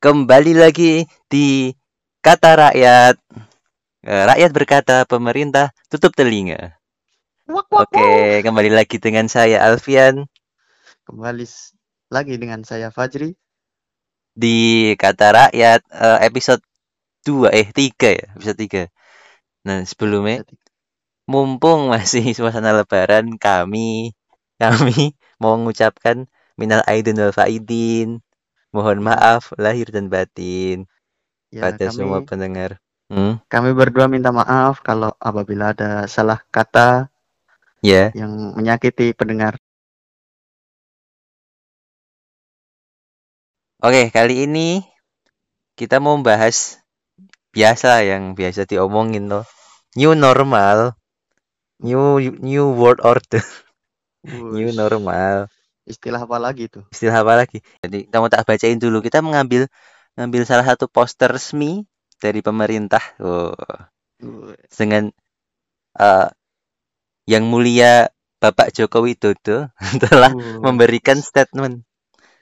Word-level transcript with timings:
Kembali 0.00 0.52
lagi 0.56 1.04
di 1.28 1.72
kata 2.24 2.50
rakyat. 2.68 3.14
Eh, 4.04 4.24
Rakyat 4.30 4.50
berkata, 4.56 4.96
pemerintah 5.08 5.72
tutup 5.92 6.12
telinga. 6.16 6.80
Wak, 7.54 7.68
wak, 7.74 7.90
wak. 7.96 8.12
Oke, 8.16 8.40
kembali 8.44 8.70
lagi 8.72 8.96
dengan 9.02 9.26
saya 9.28 9.58
Alfian 9.66 10.28
Kembali 11.06 11.44
lagi 12.14 12.34
dengan 12.40 12.60
saya 12.64 12.88
Fajri. 12.96 13.36
di 14.42 14.56
kata 15.02 15.26
rakyat 15.38 15.80
eh, 16.04 16.18
episode 16.28 16.62
2 17.26 17.50
eh 17.60 17.68
3 17.70 18.08
ya, 18.18 18.26
episode 18.36 18.58
3. 18.58 18.82
Nah, 19.66 19.80
sebelumnya 19.90 20.44
mumpung 21.32 21.80
masih 21.94 22.24
suasana 22.38 22.72
lebaran 22.78 23.26
kami 23.40 24.12
kami 24.60 25.16
mau 25.42 25.54
mengucapkan 25.58 26.28
minal 26.60 26.80
aidin 26.90 27.16
wal 27.20 27.34
faidin. 27.34 28.20
Mohon 28.70 28.98
maaf 29.10 29.50
lahir 29.58 29.90
dan 29.90 30.06
batin 30.06 30.86
Ya, 31.50 31.66
pada 31.66 31.90
semua 31.90 32.22
kami, 32.22 32.30
pendengar. 32.30 32.70
Hmm, 33.10 33.42
kami 33.50 33.74
berdua 33.74 34.06
minta 34.06 34.30
maaf 34.30 34.78
kalau 34.86 35.10
apabila 35.18 35.74
ada 35.74 36.06
salah 36.06 36.38
kata 36.54 37.10
ya. 37.82 38.14
yang 38.14 38.54
menyakiti 38.54 39.10
pendengar. 39.18 39.58
Oke, 43.82 44.14
kali 44.14 44.46
ini 44.46 44.86
kita 45.74 45.98
mau 45.98 46.14
bahas 46.22 46.78
biasa 47.50 48.06
yang 48.06 48.38
biasa 48.38 48.68
diomongin 48.70 49.26
loh. 49.26 49.42
New 49.98 50.14
normal, 50.14 50.94
new 51.82 52.22
new 52.38 52.70
world 52.78 53.02
order, 53.02 53.42
new 54.54 54.70
normal. 54.70 55.50
Istilah 55.90 56.22
apa 56.22 56.38
lagi 56.38 56.70
tuh? 56.70 56.86
Istilah 56.94 57.26
apa 57.26 57.34
lagi? 57.44 57.58
Jadi 57.82 58.06
kamu 58.06 58.26
tak 58.30 58.46
bacain 58.46 58.78
dulu. 58.78 59.02
Kita 59.02 59.18
mengambil 59.20 59.66
ngambil 60.14 60.42
salah 60.46 60.66
satu 60.66 60.86
poster 60.86 61.30
resmi 61.30 61.82
dari 62.22 62.40
pemerintah. 62.40 63.02
Oh, 63.18 63.54
dengan 64.70 65.10
eh, 65.98 66.28
yang 67.26 67.44
mulia 67.50 68.08
Bapak 68.40 68.72
Joko 68.72 69.04
Widodo 69.04 69.68
telah 70.04 70.32
wuh. 70.32 70.62
memberikan 70.64 71.18
statement 71.20 71.84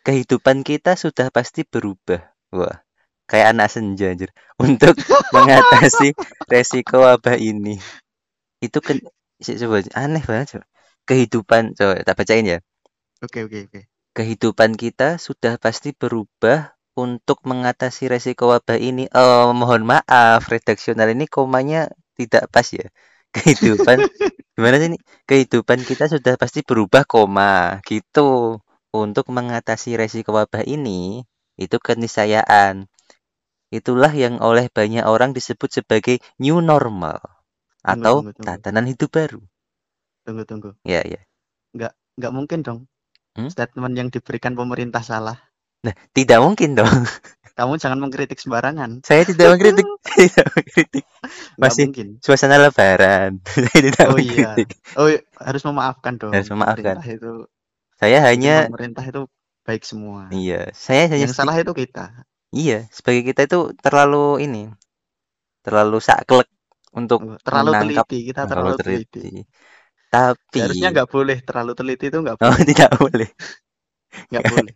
kehidupan 0.07 0.65
kita 0.65 0.97
sudah 0.97 1.29
pasti 1.29 1.69
berubah. 1.69 2.33
Wah, 2.55 2.81
kayak 3.29 3.53
anak 3.53 3.69
senja 3.69 4.09
anjir. 4.09 4.31
Untuk 4.65 4.97
mengatasi 5.37 6.17
resiko 6.49 7.05
wabah 7.05 7.37
ini. 7.37 7.77
Itu 8.65 8.81
kan 8.81 8.99
coba 9.39 9.77
aneh 9.95 10.25
banget 10.25 10.47
coba. 10.57 10.65
Kehidupan 11.05 11.63
coba 11.77 12.01
tak 12.05 12.17
bacain 12.17 12.47
ya. 12.47 12.59
Oke, 13.19 13.43
oke, 13.47 13.59
oke. 13.67 13.81
Kehidupan 14.15 14.75
kita 14.75 15.19
sudah 15.19 15.59
pasti 15.59 15.91
berubah 15.95 16.75
untuk 16.99 17.39
mengatasi 17.47 18.11
resiko 18.11 18.51
wabah 18.51 18.79
ini. 18.79 19.07
Oh, 19.15 19.55
mohon 19.55 19.87
maaf, 19.87 20.47
redaksional 20.51 21.11
ini 21.15 21.27
komanya 21.31 21.91
tidak 22.19 22.51
pas 22.51 22.67
ya. 22.71 22.87
Kehidupan 23.35 23.99
gimana 24.59 24.77
sih 24.83 24.89
ini? 24.91 24.99
Kehidupan 25.29 25.81
kita 25.87 26.11
sudah 26.11 26.35
pasti 26.39 26.61
berubah 26.67 27.07
koma 27.07 27.79
gitu. 27.87 28.59
Untuk 28.91 29.29
mengatasi 29.31 30.01
resiko 30.01 30.35
wabah 30.35 30.65
ini, 30.67 31.23
itu 31.61 31.77
keniscayaan. 31.79 32.89
Itulah 33.71 34.13
yang 34.17 34.41
oleh 34.41 34.67
banyak 34.73 35.05
orang 35.05 35.31
disebut 35.37 35.71
sebagai 35.83 36.17
new 36.43 36.59
normal 36.65 37.21
Tunggu, 37.87 38.07
atau 38.07 38.15
tunggu, 38.15 38.31
tunggu. 38.39 38.61
tatanan 38.63 38.87
hidup 38.91 39.11
baru. 39.13 39.41
Tunggu, 40.25 40.43
tunggu. 40.47 40.71
Ya, 40.85 41.03
ya. 41.07 41.21
Nggak 42.19 42.33
mungkin 42.35 42.61
dong 42.67 42.79
Hmm? 43.39 43.51
statement 43.55 43.95
yang 43.95 44.09
diberikan 44.11 44.53
pemerintah 44.59 45.03
salah. 45.07 45.39
Nah, 45.87 45.95
tidak 46.11 46.39
mungkin 46.43 46.75
dong. 46.75 46.91
Kamu 47.59 47.75
jangan 47.83 47.99
mengkritik 47.99 48.39
sembarangan. 48.39 49.03
Saya 49.03 49.23
tidak 49.27 49.47
mengkritik, 49.55 49.87
tidak 50.15 50.47
mengkritik. 50.55 51.05
Masih 51.59 51.87
mungkin. 51.91 52.09
suasana 52.23 52.57
lebaran. 52.59 53.43
Saya 53.55 53.81
tidak 53.83 54.07
Oh 54.07 54.19
iya. 54.19 54.51
mengkritik. 54.55 54.69
Oh, 54.99 55.07
iya, 55.11 55.21
harus 55.43 55.63
memaafkan 55.67 56.15
dong. 56.19 56.33
Harus 56.35 56.49
memaafkan. 56.55 56.97
Pemerintah 56.99 57.07
itu, 57.07 57.33
Saya 57.99 58.19
hanya 58.31 58.55
pemerintah 58.71 59.05
itu 59.11 59.23
baik 59.67 59.83
semua. 59.83 60.31
iya, 60.31 60.71
saya 60.75 61.11
hanya 61.11 61.27
Yang 61.27 61.35
salah 61.39 61.55
itu 61.59 61.73
kita. 61.75 62.05
iya, 62.55 62.79
sebagai 62.97 63.23
kita 63.29 63.41
itu 63.49 63.59
terlalu 63.85 64.45
ini. 64.47 64.63
Terlalu 65.65 65.99
saklek 66.03 66.49
untuk 66.95 67.21
Oh, 67.23 67.37
Terlalu 67.47 67.71
menangkap 67.71 68.07
teliti, 68.07 68.19
kita 68.31 68.43
terlalu 68.49 68.73
terlalu 68.73 68.79
teliti. 68.79 69.21
teliti. 69.23 69.41
Tapi 70.13 70.61
Seharusnya 70.61 70.89
nggak 70.93 71.09
boleh 71.15 71.39
terlalu 71.49 71.73
teliti 71.79 72.05
itu 72.11 72.19
nggak 72.25 72.39
Oh, 72.45 72.55
boleh, 72.57 72.65
tidak 72.65 72.91
boleh. 72.99 73.29
nggak 74.31 74.45
boleh. 74.51 74.75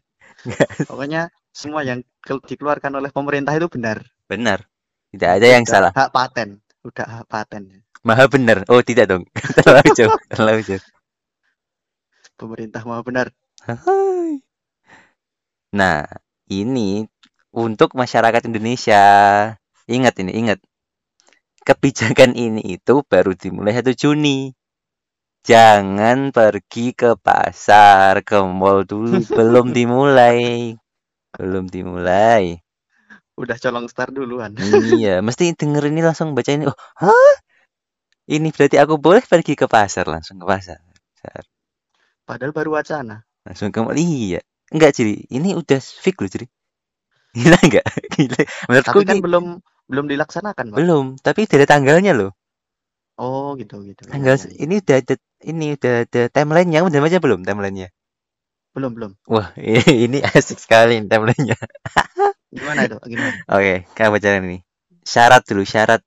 Pokoknya 0.89 1.23
semua 1.61 1.83
yang 1.89 2.01
ke- 2.27 2.45
dikeluarkan 2.51 2.93
oleh 3.01 3.11
pemerintah 3.17 3.53
itu 3.59 3.69
benar. 3.75 3.99
Benar. 4.31 4.67
Tidak 5.15 5.31
ada 5.39 5.47
yang 5.47 5.65
Udah 5.67 5.73
salah. 5.73 5.93
hak 5.97 6.09
paten, 6.15 6.49
udah 6.89 7.07
hak 7.15 7.27
paten. 7.33 7.63
Maha 8.07 8.25
benar. 8.31 8.59
Oh, 8.71 8.83
tidak 8.83 9.07
dong. 9.11 9.25
Terlalu 9.59 9.91
jauh, 9.99 10.15
terlalu 10.31 10.61
jauh. 10.67 10.85
Pemerintah 12.41 12.83
mau 12.89 13.01
benar. 13.09 13.27
Nah, 15.73 16.05
ini 16.53 17.05
untuk 17.53 17.93
masyarakat 17.97 18.43
Indonesia. 18.49 19.03
Ingat 19.89 20.15
ini, 20.23 20.33
ingat. 20.41 20.59
Kebijakan 21.67 22.35
ini 22.39 22.63
itu 22.79 22.95
baru 23.11 23.33
dimulai 23.43 23.75
1 23.79 23.93
Juni. 24.01 24.39
Jangan 25.43 26.31
pergi 26.31 26.95
ke 26.95 27.19
pasar, 27.19 28.23
ke 28.23 28.39
mall 28.47 28.87
dulu. 28.87 29.19
Belum 29.39 29.75
dimulai. 29.75 30.79
Belum 31.35 31.67
dimulai. 31.67 32.63
Udah 33.35 33.59
colong 33.59 33.91
start 33.91 34.15
duluan. 34.15 34.55
Iya, 34.55 35.19
mesti 35.27 35.51
denger 35.59 35.91
ini 35.91 35.99
langsung 35.99 36.39
baca 36.39 36.47
ini. 36.55 36.71
Oh, 36.71 36.79
hah? 37.03 37.35
Ini 38.31 38.55
berarti 38.55 38.79
aku 38.79 39.03
boleh 39.03 39.25
pergi 39.27 39.59
ke 39.59 39.67
pasar 39.67 40.07
langsung 40.07 40.39
ke 40.39 40.47
pasar. 40.47 40.79
Pasar. 41.19 41.43
Padahal 42.23 42.55
baru 42.55 42.79
wacana. 42.79 43.27
Langsung 43.43 43.75
ke 43.75 43.83
iya. 43.99 44.41
Enggak, 44.71 44.95
Ciri. 44.95 45.27
Ini 45.27 45.59
udah 45.59 45.81
fix 45.83 46.17
loh, 46.23 46.31
Ciri. 46.31 46.47
Gila 47.37 47.59
enggak? 47.59 47.87
Gila. 48.15 48.41
Menurutku 48.71 48.99
Tapi 49.03 49.09
kan 49.11 49.17
ini 49.19 49.25
belum 49.27 49.45
belum 49.91 50.07
dilaksanakan, 50.07 50.65
Pak. 50.73 50.77
belum, 50.79 51.07
tapi 51.21 51.45
udah 51.45 51.57
ada 51.59 51.69
tanggalnya 51.69 52.13
loh. 52.15 52.33
Oh, 53.21 53.53
gitu 53.61 53.85
gitu. 53.85 54.09
Tanggal 54.09 54.39
iya, 54.41 54.49
iya. 54.49 54.57
ini 54.65 54.75
udah 54.81 54.97
ada 55.05 55.15
ini 55.45 55.77
udah 55.79 56.07
ada 56.09 56.23
timelinenya. 56.31 56.87
Udah 56.87 56.99
baca 57.03 57.19
belum 57.19 57.41
timelinenya? 57.43 57.89
Belum 58.73 58.93
belum. 58.97 59.13
Wah, 59.29 59.53
ini 60.05 60.23
asik 60.23 60.59
sekali 60.59 61.03
timelinenya. 61.05 61.59
Gimana 62.55 62.89
itu? 62.89 62.97
Gimana? 63.09 63.37
Oke, 63.49 63.89
kita 63.97 64.13
baca 64.13 64.29
ini. 64.41 64.61
Syarat 65.03 65.43
dulu, 65.49 65.65
syarat 65.65 66.01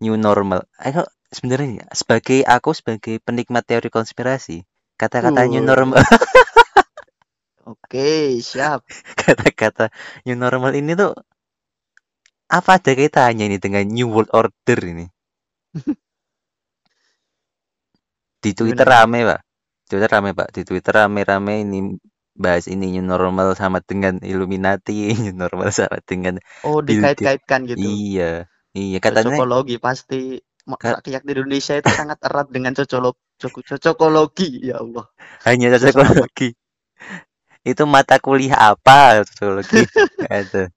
new 0.00 0.16
normal. 0.16 0.64
Ayo, 0.80 1.06
sebenarnya 1.28 1.86
sebagai 1.92 2.42
aku 2.46 2.72
sebagai 2.72 3.20
penikmat 3.20 3.68
teori 3.68 3.92
konspirasi, 3.92 4.64
kata-kata 4.96 5.44
new 5.46 5.60
normal, 5.60 6.00
Oke, 7.68 8.40
siap. 8.40 8.88
kata-kata 9.12 9.92
new 10.24 10.32
normal 10.40 10.72
ini 10.72 10.96
tuh 10.96 11.12
apa 12.48 12.80
ada 12.80 12.96
kaitannya 12.96 13.44
ini 13.52 13.58
dengan 13.60 13.84
new 13.84 14.08
world 14.08 14.32
order 14.32 14.78
ini? 14.88 15.04
Di 18.38 18.50
Twitter 18.54 18.86
Gimana? 18.86 19.02
rame, 19.04 19.18
Pak. 19.26 19.40
Twitter 19.88 20.10
rame, 20.10 20.30
Pak. 20.34 20.48
Di 20.54 20.62
Twitter 20.62 20.92
rame-rame 20.94 21.54
ini 21.66 21.78
bahas 22.38 22.70
ini 22.70 22.94
new 22.94 23.02
normal 23.02 23.58
sama 23.58 23.82
dengan 23.82 24.22
Illuminati, 24.22 25.10
new 25.26 25.34
normal 25.34 25.74
sama 25.74 25.98
dengan 26.06 26.38
Oh, 26.62 26.78
dikait-kaitkan 26.78 27.66
gitu. 27.66 27.82
Iya. 27.82 28.46
Iya, 28.76 28.98
katanya 29.02 29.34
Cocokologi 29.34 29.76
pasti 29.82 30.38
rakyat 30.68 31.24
di 31.24 31.32
Indonesia 31.32 31.74
itu 31.80 31.88
sangat 31.88 32.20
erat 32.20 32.52
dengan 32.52 32.76
cocolo 32.76 33.16
coco- 33.40 33.64
cocokologi. 33.64 34.70
Ya 34.70 34.78
Allah. 34.78 35.08
hanya 35.48 35.74
cocokologi. 35.74 36.54
Itu 37.66 37.88
mata 37.90 38.20
kuliah 38.22 38.76
apa 38.76 39.24
cocokologi? 39.24 39.82
Ada. 40.30 40.70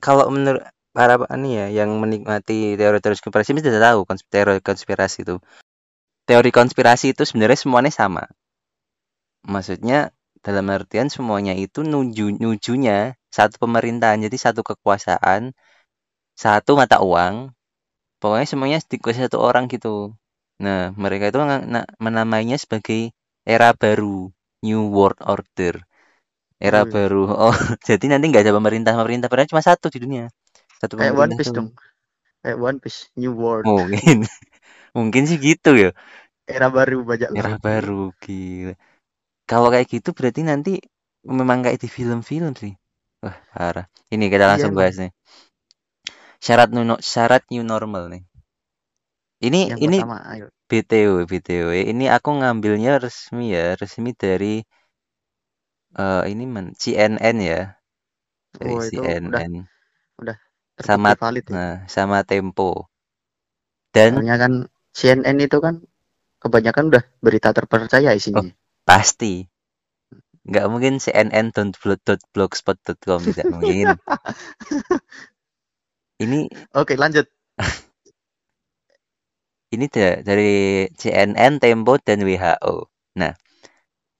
Kalau 0.00 0.30
menurut 0.32 0.64
para 0.94 1.18
ini 1.34 1.58
ya 1.58 1.66
yang 1.84 1.90
menikmati 1.98 2.78
teori-teori 2.78 3.18
konspirasi 3.18 3.50
mesti 3.52 3.68
sudah 3.68 3.82
tahu 3.92 3.98
kons- 4.08 4.24
teori 4.30 4.62
konspirasi 4.62 5.26
itu. 5.26 5.36
Teori 6.24 6.50
konspirasi 6.50 7.12
itu 7.12 7.22
sebenarnya 7.28 7.58
semuanya 7.60 7.92
sama. 7.92 8.24
Maksudnya 9.44 10.08
dalam 10.40 10.72
artian 10.72 11.12
semuanya 11.12 11.52
itu 11.52 11.84
nuju 11.84 12.40
nujunya 12.40 13.16
satu 13.28 13.60
pemerintahan, 13.60 14.24
jadi 14.24 14.36
satu 14.40 14.64
kekuasaan, 14.64 15.52
satu 16.32 16.80
mata 16.80 17.04
uang. 17.04 17.52
Pokoknya 18.22 18.46
semuanya 18.48 18.78
dikuasai 18.80 19.28
satu 19.28 19.36
orang 19.42 19.68
gitu. 19.68 20.16
Nah, 20.64 20.96
mereka 20.96 21.28
itu 21.28 21.38
menamainya 22.00 22.56
sebagai 22.56 23.12
era 23.44 23.76
baru, 23.76 24.32
New 24.64 24.82
World 24.88 25.20
Order. 25.20 25.84
Era 26.56 26.88
Wih. 26.88 26.92
baru. 26.94 27.28
Oh, 27.28 27.52
jadi 27.88 28.04
nanti 28.08 28.32
nggak 28.32 28.48
ada 28.48 28.56
pemerintah-pemerintah, 28.56 29.28
padahal 29.28 29.50
cuma 29.52 29.60
satu 29.60 29.92
di 29.92 30.00
dunia. 30.00 30.32
Satu 30.80 30.96
Kayak 30.96 31.12
One 31.20 31.36
pemerintah 31.36 31.36
Piece 31.36 31.52
dong. 31.52 31.68
Kayak 32.40 32.58
One 32.64 32.78
Piece, 32.80 32.98
New 33.20 33.32
World. 33.36 33.68
Mungkin. 33.68 34.24
Mungkin 34.96 35.22
sih 35.30 35.38
gitu 35.46 35.70
ya. 35.82 35.90
Era 36.54 36.68
baru 36.76 36.98
bajak 37.08 37.30
Era 37.38 37.54
baru, 37.64 38.12
gila. 38.22 38.74
Kalau 39.50 39.68
kayak 39.74 39.88
gitu 39.94 40.10
berarti 40.18 40.42
nanti 40.50 40.72
memang 41.38 41.58
kayak 41.64 41.80
di 41.84 41.88
film-film 41.96 42.52
sih. 42.62 42.72
Wah, 43.24 43.36
parah. 43.54 43.86
Ini 44.14 44.24
kita 44.32 44.46
Iya 44.46 44.50
langsung 44.50 44.72
emang. 44.72 44.78
bahas 44.78 44.96
nih. 45.02 45.12
Syarat 46.46 46.70
new, 46.74 46.84
no- 46.90 47.02
syarat 47.10 47.42
new 47.50 47.64
normal 47.72 48.04
nih. 48.12 48.22
Ini 49.46 49.60
Yang 49.70 49.80
ini 49.86 49.98
pertama, 49.98 50.16
ayo. 50.32 50.48
BTW 50.68 51.14
BTW. 51.30 51.70
Ini 51.92 52.04
aku 52.16 52.30
ngambilnya 52.40 52.92
resmi 53.04 53.44
ya, 53.56 53.66
resmi 53.80 54.10
dari 54.22 54.54
eh 56.04 56.22
ini 56.32 56.44
men 56.54 56.66
CNN 56.80 57.36
ya. 57.50 57.60
Dari 58.58 58.74
Oh, 58.74 58.82
itu 58.90 59.02
udah 59.26 59.42
CNN 59.42 59.54
udah 60.20 60.36
sama 60.86 61.12
valid 61.20 61.46
ya. 61.54 61.58
nah, 61.58 61.72
sama 61.94 62.18
Tempo. 62.30 62.68
Dan 63.94 64.12
Soalnya 64.12 64.34
kan 64.42 64.52
CNN 64.94 65.42
itu 65.42 65.58
kan 65.58 65.82
kebanyakan 66.38 66.94
udah 66.94 67.02
berita 67.18 67.50
terpercaya 67.50 68.14
oh, 68.14 68.16
isinya. 68.16 68.46
pasti 68.86 69.50
nggak 70.44 70.68
mungkin 70.68 71.00
cnn.blogspot.com 71.00 73.20
tidak 73.32 73.48
mungkin. 73.48 73.96
Ini 76.24 76.46
Oke, 76.78 76.94
lanjut. 76.94 77.26
ini 79.74 79.90
da- 79.90 80.22
dari 80.22 80.86
CNN, 80.94 81.58
Tempo 81.58 81.98
dan 81.98 82.22
WHO. 82.22 82.86
Nah, 83.18 83.34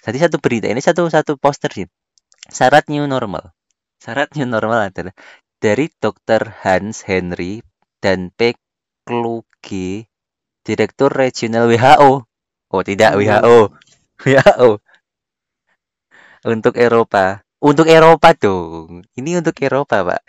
tadi 0.02 0.18
satu 0.18 0.42
berita 0.42 0.66
ini 0.66 0.82
satu 0.82 1.06
satu 1.06 1.38
poster 1.38 1.70
sih. 1.70 1.86
Syarat 2.50 2.90
new 2.90 3.06
normal. 3.06 3.54
Syarat 4.02 4.34
new 4.34 4.42
normal 4.44 4.90
adalah 4.90 5.14
dari 5.62 5.86
Dr. 6.02 6.66
Hans 6.66 7.06
Henry 7.06 7.62
dan 8.02 8.34
P. 8.34 8.58
Kluge, 9.06 10.10
Direktur 10.64 11.12
Regional 11.12 11.68
WHO. 11.68 12.24
Oh, 12.72 12.82
tidak 12.82 13.14
Oh, 13.14 13.20
WHO. 13.20 13.56
WHO. 14.24 14.70
Untuk 16.44 16.74
Eropa. 16.80 17.44
Untuk 17.64 17.88
Eropa 17.88 18.36
dong. 18.36 19.04
Ini 19.16 19.40
untuk 19.40 19.56
Eropa, 19.64 20.04
Pak. 20.04 20.20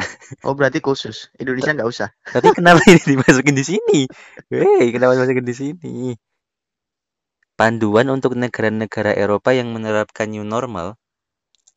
oh 0.48 0.56
berarti 0.56 0.80
khusus. 0.80 1.28
Indonesia 1.36 1.76
nggak 1.76 1.90
usah. 1.90 2.10
Tapi 2.32 2.56
kenapa 2.56 2.80
ini 2.88 3.00
dimasukin 3.04 3.56
di 3.56 3.66
sini? 3.68 4.00
Hei, 4.48 4.96
kenapa 4.96 5.20
dimasukin 5.20 5.44
di 5.44 5.56
sini? 5.56 5.96
Panduan 7.56 8.08
untuk 8.12 8.36
negara-negara 8.36 9.16
Eropa 9.16 9.52
yang 9.56 9.72
menerapkan 9.72 10.32
new 10.32 10.44
normal. 10.44 10.96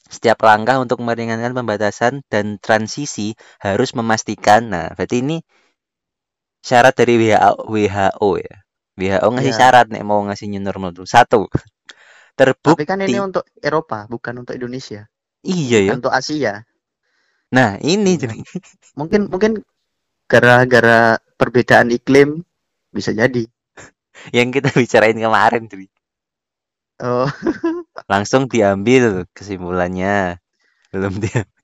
Setiap 0.09 0.43
langkah 0.47 0.79
untuk 0.79 1.03
meringankan 1.03 1.55
pembatasan 1.55 2.23
dan 2.31 2.59
transisi 2.59 3.35
harus 3.63 3.93
memastikan. 3.99 4.71
Nah, 4.71 4.95
berarti 4.95 5.21
ini 5.23 5.43
syarat 6.63 6.95
dari 6.99 7.15
WHO, 7.19 7.67
WHO 7.71 8.29
ya. 8.41 8.57
WHO 8.99 9.29
ngasih 9.35 9.55
Ya, 9.55 9.59
syarat 9.59 9.87
nih 9.93 10.03
mau 10.07 10.21
ngasih 10.27 10.47
new 10.51 10.63
normal 10.63 10.91
tuh. 10.97 11.07
Satu, 11.07 11.47
tapi 12.63 12.83
kan 12.87 12.99
ini 13.03 13.19
terbukti. 13.19 13.19
untuk 13.19 13.45
Eropa, 13.63 14.07
bukan 14.07 14.35
untuk 14.45 14.55
Indonesia. 14.59 15.07
Iya 15.43 15.79
ya. 15.87 15.93
Untuk 15.95 16.13
Asia. 16.15 16.63
Nah, 17.55 17.81
ini 17.81 18.17
Iya. 18.19 18.29
jadi 18.29 18.37
Mungkin 18.99 19.31
mungkin 19.33 19.53
gara-gara 20.29 21.19
perbedaan 21.41 21.91
iklim 21.95 22.43
bisa 22.93 23.13
jadi. 23.15 23.45
yang 24.37 24.51
kita 24.55 24.73
bicarain 24.75 25.17
kemarin, 25.19 25.69
Dri. 25.71 25.87
Oh, 26.99 27.31
Langsung 28.13 28.51
diambil 28.51 29.27
kesimpulannya. 29.37 30.43
Belum 30.95 31.15
diambil. 31.23 31.58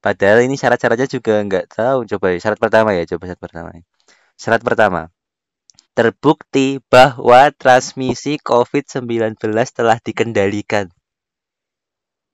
Padahal 0.00 0.48
ini 0.48 0.56
syarat-syaratnya 0.56 1.08
juga 1.08 1.44
nggak 1.44 1.76
tahu. 1.76 2.08
Coba 2.08 2.32
syarat 2.40 2.56
pertama 2.56 2.96
ya, 2.96 3.04
coba 3.04 3.28
syarat 3.28 3.40
pertama. 3.40 3.68
Syarat 4.40 4.62
pertama, 4.64 5.00
terbukti 5.92 6.80
bahwa 6.88 7.52
transmisi 7.52 8.40
COVID-19 8.40 9.36
telah 9.76 10.00
dikendalikan. 10.00 10.88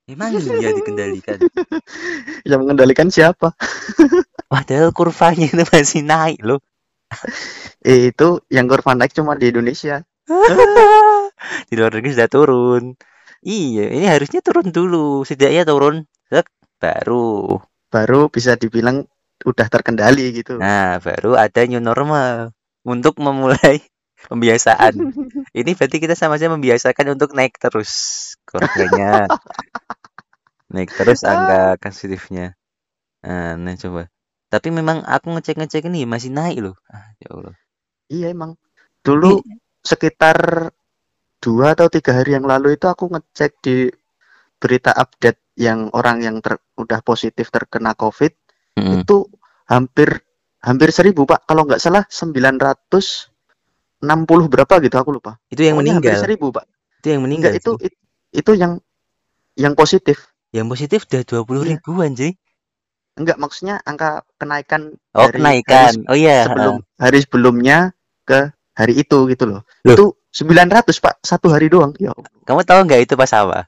Emang 0.06 0.38
iya 0.38 0.70
dikendalikan. 0.70 1.42
yang 2.46 2.62
mengendalikan 2.62 3.10
siapa? 3.10 3.58
Padahal 4.52 4.94
kurvanya 4.94 5.50
itu 5.50 5.66
masih 5.66 6.06
naik 6.06 6.46
loh. 6.46 6.62
Eh, 7.82 8.14
itu 8.14 8.38
yang 8.46 8.70
kurva 8.70 8.94
naik 8.94 9.10
cuma 9.18 9.34
di 9.34 9.50
Indonesia. 9.50 10.06
Di 11.68 11.74
luar 11.74 11.90
negeri 11.94 12.14
sudah 12.14 12.30
turun. 12.30 12.94
Iya, 13.42 13.94
ini 13.94 14.06
harusnya 14.06 14.42
turun 14.42 14.70
dulu. 14.70 15.22
Setidaknya 15.22 15.66
turun, 15.66 16.06
baru. 16.80 17.60
Baru 17.88 18.28
bisa 18.28 18.58
dibilang 18.58 19.06
udah 19.44 19.66
terkendali 19.68 20.32
gitu. 20.32 20.56
Nah, 20.56 20.98
baru 21.02 21.36
ada 21.36 21.60
new 21.68 21.82
normal 21.82 22.56
untuk 22.86 23.20
memulai 23.20 23.82
pembiasaan. 24.30 24.96
Ini 25.52 25.70
berarti 25.76 25.96
kita 26.00 26.14
sama-sama 26.16 26.56
membiasakan 26.56 27.18
untuk 27.18 27.36
naik 27.36 27.58
terus 27.60 27.92
kurvanya. 28.48 29.26
Naik 30.66 30.90
terus 30.98 31.22
angka 31.22 31.78
positifnya. 31.78 32.58
Nah, 33.22 33.54
nah 33.54 33.78
coba. 33.78 34.10
Tapi 34.50 34.74
memang 34.74 35.06
aku 35.06 35.30
ngecek-ngecek 35.38 35.86
ini 35.86 36.10
masih 36.10 36.34
naik 36.34 36.58
loh. 36.58 36.74
Ah, 36.90 37.14
ya 37.22 37.28
Allah. 37.30 37.54
Iya 38.10 38.26
emang. 38.34 38.58
Dulu 39.06 39.46
Ini 39.46 39.54
sekitar 39.86 40.38
dua 41.38 41.78
atau 41.78 41.86
tiga 41.86 42.18
hari 42.18 42.34
yang 42.34 42.50
lalu 42.50 42.74
itu 42.74 42.90
aku 42.90 43.06
ngecek 43.14 43.62
di 43.62 43.86
berita 44.58 44.90
update 44.90 45.38
yang 45.56 45.88
orang 45.90 46.20
yang 46.20 46.36
ter- 46.38 46.60
udah 46.76 47.00
positif 47.00 47.48
terkena 47.48 47.92
COVID 47.92 48.32
mm, 48.76 49.02
itu 49.02 49.24
hampir 49.66 50.20
hampir 50.60 50.88
seribu 50.90 51.24
pak 51.24 51.44
kalau 51.44 51.64
nggak 51.64 51.80
salah 51.80 52.04
960 52.06 53.32
berapa 54.46 54.74
gitu 54.78 54.96
aku 54.96 55.10
lupa 55.12 55.40
itu 55.48 55.62
yang 55.62 55.74
pokoknya 55.74 55.94
hampir 55.94 56.12
meninggal. 56.12 56.22
seribu 56.22 56.46
pak 56.50 56.64
Itu 57.00 57.06
yang 57.08 57.22
meninggal. 57.22 57.50
enggak 57.50 57.62
itu 57.62 57.72
sih. 57.72 57.86
it- 57.86 57.98
itu 58.34 58.52
yang 58.54 58.72
yang 59.56 59.72
positif 59.72 60.28
Yang 60.50 60.66
positif 60.70 61.00
udah 61.06 61.22
20 61.24 61.62
iya 61.62 61.68
ribuan 61.74 62.12
sih. 62.12 62.32
enggak 63.14 63.36
maksudnya 63.36 63.80
angka 63.82 64.08
kenaikan 64.36 64.92
Oh, 65.12 65.24
dari 65.24 65.32
hari 65.32 65.40
kenaikan. 65.64 65.92
se- 65.94 66.04
Oh 66.06 66.16
iya. 66.16 66.44
sebelum 66.44 66.74
hari 66.96 67.18
sebelumnya 67.20 67.78
ke 68.22 68.40
hari 68.72 68.94
itu 68.94 69.18
gitu 69.26 69.44
loh 69.46 69.60
Loh, 69.82 69.94
itu 69.94 70.04
900 70.34 70.84
pak 71.00 71.14
satu 71.22 71.48
hari 71.48 71.66
doang 71.66 71.96
ya 71.96 72.12
kamu 72.44 72.60
tahu 72.62 72.80
nggak 72.84 73.00
itu 73.02 73.14
pas 73.14 73.32
apa? 73.32 73.64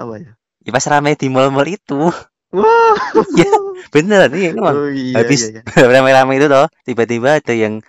Apa 0.00 0.14
ya 0.22 0.32
Ya, 0.64 0.72
pas 0.72 0.86
ramai 0.88 1.12
di 1.20 1.28
mall-mall 1.28 1.68
itu. 1.68 2.08
wah 2.56 2.96
Ya, 3.40 3.50
bener. 3.94 4.28
Iya, 4.32 4.50
emang. 4.56 4.76
oh 4.80 4.88
iya 4.88 5.20
Habis 5.20 5.40
iya 5.52 5.60
iya 5.60 5.62
ramai-ramai 5.94 6.40
itu 6.40 6.46
toh, 6.48 6.66
tiba-tiba 6.88 7.40
ada 7.40 7.52
yang 7.54 7.84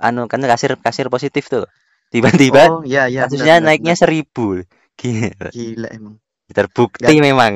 anu 0.00 0.22
kan 0.30 0.40
kasir 0.52 0.72
kasir 0.80 1.06
positif 1.14 1.44
tuh. 1.52 1.64
Tiba-tiba 2.12 2.62
oh 2.70 2.80
iya 2.84 3.08
iya 3.12 3.22
kasusnya 3.24 3.54
benar 3.60 3.66
naiknya 3.66 3.94
benar 3.94 4.00
seribu. 4.00 4.62
Gila. 5.00 5.48
gila 5.52 5.88
emang 5.96 6.14
Terbukti 6.56 7.14
nggak 7.14 7.24
memang. 7.28 7.54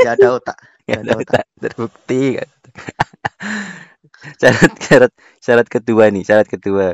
nggak 0.00 0.14
ada 0.18 0.28
otak 0.38 0.56
nggak 0.86 1.00
ada 1.04 1.12
otak 1.22 1.44
terbukti. 1.62 2.22
Syarat 4.40 4.72
syarat 4.86 5.12
syarat 5.42 5.66
kedua 5.74 6.04
nih, 6.14 6.22
syarat 6.28 6.46
kedua. 6.46 6.86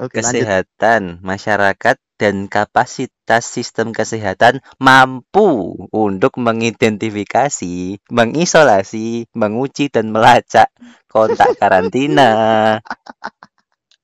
oke 0.00 0.18
lanjut 0.24 0.48
Kesehatan 0.48 1.02
masyarakat 1.22 1.96
dan 2.20 2.52
kapasitas 2.52 3.48
sistem 3.48 3.96
kesehatan 3.96 4.60
mampu 4.76 5.72
untuk 5.88 6.36
mengidentifikasi, 6.36 7.96
mengisolasi, 8.12 9.32
menguji 9.32 9.88
dan 9.88 10.12
melacak 10.12 10.68
kontak 11.08 11.56
karantina. 11.56 12.30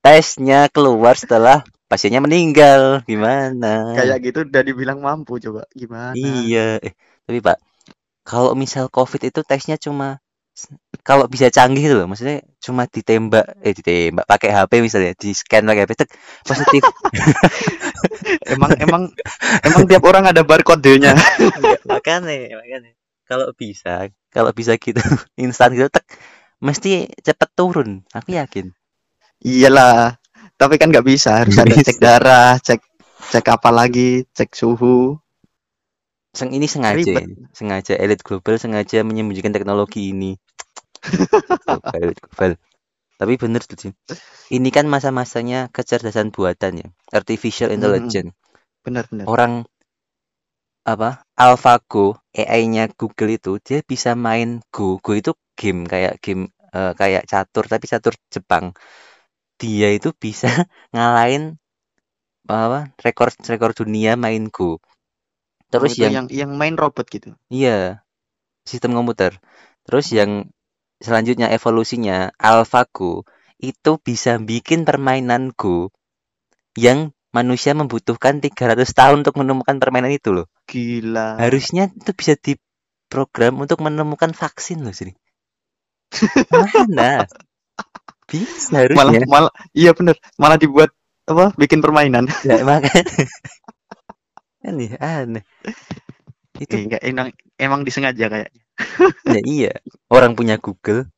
Tesnya 0.00 0.73
keluar 0.73 1.20
setelah 1.20 1.61
pasiennya 1.92 2.25
meninggal. 2.25 3.04
Gimana? 3.04 3.92
kayak 3.92 4.18
gitu 4.25 4.38
udah 4.49 4.62
dibilang 4.64 5.04
mampu 5.04 5.37
coba 5.37 5.68
gimana 5.76 6.16
Iya. 6.16 6.80
Eh, 6.80 6.96
tapi 7.28 7.44
Pak, 7.44 7.61
kalau 8.25 8.56
misal 8.56 8.88
COVID 8.88 9.28
itu 9.28 9.44
tesnya 9.44 9.76
cuma 9.76 10.25
kalau 11.07 11.29
bisa 11.31 11.53
canggih 11.53 11.87
itu 11.87 11.95
loh, 11.95 12.09
maksudnya 12.11 12.43
cuma 12.59 12.89
ditembak, 12.89 13.61
eh 13.63 13.77
ditembak 13.77 14.25
pakai 14.27 14.51
HP 14.51 14.73
misalnya, 14.83 15.13
di 15.15 15.31
scan 15.37 15.63
pakai 15.69 15.83
HP, 15.85 15.93
tek, 15.95 16.11
positif. 16.43 16.83
emang 18.57 18.73
emang 18.81 19.03
emang 19.63 19.83
tiap 19.87 20.03
orang 20.03 20.27
ada 20.27 20.43
barcode-nya 20.43 21.15
Enggak, 21.15 21.81
makanya, 21.87 22.59
makanya. 22.59 22.91
Kalau 23.27 23.51
bisa, 23.55 24.11
kalau 24.33 24.51
bisa 24.51 24.75
gitu, 24.81 24.99
instan 25.45 25.77
gitu, 25.77 25.93
tek, 25.93 26.09
mesti 26.59 27.07
cepet 27.23 27.51
turun. 27.55 28.03
Aku 28.11 28.35
yakin. 28.35 28.73
iyalah 29.45 30.17
tapi 30.57 30.81
kan 30.81 30.89
nggak 30.89 31.05
bisa 31.05 31.45
harus 31.45 31.61
ada 31.61 31.77
cek 31.77 32.01
darah 32.01 32.57
cek 32.57 32.81
cek 33.29 33.47
apa 33.53 33.69
lagi 33.69 34.25
cek 34.33 34.57
suhu 34.57 35.21
Seng 36.38 36.50
ini 36.57 36.66
sengaja, 36.75 37.16
ribet 37.16 37.25
ini. 37.33 37.47
sengaja 37.59 37.95
elit 38.05 38.21
global 38.26 38.57
sengaja 38.62 38.99
menyembunyikan 39.09 39.55
teknologi 39.57 40.00
ini. 40.12 40.31
Global, 41.66 42.00
elit 42.02 42.19
global. 42.25 42.52
Tapi 43.21 43.35
bener 43.43 43.62
tuh, 43.69 43.76
Jin. 43.81 43.93
Ini 44.57 44.69
kan 44.76 44.87
masa-masanya 44.95 45.61
kecerdasan 45.76 46.28
buatan 46.35 46.73
ya, 46.83 46.88
artificial 47.19 47.71
Hmm, 47.75 47.76
intelligence. 47.76 48.33
benar 48.85 49.07
benar 49.12 49.31
Orang 49.33 49.52
apa? 50.93 51.11
AlphaGo, 51.45 52.07
AI-nya 52.40 52.85
Google 52.99 53.33
itu 53.38 53.52
dia 53.66 53.78
bisa 53.90 54.11
main 54.26 54.49
Go. 54.75 54.99
Go 55.05 55.12
itu 55.21 55.33
game 55.59 55.81
kayak 55.93 56.14
game 56.25 56.43
eh, 56.76 56.93
kayak 57.00 57.23
catur 57.31 57.64
tapi 57.73 57.85
catur 57.93 58.14
Jepang. 58.35 58.64
Dia 59.61 59.88
itu 59.99 60.11
bisa 60.25 60.49
ngalahin 60.95 61.45
apa? 62.50 62.81
Rekor 63.05 63.28
rekor 63.50 63.71
dunia 63.81 64.12
main 64.25 64.45
Go. 64.57 64.78
Terus 65.73 65.92
Oh, 65.99 66.02
yang 66.02 66.12
yang 66.16 66.26
yang 66.30 66.50
main 66.61 66.75
robot 66.78 67.06
gitu. 67.11 67.30
iya, 67.50 68.02
sistem 68.70 68.92
komputer. 68.99 69.32
Terus 69.87 70.06
yang 70.18 70.30
selanjutnya 71.02 71.49
evolusinya 71.52 72.32
AlphaGo 72.40 73.25
itu 73.61 73.92
bisa 74.06 74.32
bikin 74.40 74.85
permainan 74.88 75.52
Go 75.56 75.90
yang 76.78 77.12
manusia 77.37 77.73
membutuhkan 77.76 78.40
300 78.44 78.90
tahun 78.96 79.23
untuk 79.26 79.37
menemukan 79.40 79.76
permainan 79.82 80.12
itu 80.14 80.30
loh. 80.37 80.46
Gila. 80.70 81.28
Harusnya 81.40 81.90
itu 81.92 82.11
bisa 82.16 82.35
diprogram 82.38 83.54
untuk 83.64 83.78
menemukan 83.87 84.32
vaksin 84.37 84.85
loh 84.85 84.94
sini. 84.94 85.14
Mana? 86.50 87.26
Bisa 88.26 88.82
Malah 88.94 89.14
harusnya. 89.14 89.23
malah 89.30 89.52
iya 89.75 89.90
bener, 89.94 90.16
malah 90.40 90.58
dibuat 90.58 90.90
apa? 91.30 91.54
Bikin 91.58 91.78
permainan. 91.85 92.26
Ya, 92.46 92.62
makanya. 92.66 93.02
aneh, 94.68 94.90
aneh. 95.00 95.42
Itu 96.56 96.75
Eh, 96.76 96.82
enggak 96.88 97.02
emang 97.04 97.28
emang 97.61 97.80
disengaja 97.87 98.26
kayaknya. 98.32 98.62
ya 99.35 99.40
iya. 99.44 99.73
Orang 100.12 100.32
punya 100.38 100.56
Google. 100.61 101.08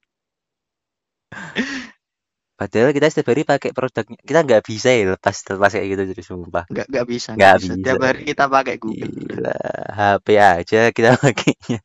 Padahal 2.58 2.90
kita 2.90 3.06
setiap 3.06 3.30
hari 3.30 3.46
pakai 3.46 3.70
produknya. 3.70 4.18
Kita 4.18 4.40
nggak 4.42 4.62
bisa 4.66 4.90
ya 4.90 5.14
lepas 5.14 5.36
lepas 5.46 5.70
kayak 5.70 5.86
gitu 5.94 6.02
jadi 6.10 6.22
sumpah. 6.26 6.64
Enggak 6.66 6.86
enggak 6.90 7.06
bisa, 7.06 7.28
Nggak 7.38 7.54
bisa. 7.54 7.72
bisa. 7.78 7.84
Tiap 7.86 8.00
hari 8.02 8.20
kita 8.26 8.44
pakai 8.50 8.74
Google. 8.82 9.10
Gila, 9.14 9.56
HP 9.94 10.26
aja 10.34 10.80
kita 10.90 11.08
pakainya. 11.22 11.78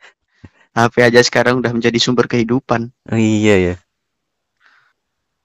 HP 0.74 0.96
aja 1.06 1.20
sekarang 1.22 1.62
udah 1.62 1.72
menjadi 1.78 1.98
sumber 2.02 2.26
kehidupan. 2.26 2.90
Oh, 3.14 3.20
iya 3.22 3.56
ya. 3.62 3.76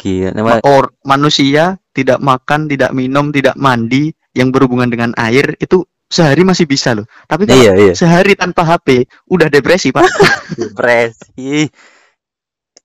Gila, 0.01 0.31
nama 0.33 0.57
Ma- 0.57 0.65
Or, 0.65 0.85
manusia 1.05 1.77
tidak 1.93 2.23
makan, 2.23 2.71
tidak 2.71 2.95
minum, 2.97 3.29
tidak 3.35 3.59
mandi 3.59 4.15
yang 4.33 4.49
berhubungan 4.55 4.89
dengan 4.89 5.11
air 5.19 5.59
itu 5.59 5.85
sehari 6.09 6.43
masih 6.43 6.65
bisa 6.65 6.97
loh. 6.97 7.05
Tapi 7.29 7.45
kalau 7.45 7.61
iya 7.61 7.73
iya. 7.77 7.93
sehari 7.93 8.33
tanpa 8.33 8.65
HP 8.65 9.05
udah 9.29 9.53
depresi, 9.53 9.93
Pak. 9.93 10.09
Depresi. 10.61 11.69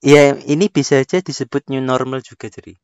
Ya, 0.03 0.35
ini 0.35 0.67
bisa 0.67 0.99
aja 0.99 1.23
disebut 1.23 1.71
new 1.71 1.79
normal 1.79 2.19
juga 2.19 2.51
jadi. 2.51 2.75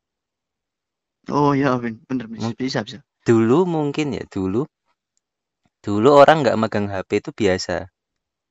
Oh 1.27 1.51
ya, 1.51 1.75
Ben. 1.75 1.99
bener 2.07 2.31
bisa, 2.31 2.55
bisa, 2.55 2.79
bisa. 2.81 2.99
Dulu 3.27 3.67
mungkin 3.67 4.15
ya, 4.15 4.23
dulu 4.25 4.63
dulu 5.79 6.09
orang 6.11 6.43
nggak 6.43 6.59
megang 6.59 6.87
HP 6.87 7.19
itu 7.19 7.31
biasa. 7.35 7.91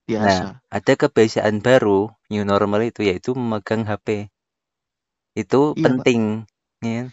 Biasa. 0.05 0.61
Ada 0.69 0.93
kebiasaan 0.97 1.65
baru 1.65 2.13
new 2.29 2.45
normal 2.45 2.85
itu 2.85 3.05
yaitu 3.05 3.33
memegang 3.33 3.89
HP. 3.89 4.29
Itu 5.33 5.73
Iya, 5.73 5.81
Pak. 5.81 5.85
penting, 6.05 6.21
ya? 6.85 7.09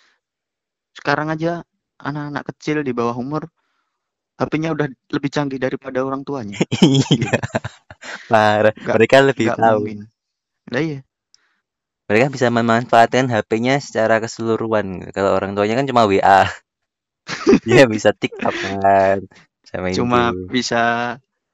Sekarang 0.96 1.32
aja 1.32 1.64
anak-anak 2.00 2.44
kecil 2.52 2.84
di 2.84 2.92
bawah 2.92 3.16
umur 3.16 3.48
HP-nya 4.36 4.76
udah 4.76 4.88
lebih 5.16 5.30
canggih 5.32 5.60
daripada 5.60 6.04
orang 6.04 6.22
tuanya. 6.28 6.60
Iya, 6.84 7.40
parah. 8.30 8.76
Mereka 8.76 9.18
lebih 9.26 9.48
tahu. 9.56 9.80
mungkin. 9.88 10.00
Lah 10.70 10.82
iya. 10.84 11.00
Mereka 12.06 12.30
bisa 12.30 12.48
memanfaatkan 12.54 13.26
HP-nya 13.32 13.82
secara 13.82 14.22
keseluruhan. 14.22 15.10
Kalau 15.10 15.34
orang 15.34 15.58
tuanya 15.58 15.80
kan 15.80 15.88
cuma 15.90 16.06
WA. 16.06 16.46
Dia 17.66 17.90
bisa 17.90 18.14
TikTok 18.14 18.54
kan. 18.82 19.26
Sama 19.66 19.90
Cuma 19.96 20.30
itu. 20.30 20.46
bisa 20.46 20.82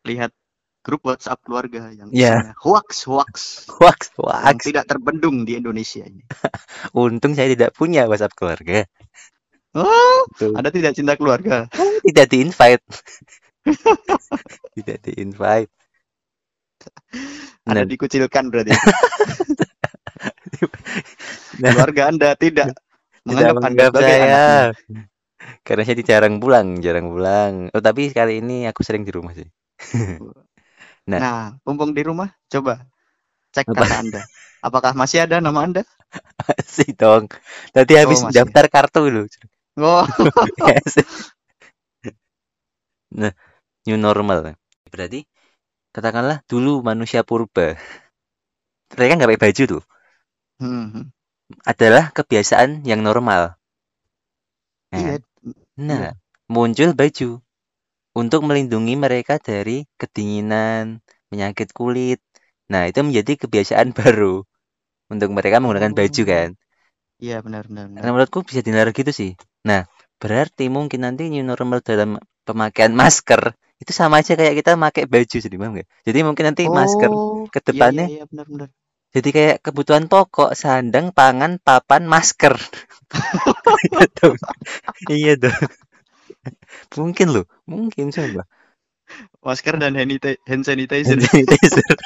lihat 0.03 0.35
grup 0.83 1.05
WhatsApp 1.07 1.39
keluarga 1.45 1.93
yang 1.93 2.09
Iya. 2.11 2.51
isinya 2.51 2.55
hoax 2.59 3.05
hoax 3.07 3.35
yang 4.43 4.57
wax. 4.57 4.59
tidak 4.59 4.85
terbendung 4.89 5.47
di 5.47 5.55
Indonesia 5.55 6.03
ini. 6.03 6.25
Untung 6.97 7.37
saya 7.37 7.47
tidak 7.53 7.71
punya 7.71 8.09
WhatsApp 8.09 8.35
keluarga. 8.35 8.83
Oh, 9.71 10.27
Tuh. 10.35 10.51
Anda 10.55 10.69
tidak 10.73 10.93
cinta 10.97 11.15
keluarga. 11.15 11.67
Tidak 12.03 12.25
di-invite. 12.27 12.83
tidak 14.75 14.97
di-invite. 15.05 15.71
Anda 17.65 17.83
Nah, 17.83 17.85
dikucilkan 17.85 18.49
berarti. 18.51 18.71
nah, 21.61 21.69
keluarga 21.71 22.01
Anda 22.11 22.29
tidak 22.35 22.75
tidak 23.23 23.53
menganggap 23.55 23.69
Anda 23.69 23.83
sebagai 23.87 24.15
saya. 24.17 24.27
anaknya. 24.27 25.01
Karena 25.65 25.81
saya 25.85 26.03
jarang 26.05 26.35
pulang, 26.41 26.67
jarang 26.81 27.07
pulang. 27.13 27.53
Oh, 27.73 27.81
tapi 27.81 28.09
kali 28.13 28.41
ini 28.41 28.65
aku 28.69 28.81
sering 28.85 29.03
di 29.07 29.11
rumah 29.13 29.33
sih. 29.37 29.47
Nah. 31.09 31.17
Nah, 31.17 31.45
mumpung 31.65 31.97
di 31.97 32.05
rumah, 32.05 32.29
coba 32.45 32.85
cek 33.57 33.73
Apa? 33.73 33.75
kakak 33.83 33.99
Anda. 34.05 34.21
Apakah 34.61 34.93
masih 34.93 35.25
ada 35.25 35.41
nama 35.41 35.65
Anda? 35.65 35.81
sih 36.75 36.93
dong. 36.93 37.25
Tadi 37.73 37.93
habis 37.97 38.21
masih. 38.21 38.35
daftar 38.35 38.65
kartu 38.69 39.09
loh. 39.09 39.25
Oh, 39.77 40.07
nah, 43.19 43.33
new 43.87 43.97
normal. 43.99 44.39
Berarti 44.91 45.19
katakanlah 45.95 46.37
dulu 46.51 46.73
manusia 46.89 47.21
purba. 47.27 47.75
Mereka 48.95 49.13
nggak 49.17 49.29
pakai 49.29 49.41
baju 49.43 49.63
tuh. 49.71 49.81
hmm, 50.59 51.11
Adalah 51.71 52.05
kebiasaan 52.17 52.71
yang 52.89 53.01
normal. 53.07 53.41
Nah, 54.93 55.17
iya. 55.89 55.91
Nah, 55.91 56.11
muncul 56.53 56.89
baju 56.99 57.29
untuk 58.21 58.41
melindungi 58.47 58.95
mereka 59.05 59.35
dari 59.49 59.77
kedinginan, 60.01 60.85
penyakit 61.31 61.69
kulit. 61.79 62.19
Nah, 62.71 62.83
itu 62.89 62.99
menjadi 63.07 63.33
kebiasaan 63.43 63.89
baru 63.99 64.35
untuk 65.13 65.29
mereka 65.37 65.57
menggunakan 65.63 65.93
baju 65.99 66.23
Oh. 66.29 66.31
kan. 66.33 66.51
Iya, 67.23 67.35
benar, 67.45 67.63
benar, 67.69 67.85
benar. 67.91 67.97
Karena 67.97 68.11
menurutku 68.13 68.39
bisa 68.47 68.59
dinilai 68.65 68.93
gitu 68.99 69.11
sih. 69.19 69.31
Nah, 69.69 69.81
berarti 70.21 70.65
mungkin 70.75 70.99
nanti 71.05 71.23
new 71.33 71.43
normal 71.45 71.79
dalam 71.85 72.17
pemakaian 72.47 72.93
masker 72.93 73.41
itu 73.81 73.91
sama 73.93 74.21
aja 74.21 74.33
kayak 74.37 74.53
kita 74.61 74.71
pakai 74.77 75.03
baju 75.09 75.37
jadi 75.45 75.55
paham 75.57 75.71
nggak? 75.77 75.87
Jadi 76.07 76.19
mungkin 76.27 76.43
nanti 76.53 76.63
masker 76.69 77.11
Oh, 77.11 77.45
ke 77.53 77.59
iya, 77.65 77.67
depannya 77.67 78.05
Iya, 78.07 78.13
iya, 78.13 78.23
benar, 78.29 78.45
benar. 78.53 78.69
jadi 79.15 79.29
kayak 79.35 79.57
kebutuhan 79.65 80.05
pokok, 80.11 80.51
sandang, 80.61 81.07
pangan, 81.17 81.51
papan, 81.65 82.03
masker. 82.13 82.55
Iya 83.91 84.05
dong. 84.17 84.37
Iya 85.11 85.33
dong. 85.43 85.61
Mungkin 86.97 87.27
loh, 87.33 87.45
mungkin 87.67 88.11
coba. 88.15 88.41
Masker 89.45 89.75
dan 89.81 89.93
hand 90.49 90.63
sanitizer. 90.65 91.17
Hand 91.17 91.21
sanitizer. 91.25 91.97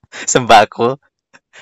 Sembako. 0.32 0.98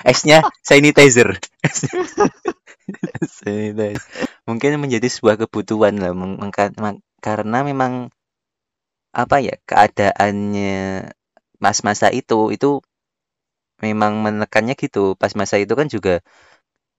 Esnya 0.05 0.41
sanitizer. 0.65 1.37
sanitizer. 3.37 4.01
Mungkin 4.49 4.81
menjadi 4.81 5.07
sebuah 5.07 5.45
kebutuhan 5.45 5.97
lah 6.01 6.11
karena 7.21 7.57
memang 7.61 8.09
apa 9.11 9.37
ya 9.43 9.55
keadaannya 9.67 11.05
mas 11.61 11.79
masa 11.85 12.09
itu 12.09 12.49
itu 12.55 12.81
memang 13.81 14.21
menekannya 14.21 14.73
gitu. 14.77 15.17
Pas 15.17 15.33
masa 15.33 15.57
itu 15.57 15.73
kan 15.73 15.87
juga 15.89 16.21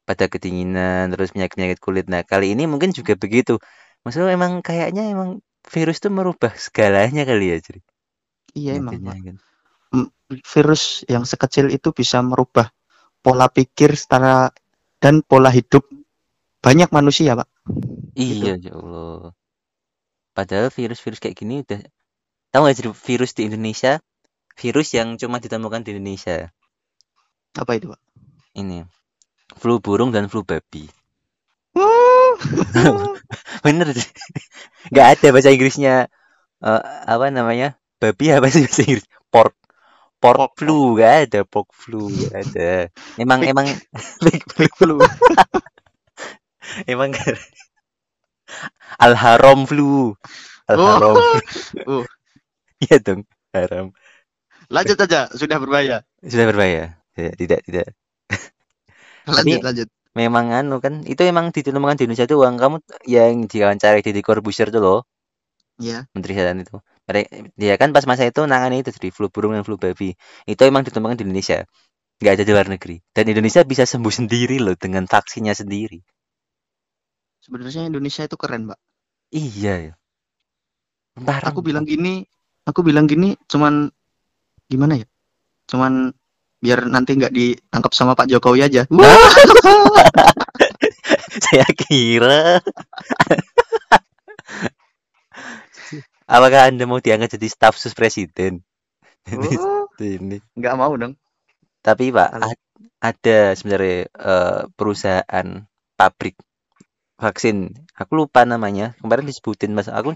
pada 0.02 0.26
kedinginan 0.26 1.14
terus 1.14 1.30
penyakit-penyakit 1.30 1.78
kulit. 1.78 2.06
Nah, 2.10 2.26
kali 2.26 2.54
ini 2.54 2.66
mungkin 2.66 2.90
juga 2.90 3.14
begitu. 3.14 3.62
Maksudnya 4.02 4.34
emang 4.34 4.60
kayaknya 4.66 5.14
emang 5.14 5.38
virus 5.70 6.02
tuh 6.02 6.10
merubah 6.10 6.52
segalanya 6.58 7.22
kali 7.22 7.54
ya, 7.54 7.58
jadi. 7.62 7.80
Iya, 8.52 8.72
emang, 8.82 8.98
Intinya 8.98 9.14
Pak. 9.14 9.22
kan. 9.22 9.36
Virus 10.32 11.04
yang 11.06 11.24
sekecil 11.28 11.68
itu 11.70 11.92
bisa 11.92 12.18
merubah 12.24 12.72
pola 13.22 13.46
pikir 13.48 13.94
secara 13.94 14.50
dan 14.98 15.22
pola 15.22 15.50
hidup 15.50 15.86
banyak 16.62 16.90
manusia, 16.94 17.34
Pak. 17.34 17.48
Iya, 18.14 18.54
ya 18.58 18.72
Allah. 18.78 19.34
Padahal 20.32 20.70
virus-virus 20.70 21.18
kayak 21.18 21.36
gini 21.36 21.66
udah 21.66 21.82
tahu 22.54 22.60
nggak 22.64 22.76
jadi 22.78 22.90
virus 22.94 23.32
di 23.34 23.42
Indonesia? 23.50 23.98
Virus 24.54 24.94
yang 24.94 25.18
cuma 25.18 25.42
ditemukan 25.42 25.82
di 25.82 25.98
Indonesia. 25.98 26.54
Apa 27.58 27.76
itu, 27.76 27.90
Pak? 27.90 28.00
Ini 28.54 28.86
flu 29.58 29.82
burung 29.82 30.14
dan 30.14 30.30
flu 30.30 30.46
babi. 30.46 30.86
Oh. 31.74 32.38
Bener 33.64 33.90
sih. 33.92 34.08
Nggak 34.92 35.06
ada 35.18 35.26
bahasa 35.32 35.50
Inggrisnya 35.50 35.94
eh, 36.62 36.82
apa 37.08 37.28
namanya? 37.34 37.76
Babi 37.98 38.32
apa 38.32 38.48
sih 38.48 38.64
bahasa 38.64 38.82
Inggris? 38.86 39.06
Pork. 39.32 39.56
Pork 40.22 40.38
Pork, 40.38 40.52
flu 40.54 40.94
nggak 40.94 41.14
ada, 41.26 41.40
pork 41.42 41.68
flu 41.74 42.06
nggak 42.06 42.34
ada. 42.46 42.70
Emang 43.18 43.42
emang 43.42 43.66
Big, 44.24 44.42
big 44.54 44.72
flu. 44.78 45.02
emang 46.92 47.10
Al 49.02 49.12
Haram 49.18 49.66
flu. 49.66 50.14
Al 50.70 50.76
Oh. 50.78 50.86
Haram. 50.86 51.16
Oh. 51.90 52.04
Iya 52.82 52.98
dong, 53.02 53.22
haram. 53.54 53.94
Lanjut 54.70 54.98
aja, 54.98 55.30
sudah 55.34 55.58
berbahaya. 55.62 56.02
Sudah 56.22 56.46
berbahaya. 56.50 56.84
Tidak, 57.14 57.34
tidak, 57.38 57.60
tidak. 57.66 57.86
Lanjut, 59.26 59.58
Tapi- 59.58 59.66
lanjut. 59.66 59.88
Memang 60.12 60.52
anu 60.52 60.76
kan, 60.76 61.00
itu 61.08 61.24
emang 61.24 61.56
ditemukan 61.56 61.96
di 61.96 62.04
Indonesia 62.04 62.28
doang. 62.28 62.60
Kamu 62.60 62.84
yang 63.08 63.48
diwawancara 63.48 63.96
di 64.04 64.20
Corbusier 64.20 64.68
tuh 64.68 64.82
loh, 64.84 64.98
Ya. 65.80 66.04
Menteri 66.12 66.36
Kesehatan 66.36 66.64
itu. 66.64 66.76
Mereka, 67.08 67.28
dia 67.56 67.74
kan 67.80 67.90
pas 67.94 68.04
masa 68.04 68.28
itu 68.28 68.44
nangani 68.44 68.84
itu 68.84 68.92
di 68.96 69.08
flu 69.08 69.32
burung 69.32 69.56
dan 69.56 69.64
flu 69.64 69.80
babi. 69.80 70.12
Itu 70.44 70.62
emang 70.66 70.84
ditemukan 70.84 71.18
di 71.18 71.24
Indonesia. 71.24 71.64
Nggak 72.22 72.32
ada 72.38 72.44
di 72.46 72.52
luar 72.52 72.68
negeri. 72.70 72.96
Dan 73.10 73.32
Indonesia 73.32 73.64
bisa 73.66 73.88
sembuh 73.88 74.12
sendiri 74.12 74.62
loh 74.62 74.76
dengan 74.78 75.08
vaksinnya 75.08 75.56
sendiri. 75.56 75.98
Sebenarnya 77.42 77.90
Indonesia 77.90 78.22
itu 78.22 78.36
keren, 78.38 78.70
Pak. 78.70 78.78
Iya 79.34 79.74
ya. 79.90 79.94
Parah. 81.18 81.50
Aku 81.50 81.60
bilang 81.60 81.82
gini, 81.82 82.22
aku 82.66 82.82
bilang 82.86 83.10
gini 83.10 83.34
cuman 83.50 83.90
gimana 84.70 85.02
ya 85.02 85.06
cuman 85.66 86.14
biar 86.62 86.86
nanti 86.86 87.18
nggak 87.18 87.34
ditangkap 87.34 87.90
sama 87.90 88.14
Pak 88.14 88.30
Jokowi 88.30 88.62
aja 88.62 88.86
Saya 91.44 91.66
kira 91.74 92.62
apakah 96.36 96.68
Anda 96.70 96.84
mau 96.88 97.00
diangkat 97.02 97.36
jadi 97.38 97.48
staf 97.50 97.74
sus 97.78 97.94
presiden? 97.96 98.62
Oh, 99.32 99.86
Ini. 100.02 100.38
nggak 100.58 100.74
mau 100.80 100.92
dong 100.98 101.14
Tapi 101.86 102.10
Pak, 102.14 102.30
ada 103.02 103.38
sebenarnya 103.58 104.06
eh, 104.08 104.60
perusahaan 104.78 105.48
pabrik 105.98 106.36
vaksin. 107.22 107.56
Aku 108.00 108.12
lupa 108.18 108.42
namanya. 108.46 108.94
Kemarin 109.00 109.26
disebutin 109.30 109.72
Mas. 109.76 109.88
Aku 109.90 110.14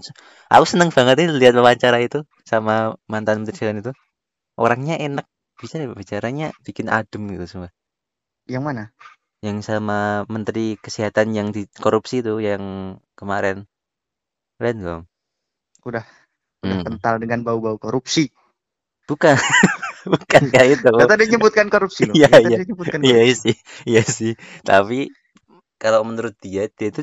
aku 0.51 0.65
seneng 0.67 0.89
banget 0.95 1.23
ini 1.23 1.31
lihat 1.41 1.55
wawancara 1.59 1.97
itu 2.03 2.23
sama 2.43 2.95
mantan 3.11 3.43
menteri 3.43 3.55
kesehatan 3.55 3.81
itu. 3.83 3.91
Orangnya 4.59 4.95
enak, 4.99 5.25
bisa 5.61 5.75
ya 5.81 5.87
bicaranya 5.91 6.47
bikin 6.65 6.87
adem 6.91 7.23
gitu 7.33 7.45
semua. 7.47 7.69
yang 8.47 8.63
mana 8.67 8.83
Yang 9.45 9.57
sama 9.69 10.25
menteri 10.33 10.75
kesehatan 10.85 11.27
yang 11.37 11.47
di 11.55 11.67
korupsi 11.83 12.21
itu 12.23 12.39
yang 12.43 12.63
kemarin. 13.19 13.67
Keren 14.57 14.77
dong. 14.85 15.01
Udah 15.89 16.05
udah 16.65 16.77
Hmm. 16.77 16.83
kental 16.85 17.15
dengan 17.23 17.39
bau-bau 17.47 17.77
korupsi 17.85 18.23
Bukan. 19.09 19.35
Bukan 20.13 20.43
kayak 20.53 20.69
itu. 20.79 20.93
Kan 20.97 21.07
tadi 21.11 21.23
nyebutkan 21.31 21.67
korupsi 21.73 22.03
loh 22.09 22.17
Iya, 22.25 22.29
iya. 22.47 22.59
Iya 23.05 23.19
sih, 23.43 23.55
iya 23.89 24.01
sih. 24.17 24.31
Tapi 24.67 24.95
kalau 25.81 26.01
menurut 26.09 26.35
dia, 26.45 26.61
dia 26.77 26.87
itu 26.93 27.01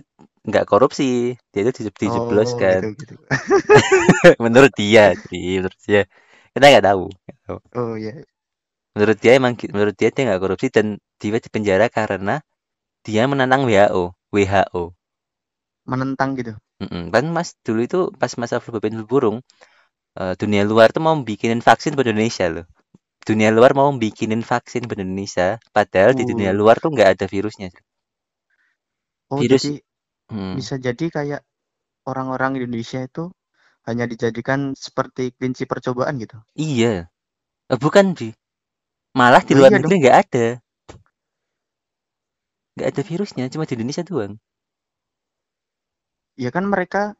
nggak 0.48 0.66
korupsi, 0.70 1.04
dia 1.52 1.60
itu 1.64 1.72
di- 1.86 1.98
dijebloskan. 2.02 2.82
oh, 2.82 2.92
gitu, 2.96 3.14
gitu. 3.14 3.14
menurut 4.44 4.72
dia, 4.76 5.14
sih, 5.28 5.58
menurut 5.60 5.78
dia. 5.86 6.02
Kita 6.54 6.66
nggak 6.70 6.86
tahu. 6.86 7.04
oh 7.74 7.96
iya 7.98 8.24
Menurut 8.94 9.18
dia 9.22 9.32
emang, 9.40 9.54
menurut 9.74 9.94
dia 10.00 10.08
dia 10.14 10.22
nggak 10.26 10.42
korupsi 10.44 10.66
dan 10.76 10.86
dia 11.20 11.38
di 11.44 11.50
penjara 11.54 11.86
karena 11.98 12.34
dia 13.06 13.22
menantang 13.32 13.62
WHO, 13.68 14.02
WHO. 14.34 14.82
menentang 15.90 16.30
gitu 16.38 16.52
Mm-mm. 16.84 17.04
Kan 17.14 17.24
Mas 17.36 17.48
dulu 17.66 17.80
itu 17.88 18.00
pas 18.20 18.32
masa 18.40 18.56
flu 18.62 18.70
babi 18.76 18.90
burung, 19.12 19.36
eh, 20.22 20.34
dunia 20.42 20.62
luar 20.70 20.88
tuh 20.96 21.02
mau 21.06 21.16
bikinin 21.30 21.62
vaksin 21.68 21.92
buat 21.96 22.08
Indonesia 22.12 22.46
loh. 22.54 22.66
Dunia 23.28 23.50
luar 23.56 23.72
mau 23.80 23.90
bikinin 24.04 24.42
vaksin 24.52 24.82
buat 24.88 25.00
Indonesia, 25.04 25.48
padahal 25.76 26.12
di 26.18 26.24
dunia 26.30 26.50
Uh. 26.50 26.58
luar 26.60 26.76
tuh 26.82 26.90
nggak 26.94 27.10
ada 27.14 27.26
virusnya. 27.34 27.70
oh 29.34 29.42
Virus- 29.42 29.50
jadi 29.50 29.72
Hmm. 30.30 30.58
bisa 30.58 30.74
jadi 30.86 31.06
kayak 31.16 31.40
orang-orang 32.10 32.52
Indonesia 32.60 33.00
itu 33.08 33.24
hanya 33.88 34.04
dijadikan 34.12 34.60
seperti 34.86 35.24
kelinci 35.36 35.64
percobaan 35.72 36.16
gitu 36.24 36.38
Iya. 36.68 36.94
Eh, 37.72 37.78
bukan, 37.84 38.06
Bi. 38.18 38.28
Malah 39.18 39.42
di 39.48 39.54
Oh, 39.54 39.58
luar 39.58 39.70
iya 39.70 39.78
negeri 39.78 39.94
nggak 40.02 40.16
ada. 40.24 40.46
Nggak 42.78 42.88
ada 42.94 43.02
virusnya, 43.10 43.44
cuma 43.52 43.66
di 43.66 43.74
Indonesia 43.76 44.04
doang. 44.10 44.34
Ya 46.38 46.50
kan 46.54 46.64
mereka 46.66 47.14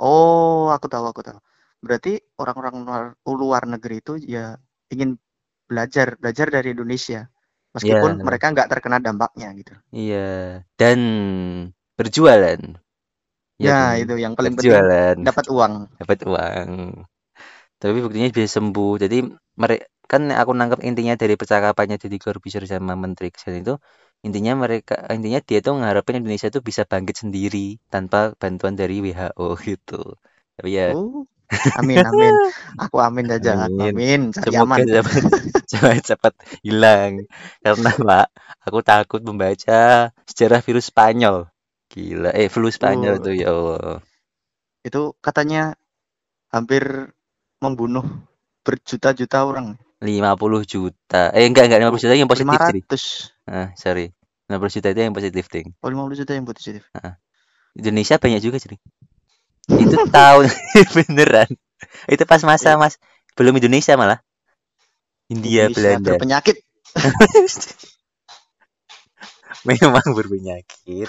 oh 0.00 0.70
aku 0.74 0.86
tahu 0.90 1.06
aku 1.12 1.22
tahu 1.22 1.38
berarti 1.84 2.16
orang-orang 2.40 2.74
luar 2.84 3.04
luar 3.24 3.62
negeri 3.68 4.00
itu 4.00 4.12
ya 4.24 4.56
ingin 4.90 5.20
belajar 5.68 6.16
belajar 6.20 6.46
dari 6.52 6.72
Indonesia 6.76 7.28
meskipun 7.74 8.20
Ya. 8.20 8.24
mereka 8.24 8.46
nggak 8.54 8.68
terkena 8.70 8.98
dampaknya 9.02 9.50
gitu 9.58 9.74
Iya. 9.90 10.62
Dan 10.78 10.98
berjualan. 11.98 12.60
Ya 13.54 13.94
kan? 13.94 14.02
itu 14.02 14.14
yang 14.18 14.34
paling 14.34 14.58
penting 14.58 14.74
Berjualan, 14.74 15.16
dapat 15.22 15.46
uang 15.46 15.72
dapat 16.02 16.18
uang. 16.26 16.68
Tapi 17.78 17.96
buktinya 18.02 18.28
bisa 18.34 18.48
sembuh. 18.58 18.92
Jadi 18.98 19.18
mereka 19.60 19.86
kan 20.04 20.28
aku 20.30 20.52
nangkap 20.52 20.80
intinya 20.84 21.14
dari 21.16 21.34
percakapannya 21.38 21.96
Deddy 21.96 22.18
Corbuzier 22.20 22.64
sama 22.68 22.92
Menteri 22.98 23.32
Kesehatan 23.32 23.62
itu 23.64 23.74
intinya 24.26 24.52
mereka 24.62 24.94
intinya 25.16 25.40
dia 25.48 25.58
tuh 25.66 25.72
ngarepin 25.80 26.18
Indonesia 26.20 26.48
tuh 26.56 26.62
bisa 26.68 26.82
bangkit 26.90 27.16
sendiri 27.22 27.58
tanpa 27.92 28.18
bantuan 28.40 28.74
dari 28.80 28.94
WHO 29.04 29.46
gitu. 29.68 29.94
Tapi 30.56 30.70
ya 30.78 30.84
oh 30.92 31.26
amin 31.78 32.02
amin. 32.10 32.34
Aku 32.82 32.96
amin 33.06 33.26
saja 33.32 33.52
Amin. 33.64 33.82
amin. 33.86 34.20
Cari 34.34 34.54
Semoga 34.54 34.64
aman 34.64 34.82
cepat 34.92 35.24
cepat 35.70 35.98
cepat 36.08 36.34
hilang. 36.66 37.12
Karena 37.64 37.90
Pak 38.08 38.26
aku 38.66 38.78
takut 38.90 39.20
membaca 39.28 40.10
sejarah 40.28 40.60
virus 40.66 40.86
Spanyol. 40.92 41.36
Gila 41.92 42.30
eh 42.40 42.48
flu 42.52 42.68
Spanyol 42.72 43.14
Oh. 43.14 43.24
tuh 43.24 43.34
ya 43.40 43.48
Allah. 43.54 43.98
Itu 44.86 45.02
katanya 45.24 45.74
hampir 46.54 46.84
membunuh 47.64 48.04
berjuta-juta 48.66 49.38
orang 49.50 49.76
50 50.02 50.66
juta. 50.66 51.30
Eh 51.34 51.46
enggak 51.46 51.70
enggak 51.70 51.90
50 51.90 52.02
juta 52.02 52.14
yang 52.14 52.30
positif 52.30 52.54
jadi 52.54 52.82
500 52.82 53.50
ah 53.50 53.68
sorry. 53.78 54.10
50 54.50 54.76
juta 54.76 54.88
itu 54.92 55.00
yang 55.00 55.16
positif 55.16 55.44
ding 55.48 55.72
oh 55.80 55.88
50 55.88 56.20
juta 56.20 56.32
yang 56.34 56.46
positif. 56.46 56.82
Indonesia 57.74 58.20
banyak 58.20 58.40
juga 58.44 58.60
jadi 58.60 58.76
itu 59.70 59.96
tahun 60.16 60.46
beneran. 60.96 61.50
Itu 62.08 62.24
pas 62.28 62.40
masa 62.44 62.76
mas. 62.76 63.00
Belum 63.34 63.56
Indonesia 63.56 63.96
malah. 63.96 64.20
India 65.32 65.66
Indonesia 65.66 65.80
Belanda. 65.80 66.10
berpenyakit 66.20 66.56
memang 69.68 70.06
berpenyakit. 70.12 71.08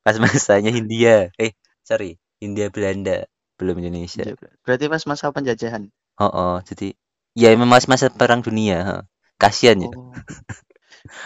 Pas 0.00 0.16
masanya 0.16 0.72
Hindia 0.72 1.28
eh 1.36 1.52
sorry. 1.84 2.16
Hindia 2.40 2.72
Belanda. 2.72 3.28
Belum 3.60 3.76
Indonesia. 3.80 4.24
Berarti 4.64 4.84
pas 4.88 5.04
masa 5.04 5.32
penjajahan. 5.32 5.88
Oh, 6.16 6.28
oh. 6.28 6.56
Jadi 6.64 6.96
ya 7.36 7.52
memang 7.52 7.68
mas 7.68 7.86
masa 7.86 8.08
perang 8.08 8.40
dunia 8.40 8.78
ha. 8.82 8.96
kasihan 9.36 9.84
ya. 9.84 9.92
Oh. 9.92 10.10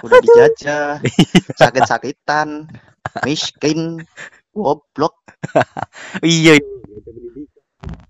udah 0.05 0.19
dijajah 0.21 1.01
sakit-sakitan 1.61 2.69
miskin 3.25 4.03
goblok. 4.53 5.17
Iya. 6.21 6.61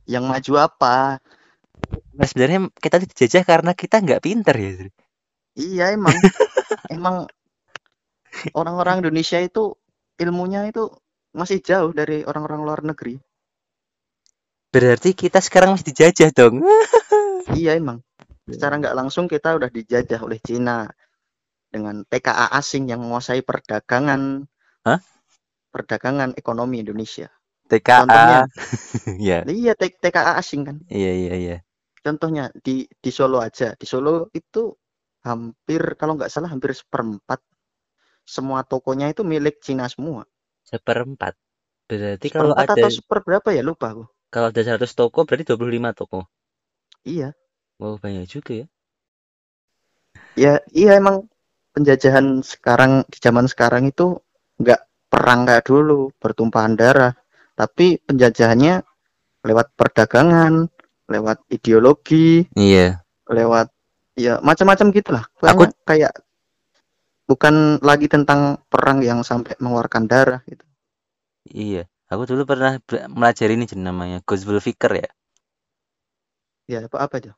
Yang 0.08 0.24
maju 0.26 0.52
apa? 0.58 1.22
Mas 2.10 2.34
sebenarnya 2.34 2.74
kita 2.74 2.98
dijajah 2.98 3.44
karena 3.46 3.70
kita 3.76 4.02
nggak 4.02 4.24
pinter 4.24 4.56
ya 4.58 4.90
iya 5.58 5.94
emang. 5.94 6.14
Emang 6.94 7.26
orang-orang 8.54 9.02
Indonesia 9.02 9.38
itu 9.42 9.74
ilmunya 10.18 10.70
itu 10.70 10.90
masih 11.34 11.62
jauh 11.62 11.90
dari 11.94 12.22
orang-orang 12.26 12.60
luar 12.62 12.80
negeri 12.82 13.18
berarti 14.70 15.10
kita 15.12 15.42
sekarang 15.42 15.74
masih 15.74 15.92
dijajah 15.92 16.30
dong. 16.34 16.62
Iya 17.50 17.74
emang. 17.74 17.98
Secara 18.46 18.78
nggak 18.78 18.94
langsung 18.94 19.26
kita 19.26 19.58
udah 19.58 19.66
dijajah 19.74 20.22
oleh 20.22 20.38
Cina 20.38 20.86
dengan 21.66 22.06
TKA 22.06 22.54
asing 22.54 22.86
yang 22.86 23.02
menguasai 23.02 23.42
perdagangan 23.42 24.46
Hah? 24.86 25.02
perdagangan 25.74 26.38
ekonomi 26.38 26.78
Indonesia. 26.78 27.26
TKA 27.66 28.06
Contohnya. 28.06 28.40
ya 29.30 29.42
iya 29.50 29.72
T- 29.74 29.98
TKA 29.98 30.38
asing 30.38 30.62
kan. 30.62 30.76
Iya 30.86 31.10
iya 31.10 31.34
iya. 31.34 31.56
Contohnya 32.06 32.54
di 32.54 32.86
di 32.86 33.10
Solo 33.10 33.42
aja. 33.42 33.74
Di 33.74 33.86
Solo 33.90 34.30
itu 34.30 34.70
hampir 35.26 35.98
kalau 35.98 36.14
nggak 36.14 36.30
salah 36.30 36.54
hampir 36.54 36.70
seperempat. 36.70 37.42
Semua 38.22 38.62
tokonya 38.62 39.10
itu 39.10 39.26
milik 39.26 39.58
Cina 39.58 39.90
semua. 39.90 40.22
Seperempat. 40.62 41.34
Berarti 41.90 42.30
kalau 42.30 42.54
seperempat 42.54 42.78
ada 42.78 42.86
atau 42.86 42.90
seperberapa 42.94 43.48
ya? 43.50 43.66
Lupa 43.66 43.90
aku 43.90 44.06
kalau 44.30 44.54
ada 44.54 44.62
100 44.62 44.86
toko 44.94 45.26
berarti 45.26 45.42
25 45.42 45.90
toko? 45.90 46.30
Iya. 47.02 47.34
Wow 47.82 47.98
banyak 47.98 48.24
juga 48.30 48.64
ya. 48.64 48.66
Ya 50.38 50.52
iya 50.70 50.96
emang 50.96 51.26
penjajahan 51.74 52.46
sekarang 52.46 53.02
di 53.10 53.18
zaman 53.18 53.50
sekarang 53.50 53.90
itu 53.90 54.22
nggak 54.62 55.10
perang 55.10 55.50
kayak 55.50 55.66
dulu 55.66 56.14
bertumpahan 56.22 56.78
darah. 56.78 57.12
Tapi 57.58 57.98
penjajahannya 58.06 58.86
lewat 59.44 59.74
perdagangan 59.74 60.70
lewat 61.10 61.42
ideologi 61.50 62.46
iya. 62.54 63.02
lewat 63.26 63.66
ya 64.14 64.38
macam-macam 64.38 64.94
gitulah. 64.94 65.24
Pokoknya 65.42 65.74
kayak 65.82 66.14
bukan 67.26 67.82
lagi 67.82 68.06
tentang 68.06 68.62
perang 68.70 69.02
yang 69.02 69.26
sampai 69.26 69.58
mengeluarkan 69.58 70.06
darah 70.06 70.40
gitu. 70.46 70.62
Iya 71.50 71.90
aku 72.12 72.22
dulu 72.30 72.42
pernah 72.50 72.72
be- 72.88 73.06
melajari 73.18 73.52
ini 73.58 73.66
namanya 73.88 74.18
Ghazul 74.28 74.58
Fikr 74.66 74.92
ya. 75.02 75.08
Ya 76.70 76.78
apa 76.86 76.98
apa 77.04 77.14
itu? 77.20 77.30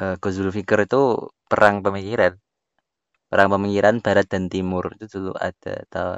Eh, 0.00 0.14
Ghazul 0.22 0.48
Fikr 0.56 0.78
itu 0.86 1.02
perang 1.50 1.76
pemikiran. 1.86 2.32
Perang 3.30 3.48
pemikiran 3.54 3.96
barat 4.06 4.26
dan 4.32 4.44
timur. 4.54 4.84
Itu 4.96 5.06
dulu 5.14 5.32
ada 5.48 5.74
tahu 5.94 6.12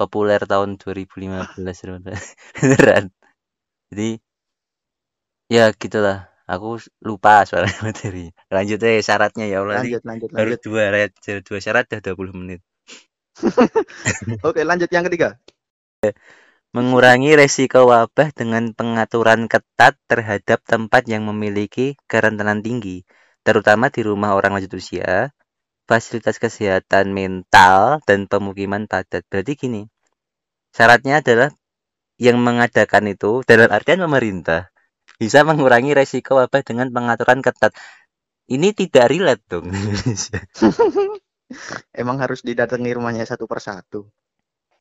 populer 0.00 0.40
tahun 0.52 0.70
2015 0.82 1.76
beneran. 2.58 3.04
Jadi 3.90 4.08
ya 5.54 5.62
gitulah. 5.82 6.16
Aku 6.52 6.68
lupa 7.08 7.30
soalnya 7.48 7.74
materi. 7.86 8.20
Lanjut 8.54 8.78
aja 8.86 9.00
syaratnya 9.08 9.44
ya 9.52 9.56
Allah. 9.62 9.76
Ini 9.80 9.90
lanjut 9.90 10.02
lanjut 10.08 10.30
baru 10.34 10.50
lanjut. 10.50 10.60
dua 10.64 10.82
dua 11.46 11.58
syarat 11.64 11.84
udah 11.90 12.00
20 12.06 12.34
menit. 12.40 12.60
Oke 14.48 14.60
lanjut 14.64 14.90
yang 14.92 15.04
ketiga 15.08 15.36
mengurangi 16.70 17.34
resiko 17.34 17.90
wabah 17.90 18.30
dengan 18.30 18.70
pengaturan 18.70 19.50
ketat 19.50 19.98
terhadap 20.06 20.62
tempat 20.62 21.02
yang 21.10 21.26
memiliki 21.26 21.98
kerentanan 22.06 22.62
tinggi, 22.62 23.02
terutama 23.42 23.90
di 23.90 24.06
rumah 24.06 24.38
orang 24.38 24.54
lanjut 24.54 24.78
usia, 24.78 25.34
fasilitas 25.90 26.38
kesehatan 26.38 27.10
mental, 27.10 27.98
dan 28.06 28.30
pemukiman 28.30 28.86
padat. 28.86 29.26
Berarti 29.26 29.58
gini, 29.58 29.82
syaratnya 30.70 31.18
adalah 31.18 31.50
yang 32.22 32.38
mengadakan 32.38 33.10
itu 33.10 33.42
dalam 33.42 33.66
artian 33.74 34.06
pemerintah 34.06 34.70
bisa 35.18 35.42
mengurangi 35.42 35.96
resiko 35.96 36.38
wabah 36.38 36.62
dengan 36.62 36.94
pengaturan 36.94 37.42
ketat. 37.42 37.74
Ini 38.50 38.74
tidak 38.74 39.14
relate 39.14 39.46
dong 39.46 39.70
Emang 42.02 42.18
harus 42.18 42.42
didatangi 42.42 42.90
rumahnya 42.94 43.26
satu 43.26 43.46
persatu. 43.46 44.10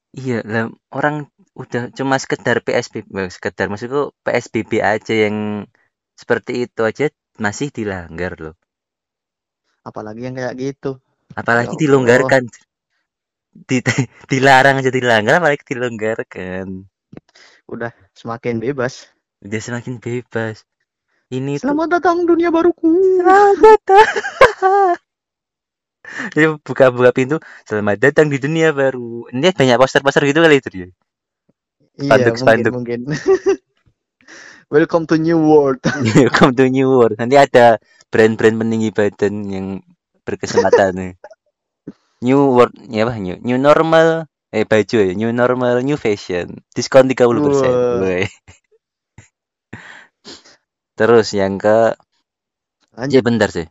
Iya, 0.10 0.42
lah 0.42 0.74
orang 0.90 1.30
udah 1.54 1.94
cuma 1.94 2.18
sekedar 2.18 2.66
PSBB, 2.66 3.14
eh, 3.14 3.30
sekedar 3.30 3.70
maksudku 3.70 4.18
PSBB 4.26 4.82
aja 4.82 5.14
yang 5.14 5.70
seperti 6.18 6.66
itu 6.66 6.82
aja 6.82 7.14
masih 7.38 7.70
dilanggar 7.70 8.34
loh. 8.42 8.56
Apalagi 9.86 10.26
yang 10.26 10.36
kayak 10.36 10.58
gitu. 10.58 10.98
Apalagi 11.38 11.78
ya 11.78 11.82
dilonggarkan. 11.86 12.44
Di, 13.50 13.82
dilarang 14.32 14.82
aja 14.82 14.90
dilanggar 14.90 15.38
apalagi 15.38 15.62
dilonggarkan. 15.70 16.90
Udah 17.70 17.94
semakin 18.18 18.58
bebas. 18.58 19.14
Udah 19.46 19.62
semakin 19.62 20.02
bebas. 20.02 20.66
Ini 21.30 21.62
Selamat 21.62 21.86
tuh... 21.86 21.94
datang 22.02 22.18
dunia 22.26 22.50
baruku. 22.50 23.22
Selamat 23.22 23.82
Dia 26.34 26.56
buka-buka 26.64 27.12
pintu, 27.12 27.38
selamat 27.68 27.98
datang 28.00 28.32
di 28.32 28.40
dunia 28.40 28.72
baru. 28.72 29.28
Ini 29.30 29.52
banyak 29.52 29.78
poster-poster 29.78 30.24
gitu 30.26 30.40
kali 30.40 30.58
itu 30.64 30.70
dia. 30.72 30.88
Iya, 32.00 32.32
spanduk, 32.40 32.72
mungkin, 32.72 33.04
mungkin. 33.04 33.20
Welcome 34.74 35.10
to 35.10 35.20
new 35.20 35.36
world. 35.36 35.82
Welcome 36.20 36.56
to 36.56 36.72
new 36.72 36.88
world. 36.88 37.20
Nanti 37.20 37.36
ada 37.36 37.82
brand-brand 38.08 38.56
peninggi 38.56 38.90
badan 38.96 39.34
yang 39.50 39.68
berkesempatan 40.24 40.92
nih. 40.96 41.14
New 42.24 42.56
world, 42.56 42.76
ya 42.88 43.04
apa? 43.04 43.20
New, 43.20 43.36
new 43.44 43.60
normal, 43.60 44.30
eh 44.56 44.64
baju 44.64 44.98
ya, 45.04 45.12
new 45.16 45.32
normal, 45.36 45.84
new 45.84 46.00
fashion, 46.00 46.64
diskon 46.72 47.12
30%. 47.12 47.76
Wow. 47.76 48.24
Terus 50.96 51.28
yang 51.36 51.60
ke 51.60 51.96
Lanjut. 53.00 53.16
Ya 53.16 53.22
bentar 53.24 53.50
sih 53.52 53.68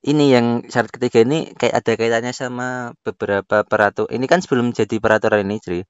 ini 0.00 0.32
yang 0.32 0.46
syarat 0.64 0.88
ketiga 0.88 1.20
ini 1.28 1.52
kayak 1.52 1.74
ada 1.84 1.92
kaitannya 1.96 2.32
sama 2.32 2.96
beberapa 3.04 3.62
peraturan. 3.68 4.08
Ini 4.16 4.24
kan 4.24 4.40
sebelum 4.40 4.72
jadi 4.72 4.96
peraturan 4.96 5.44
ini, 5.44 5.60
Cri. 5.60 5.80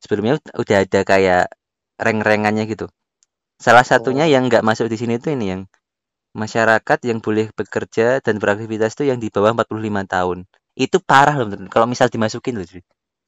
Sebelumnya 0.00 0.40
udah 0.56 0.76
ada 0.80 1.00
kayak 1.04 1.52
reng-rengannya 2.00 2.64
gitu. 2.64 2.88
Salah 3.60 3.84
satunya 3.84 4.24
oh. 4.24 4.32
yang 4.32 4.48
nggak 4.48 4.64
masuk 4.64 4.88
di 4.88 4.96
sini 4.96 5.20
itu 5.20 5.28
ini 5.36 5.52
yang 5.52 5.62
masyarakat 6.32 6.98
yang 7.04 7.20
boleh 7.20 7.52
bekerja 7.52 8.24
dan 8.24 8.40
beraktivitas 8.40 8.96
itu 8.96 9.12
yang 9.12 9.20
di 9.20 9.28
bawah 9.28 9.52
45 9.52 10.08
tahun. 10.08 10.38
Itu 10.72 10.96
parah 11.04 11.36
loh, 11.36 11.52
kalau 11.68 11.84
misal 11.84 12.08
dimasukin 12.08 12.56
loh, 12.56 12.64
Cri. 12.64 12.80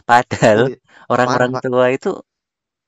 Padahal 0.08 0.72
orang-orang 1.12 1.60
tua 1.60 1.92
itu 1.92 2.24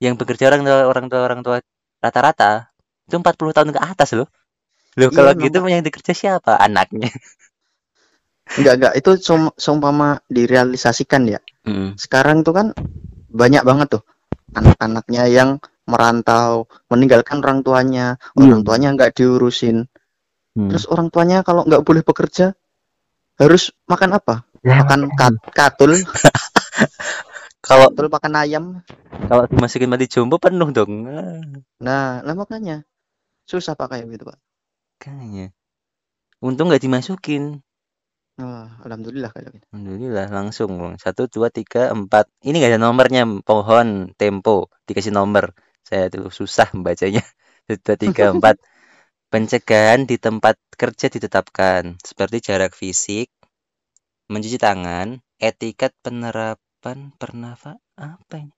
yang 0.01 0.17
bekerja 0.17 0.49
orang 0.51 0.65
tua 0.65 0.79
orang 0.89 1.07
tua 1.13 1.21
orang 1.23 1.41
tua 1.45 1.57
rata-rata 2.03 2.73
itu 3.05 3.15
40 3.21 3.53
tahun 3.53 3.71
ke 3.77 3.81
atas 3.85 4.17
loh. 4.17 4.29
Loh 4.95 5.11
iya, 5.11 5.17
kalau 5.17 5.33
gitu 5.35 5.59
yang 5.67 5.83
dikerja 5.83 6.13
siapa? 6.15 6.55
Anaknya. 6.59 7.11
Enggak 8.55 8.75
enggak 8.79 8.95
itu 9.01 9.11
seumpama 9.59 10.21
direalisasikan 10.31 11.27
ya. 11.27 11.41
Hmm. 11.65 11.97
Sekarang 11.99 12.45
tuh 12.47 12.55
kan 12.55 12.67
banyak 13.35 13.65
banget 13.67 13.99
tuh 13.99 14.03
anak-anaknya 14.55 15.27
yang 15.27 15.59
merantau, 15.85 16.71
meninggalkan 16.89 17.43
orang 17.43 17.61
tuanya, 17.67 18.17
hmm. 18.37 18.45
orang 18.47 18.63
tuanya 18.63 18.89
nggak 18.95 19.13
diurusin. 19.17 19.91
Hmm. 20.55 20.71
Terus 20.71 20.87
orang 20.87 21.11
tuanya 21.11 21.43
kalau 21.43 21.67
nggak 21.67 21.83
boleh 21.83 22.07
bekerja 22.07 22.55
harus 23.41 23.75
makan 23.91 24.15
apa? 24.15 24.47
Ya. 24.63 24.81
Makan 24.81 25.11
kat 25.19 25.35
katul. 25.51 25.99
kalau 27.67 27.91
katul 27.91 28.09
makan 28.13 28.33
ayam. 28.39 28.65
Kalau 29.25 29.45
dimasukin 29.51 29.91
mati 29.91 30.07
jombo 30.07 30.39
penuh 30.39 30.71
dong. 30.71 31.09
Nah, 31.81 32.23
lah 32.23 32.35
makanya 32.37 32.85
susah 33.45 33.77
pak 33.77 33.93
kayak 33.93 34.09
gitu 34.15 34.29
pak. 34.29 34.39
Makanya. 35.05 35.53
Untung 36.40 36.73
nggak 36.73 36.81
dimasukin. 36.81 37.61
Oh, 38.40 38.64
alhamdulillah 38.88 39.29
kalau 39.37 39.53
gitu. 39.53 39.69
Alhamdulillah 39.69 40.33
langsung 40.33 40.81
bang. 40.81 40.97
Satu, 40.97 41.29
dua, 41.29 41.53
tiga, 41.53 41.93
empat. 41.93 42.25
Ini 42.40 42.57
nggak 42.57 42.73
ada 42.73 42.81
nomornya. 42.81 43.29
Pohon, 43.45 44.17
tempo, 44.17 44.73
dikasih 44.88 45.12
nomor. 45.12 45.53
Saya 45.85 46.09
tuh 46.09 46.33
susah 46.33 46.73
membacanya. 46.73 47.21
Satu, 47.69 47.85
dua, 47.85 47.97
tiga, 48.01 48.25
empat. 48.33 48.57
Pencegahan 49.29 50.09
di 50.09 50.17
tempat 50.17 50.57
kerja 50.73 51.12
ditetapkan 51.12 52.01
seperti 52.01 52.40
jarak 52.40 52.73
fisik, 52.73 53.29
mencuci 54.33 54.57
tangan, 54.57 55.21
etiket 55.37 55.93
penerapan 56.01 57.12
pernafa 57.21 57.77
apa 58.01 58.35
ini? 58.40 58.57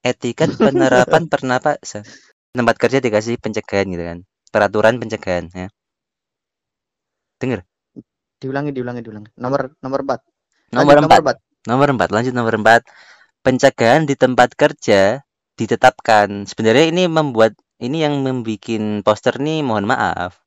Etiket 0.00 0.56
penerapan 0.64 1.28
pernapasan. 1.28 2.08
Tempat 2.56 2.76
kerja 2.80 3.04
dikasih 3.04 3.36
pencegahan 3.36 3.92
gitu 3.92 4.04
kan 4.08 4.20
peraturan 4.48 5.00
pencegahan 5.00 5.48
ya. 5.52 5.68
Dengar? 7.38 7.62
Diulangi, 8.38 8.70
diulangi, 8.70 9.00
diulangi. 9.02 9.30
Nomor 9.34 9.74
nomor 9.82 10.00
4. 10.06 10.74
Nomor 10.74 10.96
empat. 11.06 11.36
Nomor 11.66 11.88
4. 11.94 12.14
Lanjut 12.14 12.34
nomor 12.34 12.54
4. 12.54 12.86
Pencegahan 13.42 14.06
di 14.06 14.14
tempat 14.14 14.54
kerja 14.54 15.22
ditetapkan. 15.58 16.46
Sebenarnya 16.46 16.90
ini 16.90 17.10
membuat 17.10 17.58
ini 17.78 18.02
yang 18.02 18.22
membuat 18.22 19.02
poster 19.02 19.38
nih 19.42 19.62
mohon 19.66 19.86
maaf. 19.86 20.38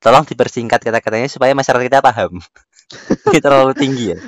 Tolong 0.00 0.24
dipersingkat 0.24 0.80
kata-katanya 0.80 1.28
supaya 1.28 1.52
masyarakat 1.52 1.86
kita 1.86 2.00
paham. 2.00 2.40
ini 3.30 3.38
terlalu 3.38 3.72
tinggi 3.76 4.16
ya. 4.16 4.18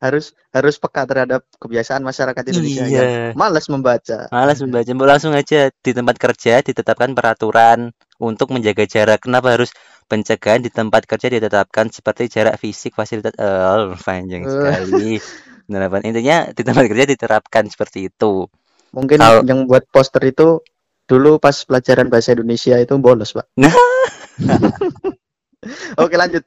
Harus 0.00 0.32
harus 0.50 0.80
peka 0.80 1.04
terhadap 1.04 1.44
kebiasaan 1.60 2.00
masyarakat 2.00 2.42
Indonesia 2.48 2.86
iya. 2.88 3.02
yang 3.02 3.08
malas 3.36 3.68
membaca. 3.68 4.26
Malas 4.32 4.58
membaca. 4.64 4.88
Langsung 4.88 5.36
aja 5.36 5.68
di 5.70 5.92
tempat 5.92 6.16
kerja 6.16 6.64
ditetapkan 6.64 7.12
peraturan 7.12 7.92
untuk 8.18 8.50
menjaga 8.50 8.84
jarak. 8.84 9.24
Kenapa 9.24 9.54
harus 9.54 9.70
pencegahan 10.10 10.64
di 10.64 10.72
tempat 10.72 11.04
kerja 11.04 11.28
ditetapkan 11.30 11.92
seperti 11.92 12.32
jarak 12.32 12.58
fisik 12.58 12.96
fasilitas 12.96 13.36
oh, 13.38 13.94
panjang 14.06 14.44
uh. 14.44 14.50
sekali. 14.50 15.20
Penerapan 15.68 16.02
intinya 16.08 16.48
di 16.48 16.62
tempat 16.64 16.88
kerja 16.88 17.04
diterapkan 17.04 17.68
seperti 17.68 18.08
itu. 18.08 18.48
Mungkin 18.92 19.20
Kalo... 19.20 19.44
yang 19.44 19.68
buat 19.68 19.84
poster 19.92 20.24
itu 20.24 20.64
dulu 21.08 21.40
pas 21.40 21.64
pelajaran 21.64 22.08
bahasa 22.08 22.32
Indonesia 22.32 22.76
itu 22.80 22.96
bolos, 22.96 23.36
Pak. 23.36 23.46
Oke, 26.02 26.16
lanjut. 26.16 26.44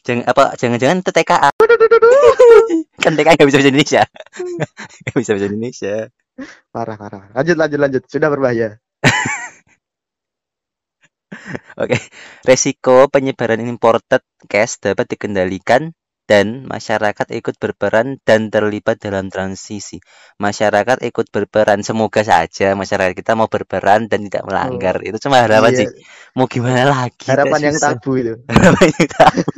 Jangan 0.00 0.24
apa 0.24 0.56
jangan-jangan 0.56 1.04
itu 1.04 1.12
TKA. 1.12 1.50
kan 3.04 3.12
TKA 3.12 3.36
nggak 3.36 3.48
bisa 3.48 3.60
bahasa 3.60 3.68
Indonesia. 3.68 4.02
Nggak 5.04 5.18
bisa 5.20 5.30
bahasa 5.36 5.48
Indonesia. 5.52 6.08
Parah, 6.72 6.96
parah. 6.96 7.28
Lanjut, 7.36 7.56
lanjut, 7.60 7.78
lanjut. 7.84 8.02
Sudah 8.08 8.32
berbahaya. 8.32 8.80
Oke, 11.82 11.98
resiko 12.44 13.08
penyebaran 13.08 13.62
imported 13.64 14.22
case 14.46 14.78
dapat 14.82 15.08
dikendalikan 15.10 15.94
dan 16.28 16.68
masyarakat 16.68 17.24
ikut 17.40 17.56
berperan 17.56 18.20
dan 18.20 18.52
terlibat 18.52 19.00
dalam 19.00 19.32
transisi. 19.32 19.96
Masyarakat 20.36 21.00
ikut 21.08 21.32
berperan, 21.32 21.80
semoga 21.80 22.20
saja 22.20 22.76
masyarakat 22.76 23.16
kita 23.16 23.32
mau 23.32 23.48
berperan 23.48 24.12
dan 24.12 24.28
tidak 24.28 24.44
melanggar. 24.44 25.00
Oh, 25.00 25.08
itu 25.08 25.16
cuma 25.24 25.40
harapan 25.40 25.72
iya. 25.72 25.78
sih. 25.80 25.88
Mau 26.36 26.44
gimana 26.44 26.84
lagi? 26.84 27.32
Harapan 27.32 27.72
yang 27.72 27.76
tabu 27.80 28.20
itu. 28.20 28.36
harapan 28.52 28.88
yang 28.92 29.08
tabu. 29.08 29.48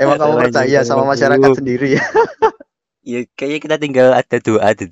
Emang 0.00 0.16
kamu 0.16 0.34
percaya 0.48 0.80
sama 0.80 1.04
masyarakat 1.12 1.60
sendiri 1.60 2.00
ya? 2.00 2.04
ya 3.04 3.20
kayaknya 3.36 3.60
kita 3.60 3.76
tinggal 3.76 4.16
ada 4.16 4.36
doa 4.40 4.72
tuh. 4.72 4.88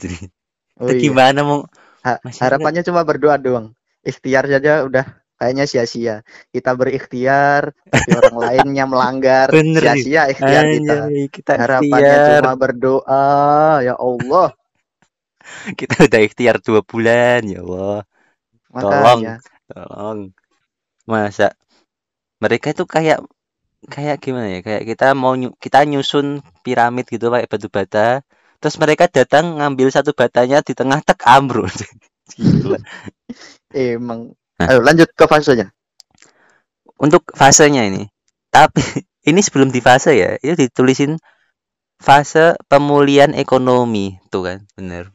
Oh, 0.77 0.85
itu 0.85 1.01
iya. 1.01 1.03
gimana 1.09 1.41
mau? 1.41 1.65
Ha 2.05 2.21
harapannya 2.21 2.85
cuma 2.85 3.09
berdoa 3.09 3.41
doang 3.41 3.73
ikhtiar 4.03 4.45
saja 4.51 4.83
udah 4.87 5.07
kayaknya 5.43 5.65
sia-sia. 5.67 6.17
Kita 6.55 6.79
berikhtiar, 6.79 7.75
tapi 7.91 8.11
orang 8.15 8.37
lainnya 8.47 8.85
melanggar. 8.87 9.51
Sia-sia 9.51 10.31
ikhtiar 10.31 10.65
kita. 10.71 10.97
kita 11.35 11.53
Harapannya 11.59 12.15
ikhtiar. 12.15 12.39
cuma 12.47 12.55
berdoa, 12.55 13.27
ya 13.83 13.95
Allah. 13.99 14.49
kita 15.81 16.07
udah 16.07 16.21
ikhtiar 16.23 16.57
dua 16.63 16.87
bulan, 16.87 17.43
ya 17.51 17.59
Allah. 17.67 18.07
Tolong, 18.73 19.21
tolong. 19.67 20.19
Masa 21.03 21.59
mereka 22.39 22.71
itu 22.71 22.87
kayak 22.87 23.23
kayak 23.91 24.23
gimana 24.23 24.59
ya? 24.59 24.61
Kayak 24.63 24.83
kita 24.95 25.07
mau 25.19 25.35
ny 25.35 25.51
kita 25.59 25.83
nyusun 25.87 26.41
piramid 26.63 27.11
gitu 27.11 27.31
pakai 27.31 27.51
batu 27.51 27.69
bata. 27.71 28.23
Terus 28.63 28.79
mereka 28.79 29.11
datang 29.11 29.59
ngambil 29.59 29.91
satu 29.91 30.15
batanya 30.15 30.63
di 30.63 30.73
tengah 30.73 31.03
tek 31.03 31.19
ambruk. 31.27 31.67
Emang. 33.73 34.33
Nah. 34.61 34.69
Ayo 34.71 34.81
lanjut 34.85 35.09
ke 35.13 35.25
fasenya. 35.27 35.73
Untuk 37.01 37.27
fasenya 37.35 37.89
ini. 37.89 38.07
Tapi 38.53 38.83
ini 39.31 39.41
sebelum 39.41 39.73
di 39.73 39.81
fase 39.81 40.15
ya, 40.15 40.37
itu 40.39 40.55
ditulisin 40.55 41.19
fase 41.99 42.59
pemulihan 42.69 43.33
ekonomi 43.33 44.19
tuh 44.29 44.47
kan, 44.47 44.59
bener. 44.77 45.15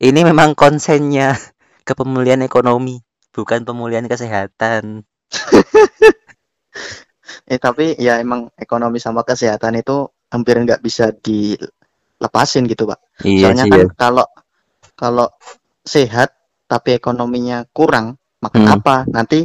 Ini 0.00 0.24
memang 0.24 0.56
konsennya 0.56 1.36
ke 1.86 1.92
pemulihan 1.92 2.40
ekonomi, 2.40 3.04
bukan 3.36 3.62
pemulihan 3.68 4.08
kesehatan. 4.08 5.04
Eh 7.50 7.58
tapi 7.58 7.98
ya 7.98 8.18
emang 8.18 8.50
ekonomi 8.58 9.02
sama 9.02 9.22
kesehatan 9.26 9.78
itu 9.78 10.06
hampir 10.30 10.58
nggak 10.58 10.82
bisa 10.82 11.10
dilepasin 11.14 12.66
gitu 12.66 12.86
pak. 12.86 12.98
Iya 13.26 13.50
Soalnya 13.50 13.64
sih 13.66 13.70
kan 13.70 13.78
ya. 13.78 13.86
kalau 13.94 14.26
kalau 14.94 15.26
sehat 15.82 16.34
tapi 16.72 16.90
ekonominya 17.00 17.58
kurang 17.78 18.06
makan 18.44 18.64
Hmm. 18.64 18.74
apa 18.76 18.96
nanti 19.16 19.40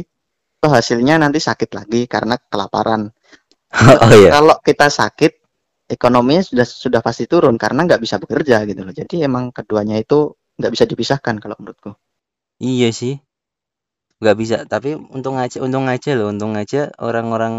tuh 0.62 0.70
hasilnya 0.76 1.14
nanti 1.22 1.38
sakit 1.48 1.70
lagi 1.78 2.02
karena 2.14 2.36
kelaparan. 2.52 3.02
Oh 4.02 4.10
iya. 4.14 4.34
Kalau 4.34 4.56
kita 4.68 4.86
sakit 5.00 5.32
ekonominya 5.96 6.42
sudah 6.50 6.66
sudah 6.84 7.00
pasti 7.06 7.24
turun 7.32 7.56
karena 7.62 7.80
nggak 7.86 8.02
bisa 8.04 8.16
bekerja 8.22 8.56
gitu 8.70 8.80
loh. 8.86 8.94
Jadi 9.00 9.14
emang 9.28 9.44
keduanya 9.56 9.96
itu 10.04 10.18
nggak 10.58 10.72
bisa 10.74 10.84
dipisahkan 10.90 11.36
kalau 11.42 11.56
menurutku. 11.60 11.90
Iya 12.70 12.92
sih. 12.98 13.14
Nggak 14.20 14.36
bisa, 14.40 14.56
tapi 14.72 14.90
untung 15.16 15.36
aja 15.44 15.58
untung 15.66 15.86
aja 15.94 16.10
loh, 16.18 16.28
untung 16.32 16.52
aja 16.62 16.80
orang-orang 17.08 17.54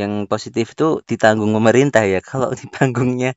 yang 0.00 0.12
positif 0.32 0.66
itu 0.76 0.88
ditanggung 1.10 1.52
pemerintah 1.58 2.04
ya. 2.14 2.20
Kalau 2.30 2.50
ditanggungnya 2.60 3.32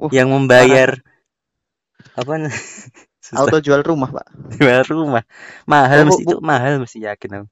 Wah, 0.00 0.10
yang 0.16 0.28
membayar 0.34 0.90
apa 2.20 2.34
n- 2.38 2.50
susah 3.30 3.54
Auto 3.54 3.56
jual 3.66 3.82
rumah 3.86 4.10
pak, 4.16 4.26
jual 4.58 4.82
rumah. 4.92 5.22
Mahal 5.70 6.00
Oh, 6.00 6.04
mesti 6.08 6.22
bu- 6.24 6.30
itu 6.30 6.36
mahal 6.50 6.72
mesti 6.82 6.98
yakin 7.08 7.30
aku. 7.42 7.48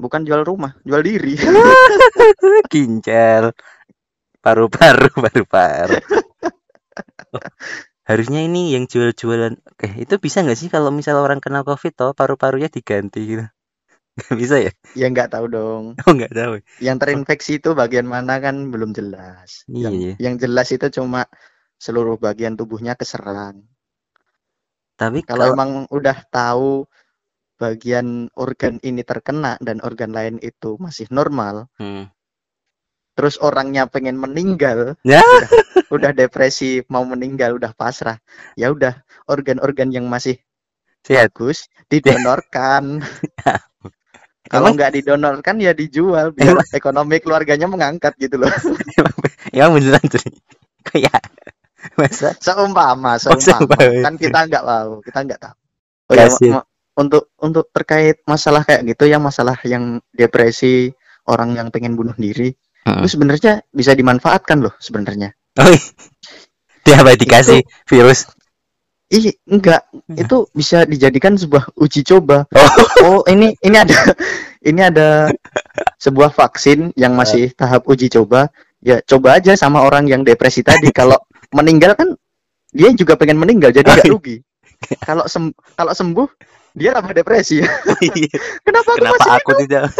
bukan 0.00 0.22
jual 0.26 0.42
rumah, 0.44 0.72
jual 0.84 1.00
diri. 1.04 1.34
Ginjal, 2.72 3.52
paru-paru, 4.44 5.08
paru-paru. 5.24 5.98
Oh, 7.32 7.40
harusnya 8.10 8.40
ini 8.48 8.60
yang 8.74 8.84
jual-jualan 8.92 9.54
eh 9.86 9.92
itu 10.04 10.14
bisa 10.24 10.38
nggak 10.44 10.58
sih 10.60 10.68
kalau 10.74 10.90
misal 10.98 11.16
orang 11.24 11.40
kena 11.44 11.60
covid 11.68 11.92
toh 11.98 12.10
paru-parunya 12.18 12.68
diganti 12.76 13.20
gitu 13.30 13.44
nggak 14.18 14.38
bisa 14.42 14.56
ya 14.66 14.72
ya 15.00 15.06
nggak 15.12 15.28
tahu 15.32 15.46
dong. 15.52 15.84
oh 16.06 16.12
nggak 16.16 16.32
tahu 16.36 16.52
Yang 16.86 16.96
terinfeksi 17.02 17.52
itu 17.62 17.70
bagian 17.80 18.06
mana 18.14 18.34
kan 18.44 18.56
belum 18.72 18.90
jelas. 18.98 19.50
Iya, 19.68 19.88
Yang, 19.88 19.96
iya. 19.98 20.12
yang 20.24 20.34
jelas 20.42 20.68
itu 20.76 20.86
cuma 20.98 21.20
seluruh 21.80 22.16
bagian 22.26 22.54
tubuhnya 22.58 22.94
keserang. 23.00 23.56
Tapi 24.96 25.24
Kalau 25.24 25.50
kalau 25.50 25.54
emang 25.56 25.70
udah 25.88 26.18
tahu 26.28 26.86
bagian 27.56 28.26
organ 28.34 28.82
ini 28.82 29.06
terkena 29.06 29.54
dan 29.62 29.78
organ 29.86 30.10
lain 30.10 30.36
itu 30.42 30.74
masih 30.82 31.06
normal, 31.14 31.70
hmm. 31.78 32.10
terus 33.14 33.38
orangnya 33.38 33.86
pengen 33.86 34.18
meninggal, 34.18 34.98
ya 35.06 35.22
udah 35.94 36.10
depresi 36.10 36.82
mau 36.90 37.06
meninggal, 37.06 37.54
udah 37.54 37.70
pasrah, 37.70 38.18
ya 38.58 38.74
udah 38.74 38.98
organ-organ 39.30 39.94
yang 39.94 40.10
masih 40.10 40.42
sehat 41.06 41.30
bagus 41.30 41.70
didonorkan. 41.86 42.98
Kalau 44.52 44.68
Emang- 44.68 44.76
nggak 44.76 44.92
didonorkan 44.98 45.56
ya 45.62 45.72
dijual 45.72 46.34
biar 46.34 46.60
ekonomi 46.74 47.22
keluarganya 47.22 47.70
mengangkat 47.70 48.12
gitu 48.18 48.42
loh. 48.42 48.50
emang 49.54 49.78
beneran 49.78 50.02
tuh 50.10 50.20
kayak 50.82 51.22
masa 52.00 52.34
Seumpama, 52.38 53.16
Oh, 53.16 53.36
seumpama. 53.36 53.40
seumpama. 53.68 54.02
Kan 54.04 54.14
kita 54.16 54.38
nggak 54.48 54.64
tahu, 54.64 54.92
kita 55.02 55.18
nggak 55.26 55.40
tahu. 55.40 55.56
Oh 56.10 56.14
ya, 56.14 56.26
untuk 56.92 57.32
untuk 57.40 57.66
terkait 57.72 58.20
masalah 58.28 58.62
kayak 58.62 58.84
gitu 58.92 59.08
ya, 59.08 59.16
masalah 59.16 59.56
yang 59.64 59.98
depresi, 60.12 60.92
orang 61.24 61.56
yang 61.56 61.68
pengen 61.72 61.96
bunuh 61.96 62.14
diri, 62.14 62.52
Hmm. 62.82 62.98
itu 63.06 63.14
sebenarnya 63.14 63.62
bisa 63.70 63.94
dimanfaatkan 63.94 64.58
loh 64.58 64.74
sebenarnya. 64.82 65.30
oh 65.54 65.70
dia 66.84 66.98
apa 66.98 67.14
dikasih 67.14 67.62
virus 67.86 68.26
Ih, 69.12 69.28
enggak, 69.44 69.84
itu 70.08 70.48
bisa 70.56 70.88
dijadikan 70.88 71.36
sebuah 71.36 71.76
uji 71.76 72.00
coba. 72.00 72.48
oh 72.56 72.70
Oh, 73.04 73.20
ini 73.28 73.52
ini 73.60 73.76
ada 73.76 73.92
ini 74.64 74.80
ada 74.80 75.28
sebuah 76.00 76.32
vaksin 76.32 76.96
yang 76.96 77.12
masih 77.12 77.52
tahap 77.52 77.84
uji 77.84 78.08
coba. 78.08 78.48
Ya, 78.80 79.04
coba 79.04 79.36
aja 79.36 79.52
sama 79.52 79.84
orang 79.84 80.08
yang 80.08 80.24
depresi 80.24 80.64
tadi. 80.64 80.88
Kalau 80.96 81.20
meninggal 81.52 81.92
kan 81.94 82.08
dia 82.72 82.88
juga 82.96 83.20
pengen 83.20 83.36
meninggal, 83.36 83.70
jadi 83.70 83.84
nggak 83.84 84.08
rugi. 84.08 84.40
Kalau 85.04 85.28
sem 85.28 85.52
kalau 85.76 85.92
sembuh 85.92 86.26
dia 86.72 86.96
tambah 86.96 87.12
depresi. 87.12 87.60
iya. 88.08 88.32
Kenapa 88.64 88.96
aku 88.96 88.98
kenapa 88.98 89.16
masih 89.20 89.32
aku 89.36 89.50
tidak 89.60 89.82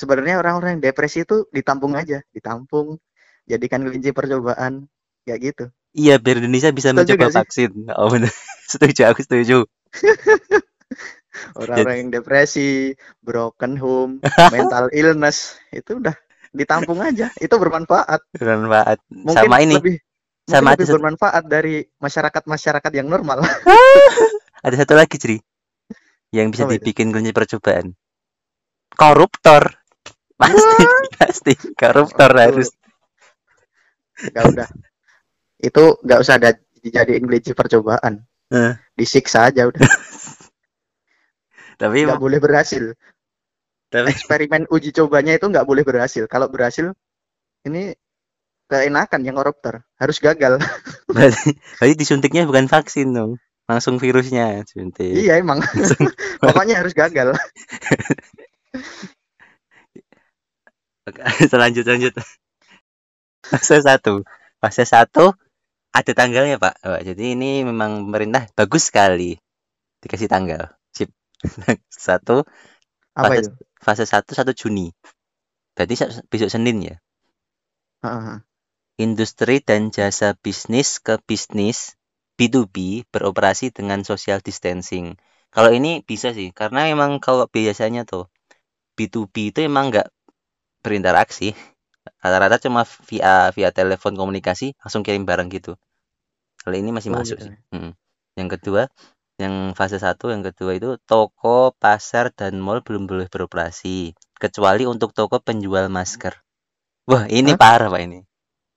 Sebenarnya 0.00 0.40
orang-orang 0.40 0.80
yang 0.80 0.84
depresi 0.88 1.28
itu 1.28 1.44
ditampung 1.52 1.92
aja, 1.92 2.24
ditampung, 2.32 2.96
jadikan 3.44 3.84
kelinci 3.84 4.16
percobaan, 4.16 4.88
kayak 5.28 5.40
gitu. 5.52 5.64
iya 5.94 6.16
biar 6.16 6.42
Indonesia 6.42 6.70
bisa 6.72 6.94
Setuju 6.94 7.18
mencoba 7.18 7.28
vaksin 7.42 7.70
oh 7.94 8.14
setuju 8.70 9.10
aku 9.10 9.20
setuju 9.26 9.66
Orang-orang 11.54 11.96
yang 12.04 12.10
depresi, 12.10 12.98
broken 13.22 13.78
home, 13.78 14.18
mental 14.50 14.90
illness 14.90 15.54
itu 15.70 16.02
udah 16.02 16.12
ditampung 16.50 16.98
aja. 17.02 17.30
Itu 17.38 17.54
bermanfaat. 17.56 18.20
bermanfaat 18.34 18.98
Mungkin 19.10 19.48
sama 19.50 19.56
ini 19.62 19.74
lebih 19.78 19.96
sama 20.50 20.74
lebih 20.74 20.86
bermanfaat 20.98 21.44
dari 21.46 21.86
masyarakat-masyarakat 22.02 22.92
yang 22.94 23.06
normal. 23.06 23.42
ada 24.66 24.74
satu 24.76 24.98
lagi 24.98 25.16
Cri 25.16 25.38
yang 26.34 26.52
bisa 26.52 26.68
Apa 26.68 26.76
itu? 26.76 26.90
dibikin 26.90 27.10
kelinci 27.10 27.32
percobaan 27.32 27.96
koruptor 28.94 29.62
pasti 30.40 30.84
pasti 31.16 31.52
koruptor 31.74 32.30
Waduh. 32.34 32.44
harus 32.44 32.68
Gak 34.20 34.44
udah. 34.52 34.68
Itu 35.60 35.96
nggak 36.04 36.20
usah 36.20 36.36
ada 36.36 36.52
dijadiin 36.84 37.24
kelinci 37.24 37.56
percobaan. 37.56 38.20
Eh. 38.52 38.76
Disiksa 38.92 39.48
aja 39.48 39.64
udah. 39.64 39.80
tapi 41.80 42.04
Nggak 42.04 42.20
boleh 42.20 42.36
berhasil. 42.36 42.92
Eksperimen 43.90 44.70
uji 44.70 44.94
cobanya 44.94 45.34
itu 45.34 45.50
nggak 45.50 45.66
boleh 45.66 45.82
berhasil. 45.82 46.30
Kalau 46.30 46.46
berhasil, 46.46 46.94
ini 47.66 47.94
keenakan 48.70 49.26
yang 49.26 49.34
koruptor. 49.34 49.82
Harus 49.98 50.22
gagal. 50.22 50.62
berarti, 51.14 51.58
berarti 51.78 51.94
disuntiknya 51.98 52.46
bukan 52.46 52.70
vaksin 52.70 53.10
dong 53.10 53.38
langsung 53.70 54.02
virusnya 54.02 54.66
suntik 54.66 55.14
iya 55.14 55.38
emang. 55.38 55.62
Pokoknya 56.42 56.82
harus 56.82 56.90
gagal. 56.90 57.30
Selanjut 61.50 61.86
lanjut 61.86 62.18
fase 63.50 63.82
satu 63.82 64.22
fase 64.62 64.84
satu 64.86 65.34
ada 65.90 66.12
tanggalnya 66.14 66.60
pak 66.60 66.74
Wah, 66.86 67.02
jadi 67.02 67.34
ini 67.34 67.66
memang 67.66 68.06
pemerintah 68.06 68.46
bagus 68.54 68.92
sekali 68.92 69.34
dikasih 69.98 70.30
tanggal 70.30 70.70
sip 70.94 71.10
satu 71.90 72.46
Apa 73.16 73.34
fase 73.34 73.50
itu? 73.50 73.50
Fase 73.84 74.04
satu 74.12 74.32
satu 74.38 74.52
Juni. 74.60 74.86
Berarti 75.74 75.94
besok 76.30 76.50
Senin 76.54 76.78
ya? 76.90 76.96
Heeh. 78.02 78.40
industri 79.06 79.56
dan 79.68 79.82
jasa 79.96 80.28
bisnis 80.44 80.88
ke 81.06 81.14
bisnis 81.28 81.78
B2B 82.38 82.76
beroperasi 83.12 83.66
dengan 83.78 84.00
social 84.10 84.38
distancing. 84.48 85.06
Kalau 85.54 85.70
ini 85.78 85.92
bisa 86.10 86.28
sih 86.38 86.48
karena 86.60 86.86
emang 86.94 87.18
kalau 87.26 87.44
biasanya 87.50 88.02
tuh 88.12 88.24
B2B 88.96 89.50
itu 89.50 89.60
emang 89.70 89.90
nggak 89.90 90.08
berinteraksi. 90.84 91.48
Rata-rata 92.24 92.56
cuma 92.64 92.82
via 93.08 93.34
via 93.56 93.70
telepon 93.78 94.14
komunikasi 94.20 94.76
langsung 94.82 95.02
kirim 95.06 95.24
barang 95.30 95.48
gitu. 95.56 95.72
Kalau 96.62 96.76
ini 96.76 96.90
masih 96.96 97.10
Oh, 97.12 97.20
masuk 97.20 97.38
gitu 97.40 97.50
sih. 97.52 97.56
Mm. 97.74 97.92
yang 98.38 98.48
kedua 98.48 98.82
yang 99.44 99.54
fase 99.78 99.98
satu 100.06 100.24
yang 100.34 100.42
kedua 100.48 100.72
itu 100.78 100.90
toko 101.10 101.56
pasar 101.82 102.26
dan 102.38 102.52
mall 102.64 102.80
belum 102.86 103.04
boleh 103.10 103.26
beroperasi 103.34 103.96
kecuali 104.42 104.82
untuk 104.94 105.10
toko 105.18 105.36
penjual 105.48 105.86
masker 105.96 106.34
wah 107.10 107.24
ini 107.38 107.52
Hah? 107.52 107.60
parah 107.62 107.88
pak 107.94 108.02
ini 108.06 108.18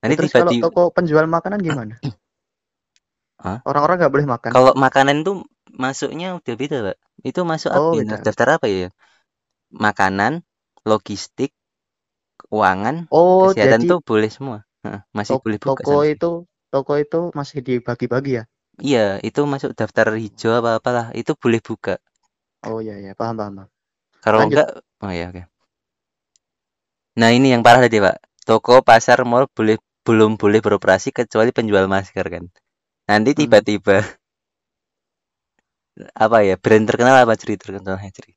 nanti 0.02 0.16
Terus 0.18 0.32
kalau 0.38 0.54
tiba-tiba 0.54 0.58
toko 0.62 0.82
penjual 0.96 1.26
makanan 1.36 1.60
gimana? 1.68 1.96
Orang-orang 3.70 3.98
nggak 4.00 4.14
boleh 4.14 4.28
makan. 4.34 4.54
kalau 4.54 4.72
makanan 4.86 5.18
tuh 5.28 5.36
masuknya 5.84 6.28
udah 6.38 6.56
beda 6.62 6.78
pak 6.88 6.98
itu 7.30 7.40
masuk 7.52 7.72
Oh, 7.72 7.80
apa 7.80 7.90
ya? 8.00 8.04
beda. 8.08 8.26
daftar 8.26 8.48
apa 8.58 8.68
ya 8.72 8.88
makanan 9.86 10.34
logistik 10.90 11.52
keuangan 12.42 12.96
Oh, 13.20 13.44
kesehatan 13.44 13.82
jadi 13.84 13.90
tuh 13.90 14.00
boleh 14.10 14.30
semua 14.38 14.60
masih 15.18 15.36
to- 15.36 15.44
boleh 15.44 15.60
buka 15.66 15.84
toko 15.84 15.94
sampai 15.94 16.14
itu 16.14 16.32
toko 16.74 16.94
itu 17.04 17.20
masih 17.38 17.60
dibagi-bagi 17.68 18.32
ya? 18.40 18.44
Iya, 18.82 19.22
itu 19.22 19.40
masuk 19.46 19.72
daftar 19.78 20.08
hijau 20.18 20.52
apa 20.60 20.70
apalah. 20.82 21.06
Itu 21.14 21.38
boleh 21.38 21.62
buka. 21.62 21.98
Oh 22.66 22.80
iya 22.82 22.96
ya, 23.06 23.12
paham 23.20 23.36
paham. 23.40 23.54
paham. 23.58 23.70
Kalau 24.24 24.40
Lanjut. 24.42 24.58
enggak, 24.58 24.70
oh 25.04 25.12
ya 25.14 25.26
oke. 25.30 25.44
Nah, 27.20 27.30
ini 27.30 27.54
yang 27.54 27.62
parah 27.66 27.82
tadi, 27.86 27.98
Pak. 28.02 28.18
Toko, 28.48 28.82
pasar, 28.82 29.20
mall 29.26 29.46
boleh 29.58 29.78
belum 30.04 30.36
boleh 30.42 30.60
beroperasi 30.66 31.10
kecuali 31.16 31.52
penjual 31.56 31.86
masker 31.88 32.26
kan. 32.34 32.44
Nanti 33.10 33.32
Hmm. 33.36 33.40
tiba-tiba 33.46 33.98
apa 36.26 36.38
ya? 36.48 36.56
Brand 36.64 36.86
terkenal 36.90 37.16
apa 37.24 37.34
ceri 37.40 37.56
terkenalnya 37.62 38.10
ceri? 38.14 38.34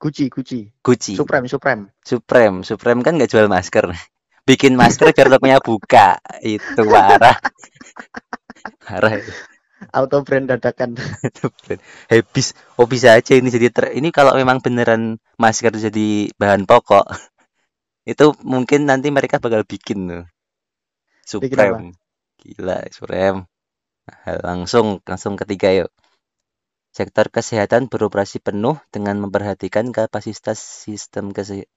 Gucci, 0.00 0.28
Gucci, 0.30 0.72
Gucci, 0.82 1.14
Supreme, 1.16 1.48
Supreme. 1.48 1.92
Supreme, 2.04 2.64
Supreme 2.64 3.00
kan 3.04 3.16
nggak 3.16 3.30
jual 3.32 3.46
masker. 3.48 3.86
bikin 4.48 4.78
masker 4.78 5.10
biar 5.10 5.28
tokonya 5.32 5.58
buka 5.58 6.22
itu 6.40 6.82
parah 6.86 7.34
parah 8.84 9.20
auto 9.92 10.24
brand 10.24 10.48
dadakan. 10.48 10.96
Habis 12.12 12.56
oh 12.80 12.88
bisa 12.88 13.12
aja 13.16 13.36
ini 13.36 13.52
jadi 13.52 13.68
ter 13.68 13.92
ini 13.92 14.08
kalau 14.08 14.32
memang 14.32 14.64
beneran 14.64 15.20
masker 15.36 15.74
jadi 15.76 16.32
bahan 16.40 16.64
pokok 16.64 17.04
itu 18.12 18.32
mungkin 18.40 18.88
nanti 18.88 19.12
mereka 19.12 19.36
bakal 19.36 19.66
bikin 19.66 20.08
tuh? 20.08 20.24
Supreme. 21.26 21.92
gila 22.40 22.86
Supreme. 22.94 23.50
Nah, 24.06 24.38
langsung 24.40 25.02
langsung 25.02 25.34
ketiga 25.34 25.74
yuk. 25.74 25.90
Sektor 26.94 27.28
kesehatan 27.28 27.92
beroperasi 27.92 28.40
penuh 28.40 28.80
dengan 28.88 29.20
memperhatikan 29.20 29.92
kapasitas 29.92 30.56
sistem 30.56 31.34
kesehatan 31.34 31.68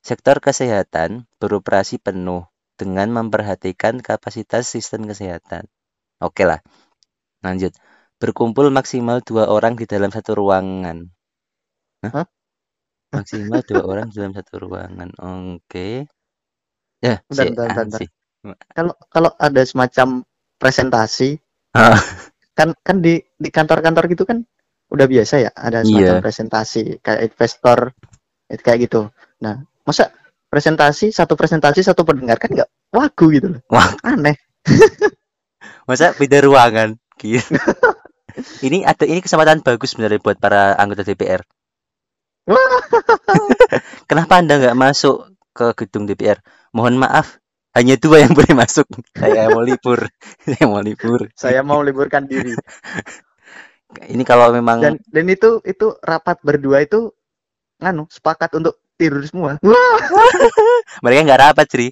sektor 0.00 0.40
kesehatan 0.40 1.28
beroperasi 1.36 2.00
penuh 2.00 2.48
dengan 2.80 3.12
memperhatikan 3.12 4.00
kapasitas 4.00 4.64
sistem 4.64 5.04
kesehatan 5.04 5.68
oke 6.20 6.42
lah 6.44 6.60
lanjut 7.40 7.72
berkumpul 8.20 8.68
maksimal 8.68 9.24
dua 9.24 9.48
orang 9.48 9.74
di 9.76 9.88
dalam 9.88 10.12
satu 10.12 10.36
ruangan 10.36 11.08
Hah? 12.00 12.24
Maksimal 13.12 13.60
dua 13.66 13.82
orang 13.84 14.06
di 14.08 14.16
dalam 14.20 14.32
satu 14.36 14.54
ruangan 14.60 15.08
oke 15.18 15.88
ya 17.00 17.16
Bentar, 17.26 17.44
si- 17.44 17.48
bentar, 17.52 17.66
bentar, 17.66 17.84
bentar. 17.88 17.98
sih. 18.04 18.08
kalau 18.72 18.94
kalau 19.08 19.30
ada 19.36 19.62
semacam 19.64 20.24
presentasi 20.60 21.36
Ah. 21.72 21.96
kan 22.56 22.74
kan 22.84 23.00
di 23.00 23.20
di 23.36 23.48
kantor-kantor 23.48 24.04
gitu 24.10 24.24
kan 24.28 24.42
udah 24.90 25.06
biasa 25.06 25.34
ya 25.38 25.50
ada 25.54 25.80
semacam 25.86 26.16
Iya. 26.18 26.22
presentasi 26.24 26.82
kayak 27.00 27.20
investor 27.30 27.78
kayak 28.50 28.78
gitu 28.90 29.08
nah 29.40 29.62
masa 29.86 30.10
presentasi 30.50 31.14
satu 31.14 31.38
presentasi 31.38 31.80
satu 31.86 32.02
pendengar 32.02 32.36
kan 32.42 32.50
nggak 32.50 32.68
wagu 32.90 33.26
gitu 33.30 33.46
loh 33.54 33.60
Wah. 33.70 33.94
aneh 34.02 34.34
Masa 35.90 36.14
beda 36.14 36.38
ruangan? 36.46 36.94
Gitu. 37.18 37.42
ini 38.66 38.86
ada 38.86 39.02
ini 39.02 39.18
kesempatan 39.18 39.66
bagus 39.66 39.90
sebenarnya 39.90 40.22
buat 40.22 40.38
para 40.38 40.78
anggota 40.78 41.02
DPR. 41.02 41.42
Kenapa 44.10 44.38
Anda 44.38 44.62
nggak 44.62 44.78
masuk 44.78 45.34
ke 45.50 45.74
gedung 45.74 46.06
DPR? 46.06 46.38
Mohon 46.70 47.02
maaf, 47.02 47.42
hanya 47.74 47.98
dua 47.98 48.22
yang 48.22 48.38
boleh 48.38 48.54
masuk. 48.54 48.86
Saya 49.18 49.50
mau 49.50 49.66
libur. 49.66 50.06
Saya 50.46 50.64
mau 50.70 50.78
libur. 50.78 51.20
saya 51.34 51.60
mau 51.66 51.80
liburkan 51.82 52.30
diri 52.30 52.54
Ini 53.90 54.22
kalau 54.22 54.54
memang 54.54 54.78
dan 54.78 54.94
dan 55.10 55.26
itu 55.26 55.58
itu 55.66 55.98
rapat 55.98 56.38
berdua 56.46 56.86
itu 56.86 57.10
nganu 57.82 58.06
sepakat 58.06 58.54
untuk 58.54 58.78
tidur 58.94 59.26
semua 59.26 59.58
mereka 61.02 61.26
nggak 61.26 61.42
rapat, 61.42 61.66
Cri. 61.66 61.88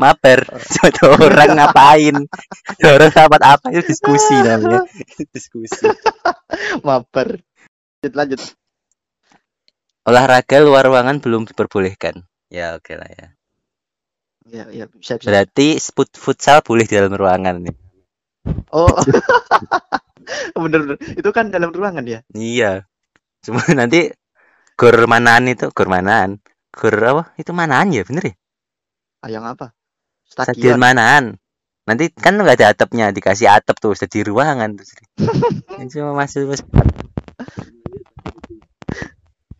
Maper. 0.00 0.40
Satu 0.58 1.14
orang 1.24 1.54
ngapain? 1.54 2.16
Dua 2.80 2.90
orang 2.98 3.10
rapat 3.14 3.40
apa? 3.42 3.66
Itu 3.70 3.82
diskusi 3.94 4.34
namanya. 4.44 4.82
diskusi. 5.30 5.86
maper 6.86 7.42
lanjut 8.04 8.14
lanjut 8.14 8.40
Olahraga 10.04 10.60
luar 10.60 10.84
ruangan 10.84 11.18
belum 11.22 11.48
diperbolehkan. 11.48 12.22
Ya, 12.52 12.76
oke 12.76 12.92
lah 12.94 13.08
ya. 13.08 13.26
ya 14.44 14.64
ya 14.68 14.84
bisa 14.92 15.16
bisa 15.16 15.32
Berarti 15.32 15.80
sput 15.80 16.12
futsal 16.20 16.60
boleh 16.60 16.84
di 16.84 16.92
dalam 16.94 17.16
ruangan 17.16 17.64
nih. 17.64 17.76
oh 18.76 18.92
bener 20.60 20.80
bener 20.84 20.98
itu 21.16 21.30
kan 21.32 21.48
dalam 21.48 21.72
ruangan 21.72 22.04
ya 22.04 22.20
Iya. 22.36 22.84
Cuma 23.40 23.64
nanti 23.72 24.12
gor 24.76 24.96
manaan 25.08 25.48
itu, 25.48 25.72
gor 25.72 25.88
manaan. 25.88 26.44
Gor 26.68 26.92
apa? 27.00 27.22
Itu 27.40 27.56
manaan 27.56 27.88
ya, 27.96 28.04
bener 28.04 28.32
ya? 28.32 28.34
ayang 29.24 29.48
apa 29.48 29.72
Stadion 30.34 30.50
stadion 30.74 30.78
manaan. 30.82 31.24
Nanti 31.84 32.10
kan 32.10 32.34
nggak 32.34 32.58
ada 32.58 32.66
atapnya, 32.74 33.12
dikasih 33.14 33.46
atap 33.46 33.76
tuh, 33.78 33.94
sudah 33.94 34.08
di 34.10 34.20
ruangan 34.24 34.74
tuh. 34.74 34.86
Cuma 35.94 36.16
masuk 36.16 36.58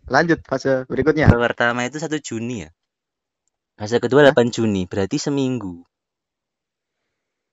lanjut 0.05 0.37
fase 0.45 0.85
berikutnya 0.85 1.33
Pertama 1.33 1.89
itu 1.89 1.97
1 1.97 2.13
Juni 2.21 2.69
ya. 2.69 2.71
Fase 3.75 3.99
kedua 3.99 4.23
8 4.31 4.53
Juni, 4.53 4.87
berarti 4.87 5.17
seminggu. 5.19 5.83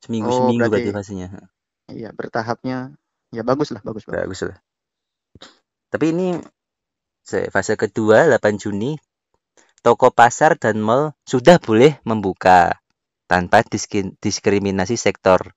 Seminggu 0.04 0.30
Oh, 0.30 0.38
seminggu 0.46 0.66
berarti 0.70 0.90
berarti- 0.92 1.14
fasenya. 1.14 1.28
iya 1.92 2.10
bertahapnya 2.16 2.96
ya 3.32 3.44
bagus 3.44 3.70
lah 3.76 3.82
bagus 3.84 4.06
bagus 4.08 4.18
Bagus 4.26 4.40
lah. 4.50 4.58
Tapi 5.92 6.06
ini 6.14 6.28
se- 7.22 7.50
fase 7.54 7.78
kedua 7.78 8.26
8 8.28 8.58
Juni 8.58 8.98
toko 9.82 10.10
pasar 10.12 10.58
dan 10.58 10.78
mall 10.82 11.14
sudah 11.26 11.58
boleh 11.58 11.98
membuka 12.06 12.81
tanpa 13.32 13.64
diskriminasi 14.20 15.00
sektor. 15.00 15.56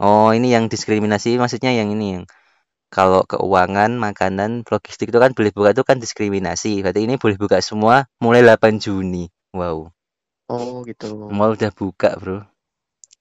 Oh, 0.00 0.32
ini 0.32 0.56
yang 0.56 0.72
diskriminasi 0.72 1.36
maksudnya 1.36 1.76
yang 1.76 1.92
ini 1.92 2.06
yang 2.16 2.24
kalau 2.88 3.24
keuangan, 3.28 3.96
makanan, 4.00 4.64
logistik 4.64 5.12
itu 5.12 5.20
kan 5.20 5.36
boleh 5.36 5.52
buka 5.52 5.76
itu 5.76 5.84
kan 5.84 6.00
diskriminasi. 6.00 6.80
Berarti 6.80 7.04
ini 7.04 7.20
boleh 7.20 7.36
buka 7.36 7.60
semua 7.60 8.08
mulai 8.24 8.40
8 8.40 8.80
Juni. 8.80 9.28
Wow, 9.52 9.92
oh 10.48 10.80
gitu 10.88 11.28
mall 11.28 11.52
udah 11.52 11.72
buka, 11.76 12.16
Bro. 12.16 12.48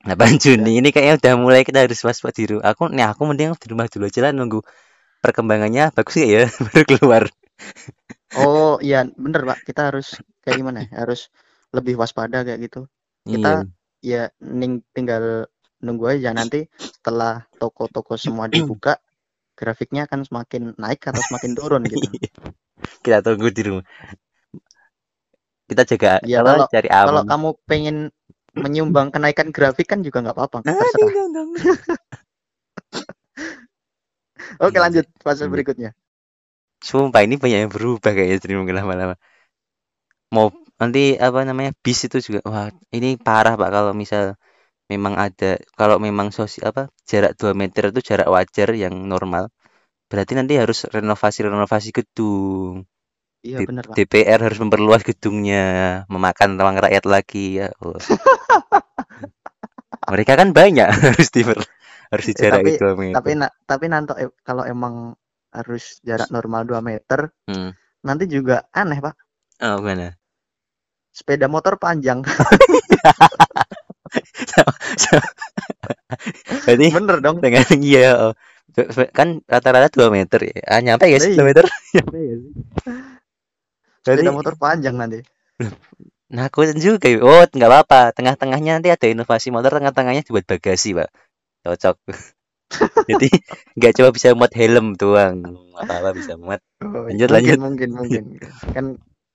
8 0.07 0.39
Juni 0.39 0.79
ini 0.79 0.89
kayaknya 0.95 1.19
udah 1.19 1.33
mulai 1.35 1.61
kita 1.67 1.83
harus 1.83 1.99
waspada 2.07 2.39
di 2.39 2.55
rumah. 2.55 2.71
Aku 2.71 2.87
nih 2.87 3.03
aku 3.11 3.21
mending 3.27 3.51
di 3.59 3.67
rumah 3.67 3.91
dulu 3.91 4.07
aja 4.07 4.19
lah 4.23 4.31
nunggu 4.31 4.63
perkembangannya 5.21 5.93
bagus 5.93 6.17
nggak 6.17 6.31
ya 6.31 6.43
baru 6.71 6.83
keluar. 6.87 7.23
oh 8.41 8.81
iya 8.81 9.05
bener 9.05 9.45
pak 9.45 9.59
kita 9.69 9.93
harus 9.93 10.17
kayak 10.41 10.57
gimana 10.57 10.89
ya 10.89 11.05
harus 11.05 11.29
lebih 11.75 11.99
waspada 12.01 12.41
kayak 12.41 12.59
gitu 12.65 12.89
Kita- 13.21 13.69
Iya. 14.01 14.01
ya 14.01 14.23
ning 14.41 14.81
tinggal 14.91 15.45
nunggu 15.77 16.09
aja 16.09 16.33
nanti 16.33 16.65
setelah 16.77 17.45
toko-toko 17.57 18.17
semua 18.17 18.49
dibuka 18.49 18.97
grafiknya 19.53 20.09
akan 20.09 20.25
semakin 20.25 20.73
naik 20.77 21.05
atau 21.05 21.21
semakin 21.21 21.51
turun 21.53 21.81
gitu 21.85 22.01
Kita 23.05 23.21
tunggu 23.21 23.53
di 23.53 23.61
rumah. 23.61 23.85
Kita 25.69 25.85
jaga 25.85 26.17
Iya, 26.25 26.41
apa, 26.41 26.49
kalau- 26.49 26.69
cari 26.69 26.87
kalau 26.89 27.21
aman. 27.21 27.29
kamu 27.29 27.49
pengen 27.69 27.97
menyumbang 28.51 29.07
kenaikan 29.13 29.53
grafik 29.53 29.87
kan 29.87 30.01
juga 30.03 30.19
nggak 30.25 30.35
apa-apa 30.35 30.57
Ah, 30.65 30.75
terserah 30.75 31.13
oke 34.65 34.75
Iya, 34.75 34.81
lanjut 34.81 35.05
fase 35.21 35.45
Lanjut. 35.45 35.53
berikutnya 35.55 35.91
Sumpah 36.81 37.21
ini 37.21 37.37
banyak 37.37 37.59
yang 37.63 37.71
berubah 37.71 38.09
kayaknya 38.09 38.57
mungkin 38.57 38.73
lama-lama. 38.73 39.13
Mau 40.33 40.49
nanti 40.81 41.13
apa 41.13 41.45
namanya 41.45 41.77
bis 41.85 42.09
itu 42.09 42.17
juga 42.17 42.41
wah 42.49 42.67
ini 42.89 43.13
parah 43.21 43.53
pak 43.53 43.69
kalau 43.69 43.93
misal 43.93 44.33
memang 44.89 45.13
ada 45.15 45.61
kalau 45.77 46.01
memang 46.01 46.33
sosial 46.33 46.73
apa 46.73 46.89
jarak 47.05 47.37
2 47.37 47.53
meter 47.53 47.93
itu 47.93 48.01
jarak 48.01 48.27
wajar 48.27 48.73
yang 48.73 48.97
normal 49.05 49.53
berarti 50.11 50.35
nanti 50.35 50.59
harus 50.59 50.83
renovasi-renovasi 50.91 51.95
gedung. 51.95 52.83
Iya 53.41 53.63
bener 53.63 53.87
pak. 53.87 53.95
DPR 53.95 54.43
harus 54.43 54.59
memperluas 54.59 55.01
gedungnya 55.01 56.03
memakan 56.11 56.59
ruang 56.59 56.77
rakyat 56.77 57.07
lagi 57.07 57.63
ya 57.63 57.71
Allah. 57.79 58.01
mereka 60.11 60.33
kan 60.35 60.51
banyak 60.51 60.87
harus 61.15 61.29
di 61.31 61.41
harus 62.11 62.25
Eh, 62.27 62.29
dijaraki 62.35 62.69
tapi- 62.75 62.79
2 62.81 62.93
meter. 62.99 63.15
tapi 63.15 63.31
na- 63.39 63.55
tapi 63.63 63.85
nanti 63.87 64.11
eh, 64.19 64.31
kalau 64.43 64.67
emang 64.67 65.15
harus 65.51 65.99
jarak 66.03 66.27
normal 66.31 66.67
2 66.67 66.83
meter 66.83 67.31
Hmm. 67.47 67.71
nanti 68.03 68.27
juga 68.27 68.67
aneh 68.75 68.99
pak. 68.99 69.15
Oh 69.63 69.79
mana 69.79 70.11
sepeda 71.11 71.51
motor 71.51 71.75
panjang. 71.75 72.23
Berarti 76.65 76.87
bener 76.91 77.17
dong. 77.23 77.37
dengan 77.43 77.63
iya 77.83 78.31
oh. 78.31 78.33
kan 79.11 79.43
rata-rata 79.47 79.91
2 79.91 80.07
meter 80.15 80.39
ya. 80.47 80.55
Ah, 80.63 80.79
nyampe 80.79 81.11
ya 81.11 81.19
sih 81.19 81.35
Iya. 81.35 81.43
2 81.43 81.49
meter? 81.51 81.65
Nyampe 81.99 82.17
ya 82.19 82.35
sih. 82.39 82.51
Sepeda 84.01 84.31
motor 84.31 84.55
panjang 84.55 84.95
nanti. 84.95 85.19
Nakutin 86.31 86.79
juga 86.79 87.11
ya. 87.11 87.19
oh 87.19 87.43
nggak 87.43 87.69
apa-apa. 87.69 88.15
Tengah-tengahnya 88.15 88.79
nanti 88.79 88.89
ada 88.89 89.07
inovasi 89.11 89.51
motor 89.51 89.75
tengah-tengahnya 89.75 90.23
dibuat 90.23 90.47
bagasi 90.47 90.95
pak. 90.95 91.11
Cocok. 91.67 91.95
Jadi 93.11 93.27
nggak 93.75 93.93
cuma 93.99 94.09
bisa 94.15 94.31
muat 94.31 94.55
helm 94.55 94.95
doang. 94.95 95.43
Apa-apa 95.75 96.15
bisa 96.15 96.39
muat. 96.39 96.63
Oh, 96.79 97.11
Lanjut, 97.11 97.27
mungkin, 97.27 97.35
lanjut. 97.35 97.59
mungkin 97.59 97.89
mungkin. 97.99 98.23
Kan 98.71 98.85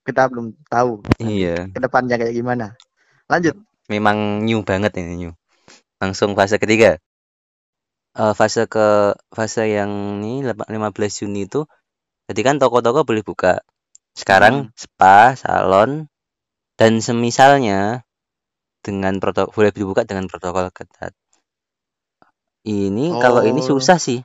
kita 0.06 0.30
belum 0.30 0.54
tahu 0.70 1.02
iya. 1.18 1.66
ke 1.66 1.78
depannya 1.82 2.14
kayak 2.14 2.32
gimana. 2.32 2.78
Lanjut. 3.26 3.58
Memang 3.90 4.46
new 4.46 4.62
banget 4.62 4.94
ini 5.02 5.14
new. 5.18 5.32
Langsung 5.98 6.38
fase 6.38 6.62
ketiga. 6.62 7.02
Eh, 8.16 8.32
fase 8.38 8.70
ke 8.70 9.12
fase 9.34 9.66
yang 9.68 10.22
ini 10.22 10.46
lep- 10.46 10.70
15 10.70 11.12
Juni 11.20 11.44
itu 11.50 11.66
jadi 12.30 12.40
kan 12.46 12.56
toko-toko 12.62 13.02
boleh 13.02 13.26
buka. 13.26 13.60
Sekarang 14.16 14.72
spa 14.78 15.36
salon 15.36 16.08
dan 16.80 17.02
semisalnya 17.04 18.06
dengan 18.80 19.18
protokol 19.20 19.52
boleh 19.52 19.72
dibuka 19.74 20.02
dengan 20.06 20.30
protokol 20.30 20.70
ketat. 20.72 21.12
Ini 22.66 23.14
kalau 23.20 23.42
ini 23.46 23.60
Oh. 23.62 23.76
susah 23.76 23.98
sih. 23.98 24.22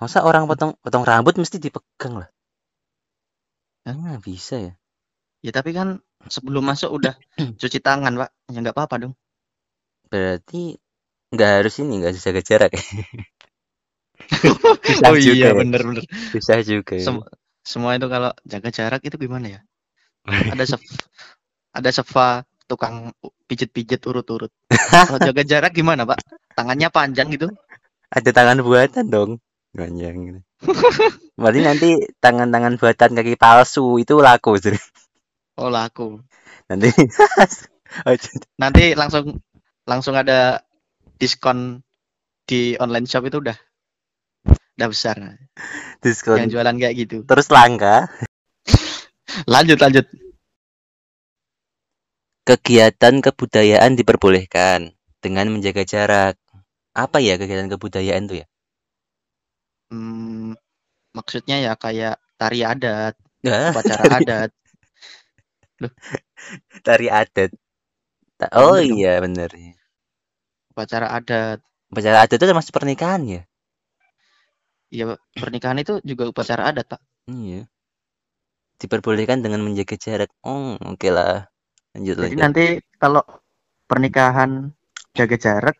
Masa 0.00 0.26
orang 0.26 0.50
potong 0.50 0.74
potong 0.82 1.06
rambut 1.06 1.38
mesti 1.38 1.62
dipegang 1.62 2.26
lah. 2.26 2.28
Ah 3.86 4.18
bisa 4.18 4.58
ya 4.58 4.72
ya 5.44 5.50
tapi 5.58 5.70
kan 5.78 5.88
sebelum 6.34 6.64
masuk 6.70 6.90
udah 6.98 7.14
cuci 7.60 7.78
tangan, 7.82 8.12
Pak. 8.20 8.30
Ya 8.52 8.58
nggak 8.62 8.76
apa-apa 8.76 8.96
dong. 9.02 9.14
Berarti 10.10 10.62
nggak 11.34 11.50
harus 11.56 11.74
ini, 11.82 11.92
nggak 12.00 12.10
harus 12.14 12.24
jaga 12.26 12.42
jarak. 12.50 12.72
Susah 14.86 15.10
Oh 15.10 15.16
juga 15.18 15.48
iya, 15.48 15.48
ya. 15.52 15.58
bener-bener. 15.58 16.04
Susah 16.32 16.58
juga 16.64 16.94
ya. 16.96 17.04
Sem- 17.06 17.26
semua 17.62 17.94
itu 17.98 18.06
kalau 18.10 18.30
jaga 18.42 18.68
jarak 18.74 19.00
itu 19.06 19.16
gimana 19.18 19.46
ya? 19.58 19.60
Ada 20.52 20.64
sef 20.76 20.82
ada 21.72 21.90
sefa 21.92 22.28
tukang 22.68 23.12
pijet-pijet 23.48 24.00
urut-urut. 24.08 24.52
Kalau 25.08 25.20
jaga 25.20 25.42
jarak 25.44 25.72
gimana, 25.76 26.02
Pak? 26.08 26.18
Tangannya 26.56 26.88
panjang 26.92 27.28
gitu? 27.32 27.48
Ada 28.16 28.30
tangan 28.36 28.58
buatan 28.66 29.06
dong. 29.14 29.30
Panjang 29.76 30.16
gitu. 30.28 30.40
Berarti 31.40 31.60
nanti 31.64 31.88
tangan-tangan 32.22 32.74
buatan 32.80 33.10
kaki 33.18 33.34
palsu 33.40 33.98
itu 34.02 34.14
laku. 34.20 34.52
Sri. 34.62 34.78
Oh, 35.60 35.68
laku. 35.68 36.20
Nanti 36.68 36.88
Nanti 38.62 38.84
langsung 38.96 39.36
langsung 39.84 40.14
ada 40.16 40.64
diskon 41.20 41.84
di 42.48 42.74
online 42.80 43.04
shop 43.04 43.28
itu 43.28 43.38
udah 43.44 43.58
udah 44.80 44.88
besar. 44.88 45.16
diskon 46.00 46.40
Yang 46.40 46.48
jualan 46.56 46.76
kayak 46.80 46.94
gitu. 46.96 47.16
terus 47.28 47.52
langka. 47.52 48.08
Lanjut, 49.48 49.78
lanjut. 49.80 50.06
Kegiatan 52.42 53.22
kebudayaan 53.22 53.94
diperbolehkan 53.94 54.92
dengan 55.22 55.46
menjaga 55.52 55.86
jarak. 55.86 56.34
Apa 56.92 57.22
ya 57.22 57.40
kegiatan 57.40 57.70
kebudayaan 57.70 58.28
tuh 58.28 58.42
ya? 58.42 58.46
Hmm, 59.88 60.52
maksudnya 61.16 61.60
ya 61.60 61.72
kayak 61.78 62.20
tari 62.36 62.60
adat, 62.66 63.14
upacara 63.44 64.04
adat. 64.20 64.50
Tari 66.86 67.06
adat. 67.20 67.50
Ta- 68.40 68.52
Oh 68.62 68.76
Bener 68.76 68.84
dong. 68.90 69.00
iya 69.00 69.12
bener. 69.24 69.50
Upacara 70.72 71.06
adat. 71.18 71.60
Upacara 71.92 72.16
adat 72.26 72.34
itu 72.38 72.46
termasuk 72.50 72.74
pernikahan 72.76 73.22
ya? 73.34 73.40
Ya, 74.98 75.06
pernikahan 75.42 75.78
itu 75.82 75.94
juga 76.10 76.24
upacara 76.32 76.62
adat, 76.70 76.86
Pak. 76.92 77.00
Iya. 77.26 77.66
Diperbolehkan 78.80 79.38
dengan 79.44 79.60
menjaga 79.66 79.96
jarak. 80.04 80.30
Oh, 80.44 80.76
oke 80.92 81.08
lah. 81.16 81.48
Lanjut 81.96 82.16
Jadi 82.20 82.34
lanjut. 82.36 82.38
nanti 82.38 82.64
kalau 83.00 83.22
pernikahan 83.90 84.70
jaga 85.16 85.36
jarak, 85.40 85.76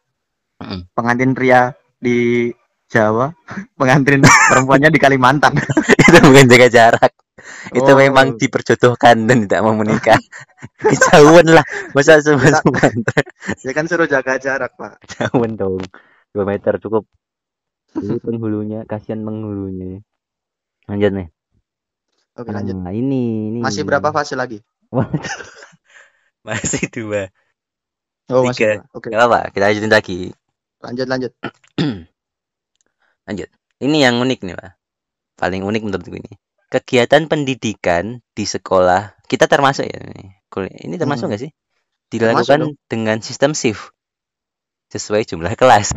Mm-mm. 0.62 0.88
pengantin 0.96 1.32
pria 1.36 1.72
di 2.00 2.50
Jawa, 2.92 3.32
pengantin 3.80 4.22
perempuannya 4.50 4.90
di 4.92 5.00
Kalimantan. 5.00 5.54
Itu 6.08 6.18
bukan 6.24 6.46
jaga 6.50 6.68
jarak. 6.72 7.12
Itu 7.78 7.90
Oh. 7.92 7.98
memang 7.98 8.38
diperjodohkan 8.38 9.26
dan 9.26 9.46
tidak 9.46 9.60
mau 9.62 9.74
menikah. 9.74 10.18
Kejauhan 10.90 11.46
lah. 11.50 11.64
Masa 11.92 12.22
Sumatera. 12.22 13.22
Ya 13.62 13.72
kan 13.74 13.86
suruh 13.86 14.06
jaga 14.06 14.38
jarak, 14.38 14.74
Pak. 14.78 15.02
Jauhan 15.18 15.54
dong. 15.54 15.82
2 16.32 16.42
meter 16.48 16.78
cukup. 16.78 17.04
Ini 17.92 18.16
penghulunya, 18.24 18.88
kasihan 18.88 19.20
penghulunya. 19.20 20.00
Lanjut 20.88 21.12
nih. 21.12 21.28
Oke, 22.40 22.48
lanjut. 22.48 22.72
Nah, 22.72 22.88
ini, 22.96 23.52
ini. 23.52 23.58
Masih 23.60 23.84
berapa 23.84 24.08
fase 24.08 24.32
lagi? 24.32 24.56
Masih 26.48 26.88
dua. 26.90 27.30
Oh, 28.32 28.42
Tiga. 28.42 28.50
masih 28.50 28.64
dua. 28.66 28.96
Oke, 28.96 29.08
Gak 29.12 29.22
apa, 29.28 29.40
kita 29.52 29.64
lanjutin 29.70 29.92
lagi. 29.92 30.18
lanjut 30.82 31.06
lanjut. 33.28 33.48
Ini 33.78 33.96
yang 34.02 34.18
unik 34.18 34.40
nih, 34.42 34.54
Pak. 34.58 34.70
Paling 35.38 35.62
unik 35.62 35.82
menurutku 35.86 36.14
ini. 36.16 36.32
Kegiatan 36.72 37.28
pendidikan 37.28 38.24
di 38.32 38.48
sekolah, 38.48 39.20
kita 39.28 39.44
termasuk 39.44 39.84
ya 39.84 40.00
ini. 40.00 40.96
Termasuk 40.96 41.28
Hmm. 41.28 41.36
nggak 41.36 41.42
sih? 41.44 41.52
Dilakukan 42.08 42.80
dengan 42.88 43.20
sistem 43.20 43.52
shift 43.52 43.92
sesuai 44.88 45.28
jumlah 45.28 45.52
kelas. 45.52 45.92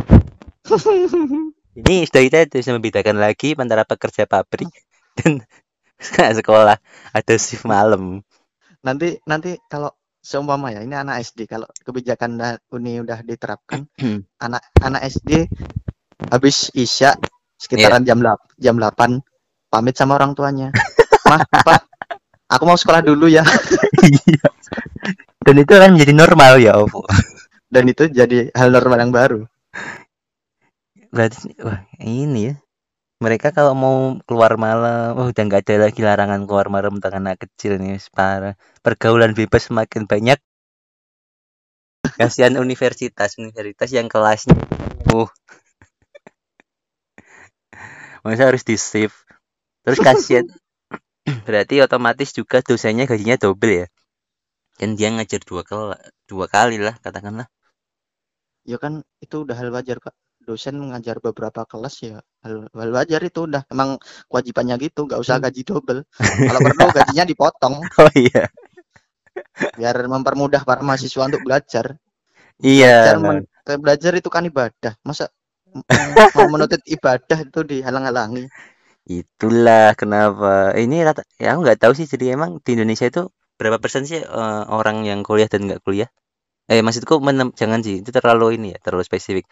Ini 1.76 2.08
sudah 2.08 2.22
kita 2.24 2.48
bisa 2.48 2.72
membedakan 2.72 3.20
lagi 3.20 3.52
antara 3.56 3.84
pekerja 3.84 4.24
pabrik 4.24 4.72
dan 5.20 5.44
sekolah 6.40 6.80
ada 7.12 7.36
shift 7.36 7.68
malam. 7.68 8.24
Nanti 8.80 9.20
nanti 9.28 9.60
kalau 9.68 9.92
seumpama 10.24 10.72
ya, 10.72 10.82
ini 10.82 10.96
anak 10.96 11.20
SD 11.22 11.52
kalau 11.52 11.68
kebijakan 11.84 12.40
Uni 12.72 13.04
udah 13.04 13.20
diterapkan, 13.28 13.92
anak 14.40 14.64
anak 14.80 15.04
SD 15.12 15.52
habis 16.32 16.72
Isya 16.72 17.20
sekitaran 17.60 18.08
jam 18.08 18.24
8 18.24 18.56
jam 18.56 18.80
8 18.80 19.20
pamit 19.76 20.00
sama 20.00 20.16
orang 20.16 20.32
tuanya. 20.32 20.72
Mah, 21.28 21.44
Pak, 21.44 21.84
aku 22.48 22.64
mau 22.64 22.80
sekolah 22.80 23.04
dulu 23.04 23.28
ya. 23.28 23.44
Iya. 24.06 24.48
Dan 25.44 25.56
itu 25.60 25.72
akan 25.76 26.00
menjadi 26.00 26.14
normal 26.16 26.64
ya, 26.64 26.80
Ovo. 26.80 27.04
Dan 27.68 27.92
itu 27.92 28.08
jadi 28.08 28.56
hal 28.56 28.72
normal 28.72 29.04
yang 29.04 29.12
baru. 29.12 29.42
Berarti 31.12 31.60
wah 31.60 31.84
ini 32.00 32.54
ya. 32.54 32.56
Mereka 33.20 33.52
kalau 33.52 33.74
mau 33.76 33.98
keluar 34.24 34.56
malam, 34.56 35.16
oh 35.18 35.28
udah 35.32 35.44
nggak 35.44 35.64
ada 35.66 35.90
lagi 35.90 36.04
larangan 36.04 36.46
keluar 36.46 36.68
malam 36.72 37.00
untuk 37.00 37.12
anak 37.12 37.42
kecil 37.44 37.80
nih, 37.82 38.00
parah. 38.16 38.56
Pergaulan 38.80 39.36
bebas 39.36 39.68
semakin 39.68 40.08
banyak. 40.08 40.40
Kasihan 42.16 42.54
universitas, 42.62 43.36
universitas 43.42 43.90
yang 43.90 44.06
kelasnya 44.06 44.54
uh. 45.16 45.30
Masa 48.22 48.50
harus 48.50 48.62
di 48.62 48.78
shift. 48.78 49.25
Terus 49.86 50.00
kasihan. 50.02 50.46
Berarti 51.46 51.82
otomatis 51.82 52.30
juga 52.34 52.62
dosennya 52.62 53.06
gajinya 53.06 53.38
double 53.38 53.86
ya. 53.86 53.88
Kan 54.76 54.98
dia 55.00 55.10
ngajar 55.14 55.42
dua 55.46 55.62
kali, 55.64 55.96
dua 56.28 56.46
kali 56.50 56.78
lah 56.82 56.96
katakanlah. 57.00 57.48
Ya 58.66 58.78
kan 58.82 59.06
itu 59.22 59.46
udah 59.46 59.56
hal 59.56 59.70
wajar, 59.70 60.02
Kak. 60.02 60.14
Dosen 60.46 60.78
mengajar 60.78 61.18
beberapa 61.18 61.66
kelas 61.66 61.96
ya 62.06 62.22
hal, 62.46 62.70
hal 62.70 62.90
wajar 62.94 63.18
itu 63.26 63.50
udah 63.50 63.66
emang 63.74 63.98
kewajibannya 64.30 64.78
gitu, 64.78 65.10
nggak 65.10 65.18
usah 65.18 65.42
gaji 65.42 65.62
double. 65.66 66.06
Kalau 66.22 66.60
perlu 66.62 66.86
gajinya 66.98 67.26
dipotong 67.26 67.82
Oh 67.98 68.12
iya. 68.14 68.46
biar 69.80 69.96
mempermudah 70.08 70.62
para 70.68 70.82
mahasiswa 70.86 71.24
untuk 71.30 71.42
belajar. 71.48 71.86
Iya. 72.62 73.18
Belajar, 73.18 73.78
belajar 73.82 74.12
itu 74.20 74.30
kan 74.30 74.44
ibadah. 74.46 74.94
Masa 75.02 75.34
mau 76.36 76.48
menuntut 76.54 76.82
ibadah 76.88 77.38
itu 77.44 77.60
dihalang-halangi? 77.68 78.48
Itulah 79.06 79.94
kenapa. 80.00 80.74
Ini 80.78 80.96
rata, 81.06 81.22
ya 81.42 81.54
aku 81.54 81.60
nggak 81.66 81.80
tahu 81.82 81.94
sih. 81.98 82.08
Jadi 82.10 82.26
emang 82.36 82.58
di 82.66 82.70
Indonesia 82.78 83.06
itu 83.12 83.22
berapa 83.60 83.78
persen 83.84 84.04
sih 84.10 84.20
eh, 84.22 84.62
orang 84.78 85.06
yang 85.10 85.20
kuliah 85.28 85.46
dan 85.52 85.62
nggak 85.70 85.82
kuliah? 85.86 86.10
Eh 86.72 86.82
maksudku 86.86 87.16
menem, 87.28 87.50
jangan 87.62 87.82
sih. 87.86 87.96
Itu 88.04 88.12
terlalu 88.18 88.46
ini 88.60 88.68
ya, 88.76 88.80
terlalu 88.86 89.04
spesifik. 89.10 89.46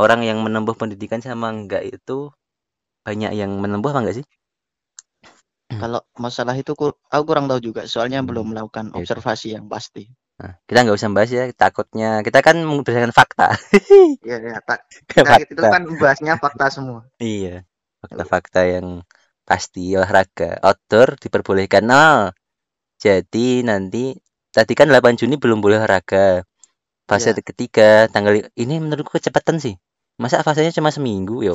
Orang 0.00 0.20
yang 0.28 0.38
menempuh 0.46 0.76
pendidikan 0.80 1.20
sama 1.24 1.48
enggak 1.54 1.82
itu 1.88 2.32
banyak 3.06 3.32
yang 3.40 3.52
menempuh 3.62 3.90
apa 3.92 4.00
enggak 4.04 4.16
sih? 4.22 4.26
Kalau 5.82 6.00
masalah 6.24 6.54
itu 6.62 6.72
ku- 6.80 6.98
aku 7.14 7.24
kurang 7.28 7.46
tahu 7.50 7.60
juga, 7.68 7.82
soalnya 7.92 8.20
Hmm. 8.22 8.28
belum 8.30 8.46
melakukan 8.54 8.86
Ya. 8.94 8.98
observasi 9.00 9.48
yang 9.58 9.66
pasti. 9.72 10.02
Nah, 10.40 10.52
kita 10.68 10.78
nggak 10.84 10.96
usah 10.98 11.10
bahas 11.16 11.30
ya. 11.38 11.44
Takutnya 11.52 12.08
kita 12.26 12.38
kan 12.46 12.56
berdasarkan 12.78 13.12
fakta. 13.18 13.46
Iya, 14.26 14.36
ya, 14.52 14.58
tak. 14.68 14.80
Nah, 15.24 15.34
itu 15.52 15.62
fakta. 15.62 15.68
kan 15.72 15.82
bahasnya 16.00 16.32
fakta 16.42 16.66
semua. 16.76 17.00
Iya, 17.20 17.64
fakta-fakta 18.00 18.60
yang 18.66 18.86
pasti 19.44 19.94
olahraga 19.98 20.58
outdoor 20.64 21.18
diperbolehkan. 21.20 21.84
Nah, 21.86 22.30
jadi 23.00 23.62
nanti 23.66 24.14
tadi 24.54 24.72
kan 24.78 24.88
8 24.90 25.16
Juni 25.20 25.36
belum 25.36 25.58
boleh 25.64 25.80
olahraga. 25.80 26.42
Fase 27.08 27.34
Iya. 27.34 27.42
ketiga 27.42 28.06
tanggal 28.06 28.38
ini 28.54 28.74
menurutku 28.78 29.18
kecepatan 29.18 29.58
sih. 29.58 29.74
Masa 30.20 30.44
fasenya 30.46 30.70
cuma 30.70 30.92
seminggu 30.94 31.42
ya. 31.42 31.52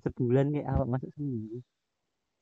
Sebulan 0.00 0.54
kayak 0.54 0.66
awak 0.70 0.88
masuk 0.96 1.10
seminggu. 1.18 1.58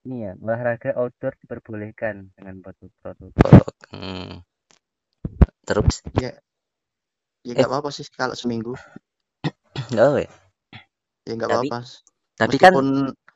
Ini 0.07 0.17
ya, 0.25 0.33
olahraga 0.39 0.95
outdoor 0.95 1.35
diperbolehkan 1.43 2.31
dengan 2.39 2.63
protokol. 2.63 3.17
Hmm. 3.91 4.45
Terus 5.67 6.01
Ya 6.15 7.53
nggak 7.57 7.69
apa-apa 7.71 7.91
sih 7.91 8.05
kalau 8.13 8.37
seminggu. 8.37 8.77
enggak 9.91 10.07
apa 10.07 10.19
ya? 10.23 10.31
Ya 11.27 11.33
nggak 11.35 11.49
apa-apa. 11.49 11.79
Tapi 12.39 12.57
kan 12.57 12.73
Meskipun 12.73 12.89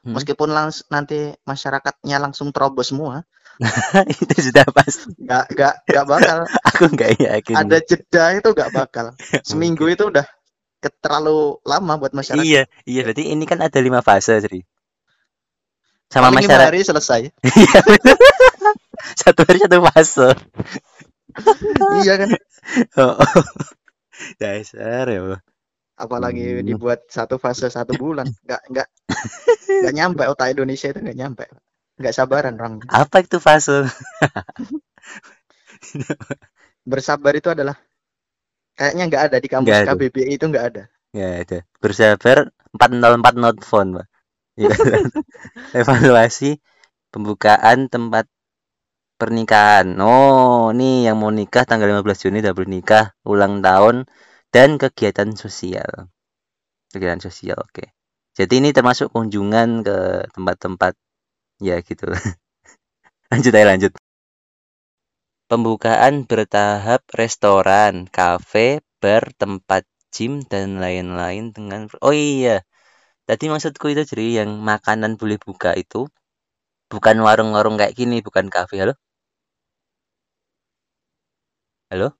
Hmm. 0.02 0.18
meskipun 0.18 0.50
langs- 0.50 0.82
nanti 0.90 1.30
masyarakatnya 1.46 2.18
langsung 2.18 2.50
terobos 2.50 2.90
semua, 2.90 3.22
itu 4.10 4.50
sudah 4.50 4.66
pasti. 4.74 5.14
nggak 5.14 5.44
nggak 5.54 5.74
nggak 5.86 6.06
bakal. 6.10 6.38
Aku 6.74 6.84
nggak 6.90 7.10
yakin. 7.22 7.54
Ada 7.54 7.78
jeda 7.86 8.24
itu 8.34 8.48
nggak 8.50 8.70
bakal. 8.74 9.14
Seminggu 9.46 9.86
itu 9.86 10.10
udah 10.10 10.26
terlalu 10.98 11.54
lama 11.62 12.02
buat 12.02 12.10
masyarakat. 12.10 12.42
Iya, 12.42 12.66
iya 12.82 13.00
berarti 13.06 13.30
ini 13.30 13.46
kan 13.46 13.62
ada 13.62 13.78
lima 13.78 14.02
fase, 14.02 14.42
Sri. 14.42 14.66
Sama 16.10 16.34
Paling 16.34 16.50
masyarakat 16.50 16.66
hari 16.66 16.80
selesai. 16.82 17.20
Iya, 17.46 17.80
satu 19.22 19.46
hari 19.46 19.58
satu 19.62 19.78
fase. 19.86 20.28
iya 22.02 22.14
kan. 22.18 22.30
Oh, 22.98 23.22
Dasar 24.42 25.06
ya 25.06 25.18
Allah. 25.22 25.40
Apalagi 26.02 26.60
Hmm. 26.60 26.66
dibuat 26.66 27.06
satu 27.06 27.38
fase 27.38 27.70
satu 27.70 27.94
bulan, 27.94 28.26
nggak 28.46 28.62
nggak 28.74 28.88
nggak 29.82 29.94
nyampe 29.98 30.22
otak 30.32 30.48
Indonesia 30.54 30.88
itu 30.90 30.98
nggak 31.04 31.18
nyampe. 31.18 31.44
Nggak 32.00 32.14
sabaran 32.18 32.54
orang. 32.58 32.74
Apa 32.90 33.16
itu 33.24 33.38
fase? 33.46 33.86
Bersabar 36.90 37.32
itu 37.34 37.48
adalah 37.50 37.76
kayaknya 38.78 39.04
nggak 39.08 39.22
ada 39.30 39.36
di 39.44 39.48
kampus 39.54 39.76
ada. 39.82 39.86
KBBI 39.86 40.32
itu 40.36 40.44
nggak 40.50 40.66
ada. 40.70 40.82
Ya 41.12 41.30
itu. 41.42 41.58
Bersabar 41.82 42.38
404 42.72 43.34
not 43.36 43.56
phone, 43.64 43.90
Pak. 43.96 44.06
Ya. 44.56 44.68
Evaluasi 45.80 46.60
pembukaan 47.12 47.88
tempat 47.92 48.24
pernikahan. 49.20 49.86
Oh, 50.02 50.72
nih 50.78 51.08
yang 51.10 51.16
mau 51.22 51.30
nikah 51.32 51.64
tanggal 51.68 51.88
15 51.90 52.20
Juni 52.24 52.38
udah 52.44 52.54
bernikah, 52.56 53.04
ulang 53.28 53.60
tahun 53.64 53.96
dan 54.54 54.76
kegiatan 54.80 55.30
sosial. 55.34 56.12
Kegiatan 56.92 57.20
sosial, 57.20 57.58
oke. 57.60 57.84
Jadi 58.38 58.54
ini 58.60 58.70
termasuk 58.76 59.12
kunjungan 59.12 59.84
ke 59.86 59.98
tempat-tempat 60.32 60.94
ya 61.60 61.80
gitu. 61.84 62.06
lanjut 63.32 63.52
aja 63.54 63.66
lanjut. 63.66 63.92
Pembukaan 65.50 66.14
bertahap 66.30 67.06
restoran, 67.14 67.94
kafe, 68.10 68.82
bar, 68.98 69.24
tempat 69.42 69.86
gym 70.10 70.42
dan 70.52 70.82
lain-lain 70.82 71.44
dengan 71.56 71.86
Oh 72.02 72.10
iya. 72.10 72.66
Tadi 73.28 73.44
maksudku 73.52 73.86
itu 73.94 74.02
jadi 74.10 74.26
yang 74.44 74.50
makanan 74.72 75.12
boleh 75.20 75.38
buka 75.46 75.72
itu 75.82 76.08
bukan 76.92 77.16
warung-warung 77.26 77.76
kayak 77.80 77.96
gini, 78.00 78.18
bukan 78.26 78.46
kafe. 78.54 78.76
Halo? 78.82 78.94
Halo? 81.90 82.18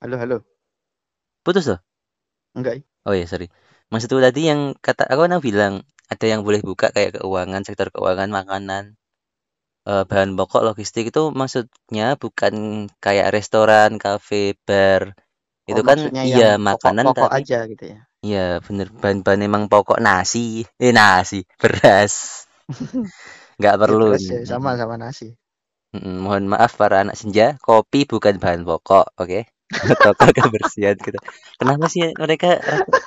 Halo, 0.00 0.16
halo. 0.18 0.36
Putus 1.44 1.66
loh? 1.70 1.80
Enggak. 2.54 2.82
Oh 3.08 3.14
iya, 3.18 3.26
sorry. 3.32 3.46
Maksudku 3.92 4.20
tadi 4.26 4.40
yang 4.50 4.60
kata 4.86 5.02
aku 5.12 5.20
kan 5.26 5.34
bilang 5.48 5.74
ada 6.12 6.24
yang 6.32 6.40
boleh 6.46 6.60
buka 6.68 6.86
kayak 6.94 7.10
keuangan, 7.20 7.62
sektor 7.66 7.88
keuangan, 7.94 8.28
makanan, 8.38 8.84
eh, 9.90 10.04
bahan 10.10 10.30
pokok, 10.38 10.62
logistik 10.68 11.04
itu 11.12 11.22
maksudnya 11.40 12.06
bukan 12.22 12.54
kayak 13.04 13.28
restoran, 13.36 13.90
kafe, 14.04 14.56
bar. 14.66 15.02
Oh, 15.72 15.80
Itu 15.80 15.82
kan 15.88 15.98
iya 16.28 16.56
makanan 16.68 17.08
pokok-pokok 17.10 17.30
tapi 17.30 17.38
aja 17.38 17.58
gitu 17.70 17.84
ya. 17.92 17.98
iya 18.26 18.60
bener 18.66 18.88
bahan-bahan 19.02 19.42
emang 19.48 19.64
pokok 19.72 19.98
nasi, 20.06 20.64
eh 20.84 20.92
nasi, 20.98 21.38
beras. 21.60 22.14
Nggak 23.58 23.76
Ya, 23.80 23.80
perlu. 23.80 24.04
beras 24.04 24.24
ya, 24.32 24.38
sama 24.50 24.70
sama 24.80 24.96
nasi. 25.02 25.26
Mm, 25.96 26.16
mohon 26.24 26.44
maaf 26.52 26.72
para 26.80 26.96
anak 27.02 27.16
senja, 27.20 27.46
kopi 27.66 28.00
bukan 28.12 28.34
bahan 28.42 28.62
pokok, 28.68 29.06
oke? 29.22 29.40
Toko 30.02 30.24
kebersihan 30.34 30.96
gitu. 30.98 31.18
Kenapa 31.58 31.86
sih 31.86 32.10
mereka 32.18 32.58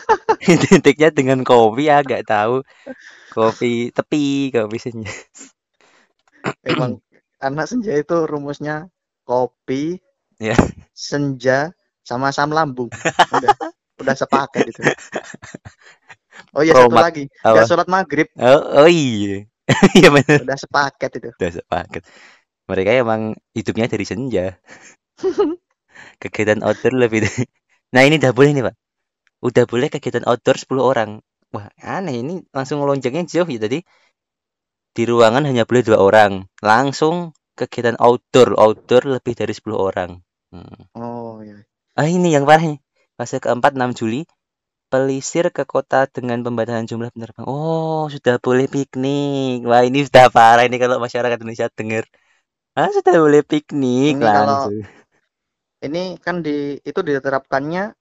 identiknya 0.54 1.10
dengan 1.12 1.40
kopi 1.44 1.92
ya? 1.92 2.00
Gak 2.04 2.24
tahu. 2.28 2.64
Kopi 3.34 3.92
tepi, 3.96 4.52
kopi 4.54 4.78
senja. 4.80 5.12
Emang 6.72 7.00
anak 7.44 7.66
senja 7.70 7.94
itu 7.96 8.18
rumusnya 8.28 8.88
kopi, 9.28 10.00
Ya. 10.40 10.56
senja, 10.94 11.72
sama 12.04 12.32
asam 12.34 12.52
lambung. 12.54 12.90
Udah, 13.34 13.54
udah 14.02 14.16
sepaket 14.18 14.64
itu. 14.74 14.84
Oh 16.56 16.62
iya 16.66 16.74
satu 16.78 16.90
Promak 16.90 17.06
lagi, 17.06 17.24
apa? 17.46 17.50
nggak 17.54 17.68
sholat 17.70 17.88
maghrib, 17.90 18.28
Oh, 18.42 18.62
oh 18.86 18.90
iya. 18.90 19.46
Iya 19.98 20.10
benar. 20.12 20.42
udah 20.44 20.58
sepaket 20.60 21.12
itu. 21.22 21.30
Udah 21.40 21.52
sepaket. 21.62 22.04
Mereka 22.70 22.92
emang 23.04 23.22
hidupnya 23.58 23.88
dari 23.92 24.06
senja. 24.08 24.58
Kegiatan 26.22 26.62
outdoor 26.64 26.94
lebih. 26.96 27.24
Nah 27.94 28.02
ini 28.10 28.18
udah 28.18 28.34
boleh 28.34 28.52
nih 28.58 28.64
Pak. 28.66 28.76
Udah 29.46 29.64
boleh 29.70 29.88
kegiatan 29.94 30.26
outdoor 30.26 30.58
10 30.58 30.82
orang. 30.82 31.22
Wah 31.54 31.70
aneh 31.78 32.26
ini 32.26 32.42
langsung 32.50 32.82
lonjongnya 32.82 33.30
jauh 33.30 33.46
ya 33.46 33.62
tadi. 33.62 33.86
Di 34.98 35.04
ruangan 35.06 35.46
hanya 35.46 35.70
boleh 35.70 35.86
dua 35.86 36.02
orang. 36.02 36.50
Langsung 36.66 37.38
kegiatan 37.54 37.94
outdoor. 38.02 38.58
Outdoor 38.58 39.20
lebih 39.20 39.38
dari 39.38 39.54
10 39.54 39.78
orang. 39.78 40.18
Hmm. 40.50 40.90
Oh 40.98 41.46
iya. 41.46 41.62
Ah 41.94 42.10
ini 42.10 42.34
yang 42.34 42.50
parah 42.50 42.66
nih. 42.66 42.80
Fase 43.14 43.38
keempat 43.38 43.78
6 43.78 43.94
Juli. 43.94 44.26
Pelisir 44.90 45.50
ke 45.50 45.66
kota 45.66 46.06
dengan 46.10 46.42
pembatasan 46.46 46.86
jumlah 46.86 47.10
penerbang. 47.14 47.50
Oh, 47.50 48.06
sudah 48.14 48.38
boleh 48.38 48.70
piknik. 48.70 49.66
Wah, 49.66 49.82
ini 49.82 50.06
sudah 50.06 50.30
parah 50.30 50.70
ini 50.70 50.78
kalau 50.78 51.02
masyarakat 51.02 51.42
Indonesia 51.42 51.66
dengar. 51.74 52.06
Ah, 52.78 52.94
sudah 52.94 53.18
boleh 53.18 53.42
piknik 53.42 54.18
Ini 54.18 54.22
kalau 54.22 54.70
langsung. 54.70 54.86
Ini 55.84 56.18
kan 56.18 56.42
di 56.42 56.80
itu 56.82 57.00
diterapkannya 57.04 57.94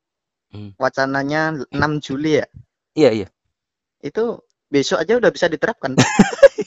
Hmm. 0.53 0.77
wacananya 0.77 1.65
6 1.73 1.93
Juli 2.05 2.45
ya. 2.45 2.47
Iya, 2.93 3.11
iya. 3.25 3.29
Itu 4.05 4.45
besok 4.69 5.01
aja 5.01 5.17
udah 5.17 5.31
bisa 5.33 5.49
diterapkan. 5.49 5.97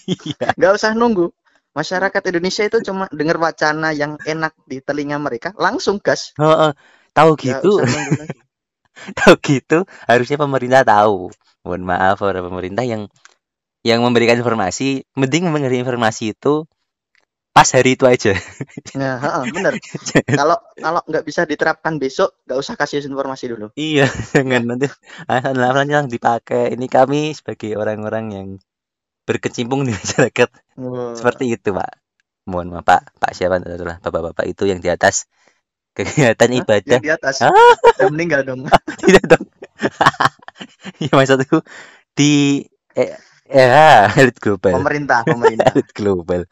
Iya. 0.06 0.54
Nggak 0.54 0.74
usah 0.78 0.94
nunggu. 0.94 1.34
Masyarakat 1.74 2.22
Indonesia 2.30 2.62
itu 2.62 2.78
cuma 2.86 3.10
dengar 3.10 3.42
wacana 3.42 3.90
yang 3.90 4.22
enak 4.22 4.54
di 4.70 4.78
telinga 4.80 5.18
mereka, 5.18 5.50
langsung 5.58 5.98
gas. 5.98 6.32
Heeh. 6.38 6.78
Tahu 7.16 7.32
Nggak 7.34 7.42
gitu, 7.42 7.72
tahu 9.20 9.34
gitu, 9.42 9.78
harusnya 10.06 10.38
pemerintah 10.38 10.84
tahu. 10.86 11.32
Mohon 11.66 11.84
maaf 11.90 12.22
para 12.22 12.44
pemerintah 12.46 12.86
yang 12.86 13.10
yang 13.82 14.02
memberikan 14.06 14.38
informasi, 14.38 15.06
mending 15.18 15.50
memberi 15.50 15.82
informasi 15.82 16.38
itu 16.38 16.70
pas 17.56 17.70
hari 17.72 17.96
itu 17.96 18.04
aja. 18.04 18.36
Nah, 19.00 19.16
heeh, 19.16 19.44
bener. 19.56 19.74
Kalau 20.40 20.60
kalau 20.76 21.00
nggak 21.08 21.24
bisa 21.24 21.48
diterapkan 21.48 21.96
besok, 21.96 22.36
nggak 22.44 22.60
usah 22.60 22.76
kasih 22.76 23.00
informasi 23.08 23.48
dulu. 23.48 23.72
Iya, 23.80 24.12
jangan 24.36 24.76
nanti 24.76 24.92
asal 25.32 25.56
langsung 25.56 26.12
dipakai. 26.12 26.76
Ini 26.76 26.86
kami 26.92 27.32
sebagai 27.32 27.80
orang-orang 27.80 28.26
yang 28.36 28.48
berkecimpung 29.24 29.88
di 29.88 29.96
masyarakat 29.96 30.52
Wah, 30.84 31.16
seperti 31.16 31.56
itu, 31.56 31.72
Pak. 31.72 31.92
Mohon 32.44 32.78
maaf, 32.78 32.86
Pak. 32.86 33.02
Pak 33.24 33.32
siapa 33.32 33.64
adalah 33.64 34.04
bapak-bapak 34.04 34.46
itu 34.52 34.68
yang 34.68 34.84
di 34.84 34.92
atas 34.92 35.26
kegiatan 35.96 36.52
Hah? 36.52 36.60
ibadah. 36.60 36.98
yang 37.00 37.06
di 37.08 37.14
atas 37.16 37.40
Ah, 37.40 37.56
udah 38.04 38.12
meninggal 38.12 38.44
dong. 38.44 38.68
tidak 39.02 39.24
dong. 39.32 39.46
ya 41.00 41.12
maksudku 41.16 41.64
di 42.12 42.64
eh, 43.00 43.16
ya 43.48 44.12
elit 44.12 44.38
global. 44.44 44.76
Pemerintah, 44.76 45.24
pemerintah. 45.24 45.72
Elit 45.72 45.90
global. 45.96 46.44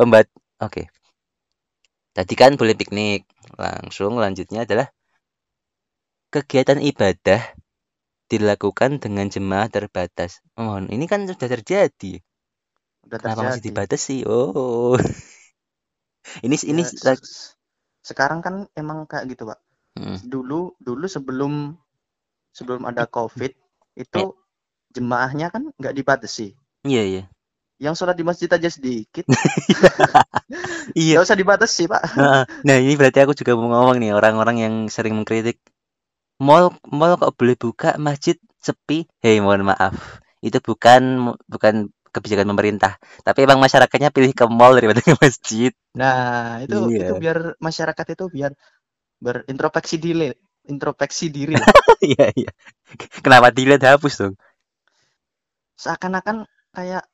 Pembat. 0.00 0.26
Oke. 0.64 0.88
Tadi 2.16 2.34
kan 2.40 2.56
boleh 2.56 2.72
piknik. 2.80 3.28
Langsung 3.60 4.16
lanjutnya 4.16 4.64
adalah 4.64 4.88
kegiatan 6.32 6.80
ibadah 6.80 7.42
dilakukan 8.32 9.02
dengan 9.02 9.26
jemaah 9.28 9.68
terbatas. 9.68 10.40
Mohon, 10.56 10.88
ini 10.94 11.04
kan 11.10 11.26
sudah 11.28 11.48
terjadi. 11.50 12.12
Udah 13.04 13.18
Kenapa 13.20 13.40
masih 13.52 13.60
terjadi. 13.60 13.68
dibatasi? 13.68 14.16
Oh. 14.24 14.96
Ini 16.46 16.56
ini 16.68 16.82
Ya, 16.86 17.16
se- 17.16 17.56
sekarang 18.04 18.40
kan 18.44 18.54
emang 18.78 19.08
kayak 19.10 19.34
gitu, 19.34 19.48
Pak. 19.50 19.58
Mm. 19.98 20.18
Dulu 20.30 20.78
dulu 20.78 21.06
sebelum 21.10 21.74
sebelum 22.54 22.86
ada 22.86 23.04
COVID 23.10 23.52
Eh. 23.52 24.02
itu 24.04 24.22
jemaahnya 24.94 25.50
kan 25.50 25.72
nggak 25.74 25.94
dibatasi. 25.96 26.54
Iya, 26.86 27.02
iya. 27.04 27.22
Yang 27.80 27.94
sholat 27.96 28.12
di 28.12 28.24
masjid 28.28 28.48
aja 28.52 28.68
sedikit, 28.68 29.24
Iya. 30.98 31.16
nggak 31.16 31.24
usah 31.26 31.38
dibatasi, 31.38 31.82
Pak. 31.88 32.02
Nah, 32.12 32.44
nah, 32.66 32.76
ini 32.76 32.92
berarti 32.98 33.24
aku 33.24 33.32
juga 33.32 33.56
mau 33.56 33.72
ngomong 33.72 33.96
nih 33.96 34.12
orang-orang 34.12 34.56
yang 34.60 34.74
sering 34.92 35.16
mengkritik 35.16 35.56
mall 36.40 36.76
mall 36.92 37.16
kok 37.16 37.32
boleh 37.40 37.56
buka, 37.56 37.96
masjid 37.96 38.36
sepi. 38.60 39.08
Hei, 39.24 39.40
mohon 39.40 39.64
maaf. 39.64 39.96
Itu 40.44 40.60
bukan 40.60 41.32
bukan 41.48 41.88
kebijakan 42.10 42.50
pemerintah, 42.52 42.98
tapi 43.22 43.46
emang 43.46 43.62
masyarakatnya 43.62 44.10
pilih 44.10 44.34
ke 44.34 44.44
mall 44.50 44.74
daripada 44.76 45.00
ke 45.00 45.14
masjid. 45.16 45.72
Nah, 45.96 46.60
itu 46.60 46.76
Iya. 46.92 47.06
itu 47.08 47.12
biar 47.16 47.38
masyarakat 47.62 48.06
itu 48.18 48.24
biar 48.28 48.52
berintrospeksi 49.24 49.96
diri, 50.02 50.28
introspeksi 50.68 51.26
diri. 51.32 51.54
Iya, 52.00 52.32
iya. 52.32 52.50
Kenapa 53.20 53.52
dilihat 53.52 53.84
hapus 53.84 54.14
dong? 54.24 54.34
Seakan-akan 55.76 56.48
kayak 56.72 57.04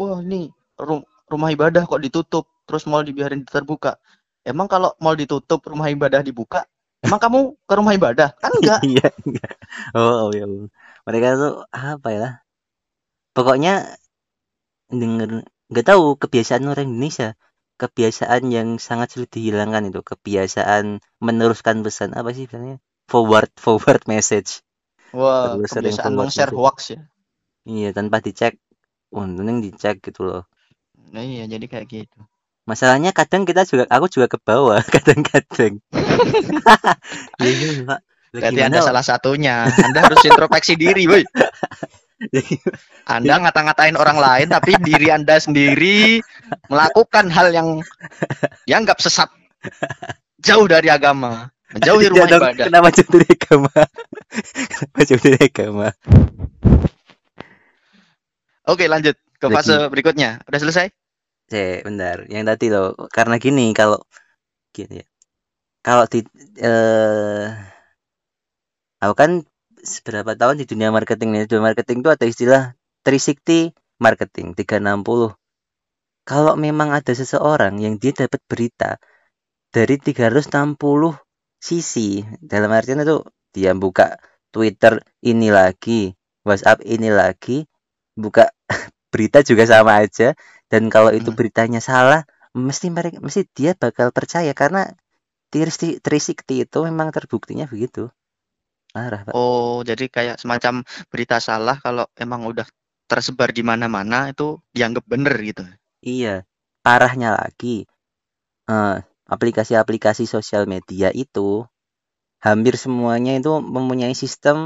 wah 0.00 0.20
nih 0.30 0.46
ru- 0.88 1.06
rumah 1.32 1.50
ibadah 1.56 1.82
kok 1.90 2.02
ditutup, 2.04 2.44
terus 2.66 2.84
mall 2.90 3.04
dibiarin 3.08 3.42
terbuka. 3.54 3.92
Emang 4.50 4.66
kalau 4.72 4.90
mall 5.02 5.16
ditutup, 5.22 5.60
rumah 5.70 5.88
ibadah 5.94 6.20
dibuka, 6.28 6.60
emang 7.06 7.20
kamu 7.24 7.40
ke 7.68 7.74
rumah 7.78 7.92
ibadah? 7.98 8.28
Kan 8.42 8.52
enggak. 8.60 8.82
Iya, 8.86 9.06
iya. 9.28 9.46
Oh, 9.96 10.12
oh, 10.28 10.28
ya. 10.38 10.44
Mereka 11.06 11.28
tuh 11.40 11.52
apa 11.76 12.08
ya? 12.18 12.26
Pokoknya 13.34 13.96
denger 15.00 15.30
nggak 15.70 15.86
tahu 15.90 16.04
kebiasaan 16.22 16.64
orang 16.72 16.86
Indonesia 16.90 17.28
kebiasaan 17.82 18.42
yang 18.56 18.68
sangat 18.86 19.08
sulit 19.14 19.30
dihilangkan 19.36 19.88
itu 19.90 20.00
kebiasaan 20.10 20.84
meneruskan 21.26 21.76
pesan 21.86 22.10
apa 22.18 22.30
sih 22.36 22.44
bilangnya 22.50 22.76
forward 23.10 23.50
forward 23.64 24.02
message 24.14 24.50
Wah, 25.18 25.52
Terus 25.52 25.70
sering 25.74 25.96
kebiasaan 26.00 26.14
meng-share 26.18 26.50
message. 26.50 26.58
hoax 26.58 26.78
ya. 26.94 27.00
iya 27.74 27.88
tanpa 27.96 28.16
dicek 28.26 28.52
untungnya 29.12 29.60
dicek 29.60 30.00
gitu 30.02 30.22
loh 30.26 30.42
Nah, 31.10 31.26
iya, 31.26 31.44
jadi 31.50 31.66
kayak 31.66 31.86
gitu. 31.90 32.18
masalahnya 32.64 33.10
kadang 33.10 33.42
kita 33.42 33.66
juga 33.66 33.84
aku 33.90 34.06
juga 34.06 34.26
ke 34.30 34.38
bawah 34.38 34.78
kadang-kadang 34.94 35.82
ya 37.42 37.50
iya 37.50 37.70
pak 37.86 38.00
Lah, 38.30 38.46
Berarti 38.46 38.62
gimana, 38.62 38.66
Anda 38.70 38.80
salah 38.86 39.02
satunya. 39.02 39.56
Anda 39.66 40.06
harus 40.06 40.22
introspeksi 40.22 40.78
diri, 40.78 41.02
woi. 41.10 41.26
Anda 43.08 43.42
ngata-ngatain 43.42 43.96
orang 43.98 44.18
lain 44.20 44.46
tapi 44.52 44.76
diri 44.78 45.10
Anda 45.10 45.40
sendiri 45.40 46.20
melakukan 46.70 47.26
hal 47.32 47.50
yang 47.50 47.68
dianggap 48.68 49.00
sesat. 49.02 49.30
jauh 50.40 50.64
dari 50.70 50.88
agama, 50.88 51.50
menjauhi 51.74 52.08
Tidak 52.08 52.12
rumah 52.12 52.28
ibadah. 52.30 52.66
Kenapa 52.70 52.88
jauh 52.94 53.10
dari 53.12 53.28
agama? 53.28 53.72
Kenapa 54.72 55.00
jauh 55.04 55.20
dari 55.20 55.40
agama? 55.42 55.88
Oke, 58.70 58.86
lanjut 58.86 59.18
ke 59.42 59.46
Jadi- 59.50 59.56
fase 59.58 59.74
berikutnya. 59.90 60.38
Udah 60.46 60.60
selesai? 60.62 60.86
Cek, 61.50 61.82
bentar. 61.82 62.22
Yang 62.30 62.44
tadi 62.54 62.66
loh, 62.70 62.94
karena 63.10 63.42
gini 63.42 63.74
kalau 63.74 63.98
gini 64.70 65.02
ya. 65.02 65.06
Kalau 65.82 66.04
di 66.06 66.22
eh 66.62 67.50
aku 69.02 69.14
kan 69.18 69.30
seberapa 69.82 70.36
tahun 70.38 70.62
di 70.62 70.66
dunia 70.70 70.94
marketing 70.94 71.34
nih. 71.34 71.42
Dunia 71.50 71.74
marketing 71.74 72.06
itu 72.06 72.10
ada 72.14 72.26
istilah 72.28 72.62
360 73.02 73.74
marketing 73.98 74.54
360. 74.54 75.34
Kalau 76.22 76.54
memang 76.54 76.94
ada 76.94 77.10
seseorang 77.10 77.80
yang 77.82 77.98
dia 77.98 78.14
dapat 78.14 78.38
berita 78.46 79.00
dari 79.74 79.98
360 79.98 81.16
sisi, 81.58 82.22
dalam 82.38 82.70
artian 82.70 83.02
itu 83.02 83.24
dia 83.50 83.74
buka 83.74 84.20
Twitter 84.54 85.02
ini 85.26 85.50
lagi, 85.50 86.14
WhatsApp 86.46 86.84
ini 86.86 87.10
lagi, 87.10 87.66
buka 88.24 88.44
berita 89.12 89.40
juga 89.50 89.64
sama 89.72 89.92
aja 90.04 90.28
dan 90.72 90.82
kalau 90.94 91.10
itu 91.18 91.30
Hmm. 91.30 91.36
beritanya 91.38 91.80
salah 91.90 92.22
mesti 92.56 92.88
mereka 92.96 93.18
mesti 93.26 93.42
dia 93.56 93.72
bakal 93.78 94.08
percaya 94.18 94.52
karena 94.60 94.82
360 95.52 96.00
360 96.06 96.66
itu 96.66 96.78
memang 96.88 97.08
terbuktinya 97.16 97.66
begitu 97.72 98.10
parah 98.94 99.22
pak 99.28 99.38
Oh, 99.38 99.82
jadi 99.88 100.04
kayak 100.16 100.36
semacam 100.42 100.74
berita 101.10 101.36
salah 101.48 101.76
kalau 101.84 102.06
emang 102.24 102.40
udah 102.50 102.66
tersebar 103.10 103.50
di 103.54 103.62
mana-mana 103.70 104.30
itu 104.32 104.58
dianggap 104.74 105.04
bener 105.12 105.34
gitu. 105.48 105.62
iya 106.14 106.34
parahnya 106.84 107.28
lagi 107.40 107.76
eh, 108.74 108.96
aplikasi-aplikasi 109.34 110.24
sosial 110.34 110.64
media 110.74 111.08
itu 111.24 111.48
hampir 112.46 112.74
semuanya 112.84 113.32
itu 113.40 113.52
mempunyai 113.76 114.14
sistem 114.22 114.56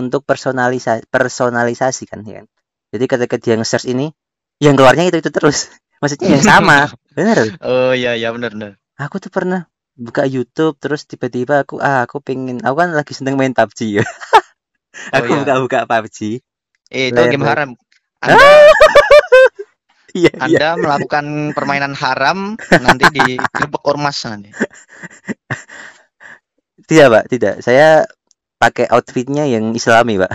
untuk 0.00 0.22
personalisasi 0.30 1.02
personalisasi 1.14 2.04
kan 2.10 2.20
ya 2.28 2.34
kan? 2.42 2.46
Jadi 2.94 3.04
ketika 3.10 3.36
dia 3.36 3.54
nge-search 3.58 3.90
ini 3.90 4.14
yang 4.62 4.78
keluarnya 4.78 5.10
itu 5.10 5.18
itu 5.18 5.30
terus 5.30 5.68
maksudnya 6.00 6.38
yang 6.38 6.44
sama 6.44 6.78
bener 7.18 7.58
Oh 7.60 7.90
iya 7.90 8.14
iya 8.14 8.30
bener 8.30 8.54
bener. 8.54 8.72
aku 8.96 9.18
tuh 9.18 9.28
pernah 9.28 9.66
buka 9.94 10.22
YouTube 10.24 10.78
terus 10.78 11.06
tiba-tiba 11.06 11.62
aku 11.62 11.78
ah 11.78 12.02
aku 12.02 12.18
pengen 12.18 12.62
aku 12.62 12.76
kan 12.76 12.90
lagi 12.92 13.14
seneng 13.14 13.34
main 13.34 13.50
PUBG 13.50 13.98
ya 13.98 14.04
Oh 15.14 15.18
aku 15.18 15.30
iya. 15.30 15.38
buka-buka 15.42 15.78
PUBG 15.86 16.18
Eh, 16.88 17.10
itu 17.10 17.18
Level. 17.18 17.32
game 17.32 17.42
haram. 17.44 17.70
Anda, 18.22 18.38
iya 20.14 20.30
iya 20.30 20.38
Anda 20.46 20.68
melakukan 20.78 21.26
permainan 21.52 21.92
haram 21.92 22.54
nanti 22.70 23.04
digerebek 23.10 23.82
ormas 23.82 24.22
nanti. 24.22 24.54
tidak 26.84 27.06
pak 27.10 27.24
tidak 27.28 27.54
saya 27.60 28.04
pakai 28.56 28.86
outfitnya 28.88 29.44
yang 29.48 29.72
Islami 29.72 30.20
pak 30.20 30.30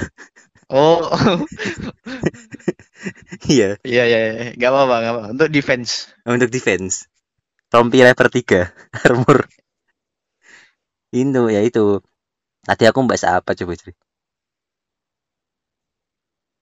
Oh, 0.69 1.45
iya. 3.49 3.77
Iya 3.89 4.01
iya 4.09 4.17
iya. 4.27 4.43
Gak 4.61 4.69
apa-apa, 4.71 4.95
gak 5.05 5.11
apa-apa. 5.13 5.29
Untuk 5.35 5.49
defense. 5.55 5.91
untuk 6.27 6.49
defense. 6.53 6.95
Rompi 7.73 7.99
level 8.05 8.29
3 8.33 8.61
armor. 9.07 9.39
Itu 11.21 11.41
ya 11.55 11.61
itu. 11.69 11.83
Tadi 12.67 12.83
aku 12.89 12.99
bahas 13.09 13.23
apa 13.37 13.51
coba 13.59 13.73
coba 13.79 13.93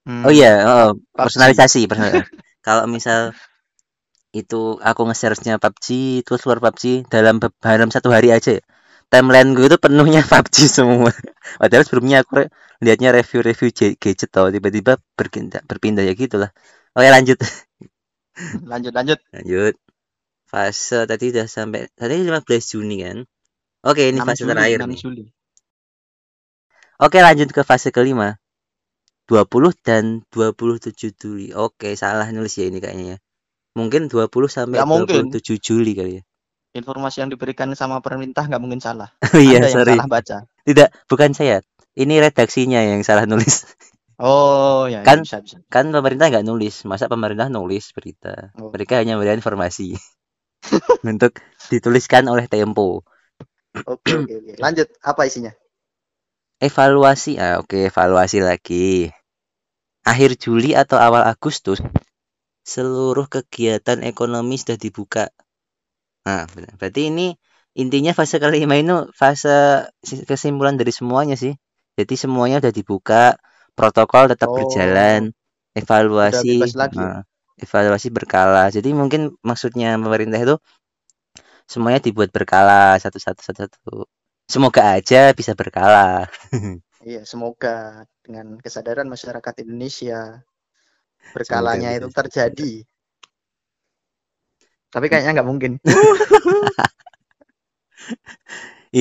Hmm, 0.06 0.24
oh 0.26 0.32
iya 0.38 0.48
oh, 0.70 0.88
PUBG. 1.16 1.26
personalisasi 1.26 1.80
personal- 1.90 2.26
kalau 2.66 2.84
misal 2.96 3.20
itu 4.42 4.62
aku 4.90 5.02
nge-searchnya 5.08 5.54
PUBG 5.64 5.88
terus 6.26 6.42
keluar 6.44 6.60
PUBG 6.64 6.84
dalam 7.14 7.36
dalam 7.64 7.90
satu 7.96 8.10
hari 8.16 8.30
aja 8.38 8.52
ya. 8.60 8.64
Timeline 9.12 9.50
gue 9.56 9.66
itu 9.72 9.78
penuhnya 9.86 10.22
PUBG 10.30 10.56
semua. 10.78 11.12
Padahal 11.62 11.84
sebelumnya 11.88 12.18
aku 12.24 12.34
liatnya 12.84 13.10
review-review 13.14 13.70
gadget 13.98 14.30
tau 14.30 14.48
tiba-tiba 14.54 15.02
berpindah 15.18 15.62
berpindah 15.66 16.04
ya 16.06 16.14
gitulah. 16.14 16.52
Oke 16.98 17.10
lanjut. 17.10 17.38
Lanjut 18.70 18.94
lanjut. 18.94 19.18
lanjut. 19.34 19.74
Fase 20.46 21.10
tadi 21.10 21.34
udah 21.34 21.50
sampai 21.50 21.90
tadi 21.98 22.22
15 22.22 22.46
Juni 22.70 23.02
kan? 23.02 23.26
Oke 23.82 24.06
ini 24.14 24.22
6 24.22 24.30
fase 24.30 24.46
Juli, 24.46 24.52
terakhir 24.54 24.80
6 24.86 24.94
nih. 24.94 25.00
Juli. 25.02 25.24
Oke 27.02 27.18
lanjut 27.22 27.50
ke 27.50 27.62
fase 27.66 27.90
kelima. 27.90 28.38
20 29.26 29.74
dan 29.82 30.22
27 30.30 31.18
Juli. 31.18 31.50
Oke 31.58 31.98
salah 31.98 32.30
nulis 32.30 32.54
ya 32.62 32.70
ini 32.70 32.78
kayaknya 32.78 33.06
ya. 33.14 33.18
Mungkin 33.74 34.06
20 34.10 34.30
sampai 34.50 34.86
mungkin. 34.86 35.34
27 35.34 35.58
Juli 35.58 35.98
kali 35.98 36.22
ya. 36.22 36.24
Informasi 36.78 37.26
yang 37.26 37.30
diberikan 37.34 37.74
sama 37.74 38.06
pemerintah 38.06 38.46
nggak 38.46 38.62
mungkin 38.62 38.78
salah. 38.78 39.10
Oh 39.34 39.42
iya 39.42 39.58
Anda 39.62 39.74
yang 39.74 39.78
sorry. 39.82 39.94
salah 39.98 40.10
baca. 40.10 40.38
Tidak 40.62 40.90
bukan 41.10 41.34
saya 41.34 41.58
Ini 41.98 42.16
redaksinya 42.22 42.80
yang 42.86 43.02
salah 43.02 43.26
nulis 43.26 43.66
Oh 44.22 44.90
ya, 44.90 45.02
ya, 45.02 45.06
Kan- 45.06 45.22
bisa 45.26 45.38
bisa. 45.46 45.58
Kan 45.70 45.94
pemerintah 45.94 46.30
nggak 46.34 46.46
nulis 46.48 46.86
Masa 46.90 47.06
pemerintah 47.06 47.48
nulis 47.54 47.94
berita 47.94 48.50
Oh. 48.58 48.74
Mereka 48.74 48.98
hanya 49.02 49.14
memberikan 49.18 49.38
informasi 49.42 49.94
Untuk 51.10 51.38
dituliskan 51.70 52.26
oleh 52.30 52.46
Tempo 52.50 53.06
Oke 53.86 54.14
oke 54.26 54.34
oke. 54.42 54.54
Lanjut. 54.58 54.88
Apa 55.06 55.30
isinya? 55.30 55.54
Evaluasi 56.58 57.38
ah, 57.38 57.62
Oke 57.62 57.90
evaluasi 57.90 58.40
lagi 58.42 59.10
Akhir 60.12 60.34
Juli 60.42 60.74
atau 60.74 60.98
awal 60.98 61.24
Agustus 61.30 61.78
Seluruh 62.66 63.28
kegiatan 63.30 64.00
ekonomi 64.02 64.56
sudah 64.58 64.78
dibuka 64.82 65.30
Nah, 66.28 66.44
berarti 66.80 67.08
ini 67.08 67.28
intinya 67.82 68.12
fase 68.12 68.36
kelima 68.44 68.76
itu 68.76 69.08
fase 69.16 69.88
si- 70.04 70.26
kesimpulan 70.28 70.76
dari 70.76 70.92
semuanya 70.92 71.36
sih. 71.40 71.54
Jadi 71.98 72.14
semuanya 72.24 72.58
udah 72.62 72.74
dibuka, 72.74 73.24
protokol 73.78 74.30
tetap 74.32 74.50
Oh, 74.50 74.56
berjalan, 74.58 75.34
evaluasi, 75.74 76.78
eh, 76.78 77.18
evaluasi 77.66 78.08
berkala. 78.14 78.70
Jadi 78.70 78.90
mungkin 78.94 79.34
maksudnya 79.42 79.98
pemerintah 79.98 80.40
itu 80.42 80.56
semuanya 81.68 82.00
dibuat 82.04 82.30
berkala 82.32 82.96
satu-satu 83.00 83.42
satu-satu. 83.44 84.08
Semoga 84.48 84.96
aja 84.96 85.36
bisa 85.36 85.52
berkala. 85.58 86.28
Iya, 87.08 87.22
semoga 87.32 88.04
dengan 88.26 88.58
kesadaran 88.58 89.08
masyarakat 89.14 89.54
Indonesia 89.64 90.42
berkalanya 91.36 91.90
bisa 91.96 91.98
itu 91.98 92.08
terjadi. 92.18 92.72
Tapi 94.94 95.06
kayaknya 95.12 95.32
nggak 95.40 95.50
mungkin. 95.50 95.72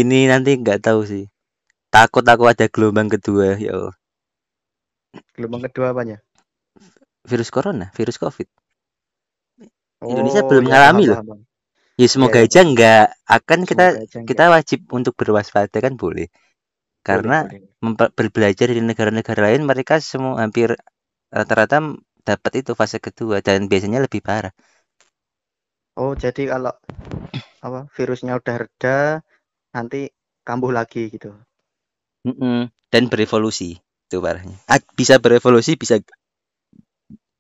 Ini 0.01 0.19
nanti 0.31 0.51
nggak 0.63 0.81
tahu 0.87 1.01
sih. 1.11 1.25
Takut 1.97 2.25
aku 2.33 2.45
ada 2.53 2.67
gelombang 2.75 3.09
kedua, 3.15 3.47
ya 3.65 3.71
Allah. 3.77 3.95
Gelombang 5.37 5.63
kedua 5.71 5.87
apanya? 5.95 6.17
Virus 7.31 7.51
corona, 7.51 7.93
virus 7.95 8.17
Covid. 8.19 8.49
Indonesia 10.13 10.43
Oh, 10.43 10.49
belum 10.49 10.65
iya, 10.67 10.73
ngalami 10.73 11.05
paham, 11.05 11.05
loh. 11.11 11.21
paham. 11.29 11.41
Ya 12.01 12.09
semoga 12.13 12.39
iya, 12.39 12.47
aja 12.47 12.61
nggak 12.73 13.05
akan 13.39 13.61
kita 13.71 13.87
kita 14.29 14.45
wajib 14.55 14.81
untuk 14.99 15.15
berwaspada 15.21 15.79
kan 15.85 15.95
boleh. 16.03 16.29
enggak. 17.09 17.09
Karena 17.09 17.39
Boleh, 17.41 17.59
boleh. 17.61 17.71
mempe- 17.85 18.13
ber- 18.17 18.35
belajar 18.37 18.67
dari 18.73 18.83
negara-negara 18.85 19.41
lain 19.53 19.63
mereka 19.71 19.95
semua 20.03 20.41
hampir 20.45 20.69
rata-rata 21.33 21.79
dapat 22.29 22.53
itu 22.63 22.73
fase 22.81 22.99
kedua 23.07 23.37
dan 23.47 23.69
biasanya 23.71 24.01
lebih 24.07 24.21
parah. 24.25 24.53
Oh, 26.03 26.13
jadi 26.23 26.43
kalau 26.53 26.73
apa 27.67 27.81
virusnya 27.97 28.33
udah 28.41 28.57
reda, 28.63 28.99
nanti 29.77 30.01
kambuh 30.47 30.73
lagi 30.79 31.03
gitu. 31.15 31.31
Mm-mm. 32.27 32.69
Dan 32.93 33.03
berevolusi 33.13 33.71
itu 34.07 34.17
parahnya. 34.23 34.57
Ah, 34.71 34.79
bisa 34.99 35.19
berevolusi 35.19 35.75
bisa 35.81 35.99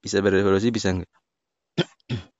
bisa 0.02 0.18
berevolusi 0.24 0.68
bisa 0.72 0.88
enggak. 0.94 1.10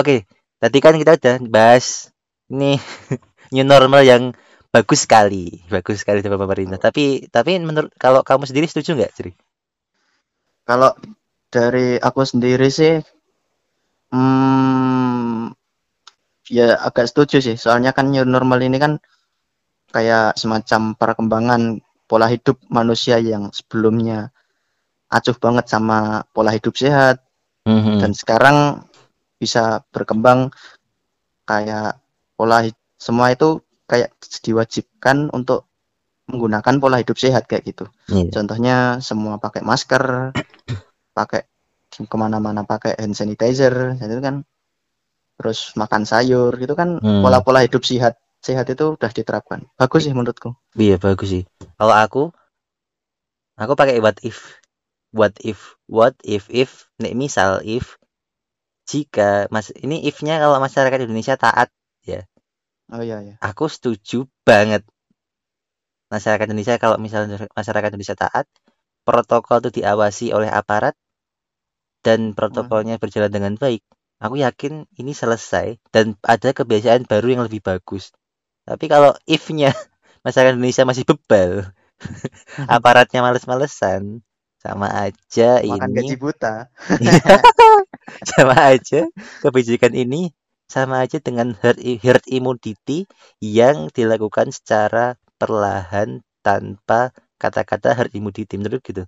Oke, 0.00 0.16
tadi 0.62 0.78
kan 0.84 0.94
kita 1.00 1.12
udah 1.18 1.36
bahas 1.50 2.10
ini 2.52 2.78
new 3.54 3.66
normal 3.66 4.02
yang 4.06 4.22
bagus 4.74 5.06
sekali, 5.06 5.62
bagus 5.70 6.02
sekali 6.02 6.18
dari 6.24 6.34
pemerintah. 6.34 6.78
Tapi 6.80 7.30
tapi 7.30 7.50
menurut 7.62 7.90
kalau 7.96 8.20
kamu 8.26 8.44
sendiri 8.48 8.66
setuju 8.68 8.90
nggak, 8.98 9.12
Cri? 9.16 9.30
Kalau 10.68 10.92
dari 11.54 11.88
aku 12.08 12.20
sendiri 12.30 12.68
sih, 12.78 12.94
hmm, 14.12 15.52
ya 16.56 16.66
agak 16.88 17.06
setuju 17.10 17.36
sih. 17.46 17.56
Soalnya 17.64 17.90
kan 17.96 18.06
new 18.12 18.24
normal 18.24 18.60
ini 18.68 18.78
kan 18.84 18.92
kayak 19.94 20.34
semacam 20.34 20.98
perkembangan 20.98 21.78
pola 22.10 22.26
hidup 22.26 22.58
manusia 22.66 23.22
yang 23.22 23.54
sebelumnya 23.54 24.34
acuh 25.06 25.38
banget 25.38 25.70
sama 25.70 26.26
pola 26.34 26.50
hidup 26.50 26.74
sehat 26.74 27.22
Mhm. 27.64 28.02
dan 28.02 28.10
sekarang 28.12 28.56
bisa 29.38 29.86
berkembang 29.94 30.50
kayak 31.46 32.02
pola 32.34 32.66
semua 32.98 33.30
itu 33.30 33.62
kayak 33.86 34.12
diwajibkan 34.42 35.30
untuk 35.30 35.70
menggunakan 36.26 36.80
pola 36.80 36.98
hidup 36.98 37.20
sehat 37.20 37.44
kayak 37.46 37.68
gitu. 37.68 37.84
Iya. 38.08 38.32
Contohnya 38.32 38.76
semua 39.04 39.36
pakai 39.36 39.60
masker, 39.60 40.32
pakai 41.18 41.44
ke 41.94 42.16
mana-mana 42.18 42.66
pakai 42.66 42.96
hand 42.98 43.14
sanitizer, 43.14 43.94
itu 44.00 44.18
kan 44.24 44.42
terus 45.36 45.72
makan 45.76 46.02
sayur 46.08 46.50
gitu 46.58 46.74
kan 46.74 46.98
Hmm. 46.98 47.22
pola-pola 47.22 47.62
hidup 47.62 47.84
sehat 47.84 48.18
sehat 48.44 48.68
itu 48.68 48.84
udah 48.92 49.08
diterapkan 49.08 49.64
bagus 49.80 50.04
sih 50.04 50.12
menurutku 50.12 50.52
Iya 50.76 51.00
bagus 51.00 51.30
sih. 51.30 51.44
Kalau 51.78 51.94
aku, 51.94 52.22
aku 53.54 53.72
pakai 53.78 54.02
what 54.02 54.18
if, 54.26 54.58
what 55.14 55.34
if, 55.40 55.78
what 55.86 56.18
if 56.26 56.50
if, 56.50 56.90
nih 56.98 57.14
misal 57.14 57.62
if, 57.62 57.94
jika 58.90 59.46
mas 59.54 59.70
ini 59.78 60.02
if-nya 60.04 60.42
kalau 60.42 60.58
masyarakat 60.58 61.06
Indonesia 61.06 61.38
taat, 61.38 61.70
oh 62.90 63.00
iya 63.00 63.22
ya 63.22 63.34
aku 63.38 63.70
setuju 63.70 64.26
banget. 64.42 64.82
Masyarakat 66.10 66.46
Indonesia 66.50 66.76
kalau 66.76 66.98
misalnya 67.00 67.46
masyarakat 67.54 67.88
Indonesia 67.94 68.18
taat, 68.18 68.46
protokol 69.06 69.62
itu 69.62 69.80
diawasi 69.80 70.34
oleh 70.34 70.50
aparat 70.50 70.98
dan 72.04 72.36
protokolnya 72.36 73.00
berjalan 73.00 73.32
dengan 73.32 73.54
baik. 73.56 73.80
Aku 74.20 74.36
yakin 74.36 74.90
ini 75.00 75.14
selesai 75.14 75.80
dan 75.94 76.18
ada 76.26 76.50
kebiasaan 76.52 77.08
baru 77.08 77.26
yang 77.38 77.42
lebih 77.46 77.64
bagus. 77.64 78.12
Tapi 78.64 78.84
kalau 78.88 79.12
if-nya 79.28 79.76
masyarakat 80.26 80.56
Indonesia 80.56 80.88
masih 80.88 81.04
bebal, 81.04 81.68
aparatnya 82.76 83.20
males-malesan, 83.20 84.24
sama 84.64 84.88
aja 84.88 85.60
makan 85.60 85.92
ini 85.92 85.96
gaji 86.00 86.16
buta 86.16 86.72
sama 88.32 88.56
aja 88.72 89.04
kebijakan 89.44 89.92
ini 89.92 90.32
sama 90.64 91.04
aja 91.04 91.20
dengan 91.20 91.52
herd, 91.60 91.76
herd 92.00 92.24
immunity 92.32 93.04
yang 93.44 93.92
dilakukan 93.92 94.48
secara 94.56 95.20
perlahan 95.36 96.24
tanpa 96.40 97.12
kata-kata 97.36 97.92
herd 97.92 98.16
immunity 98.16 98.56
menurut 98.56 98.80
gitu. 98.80 99.04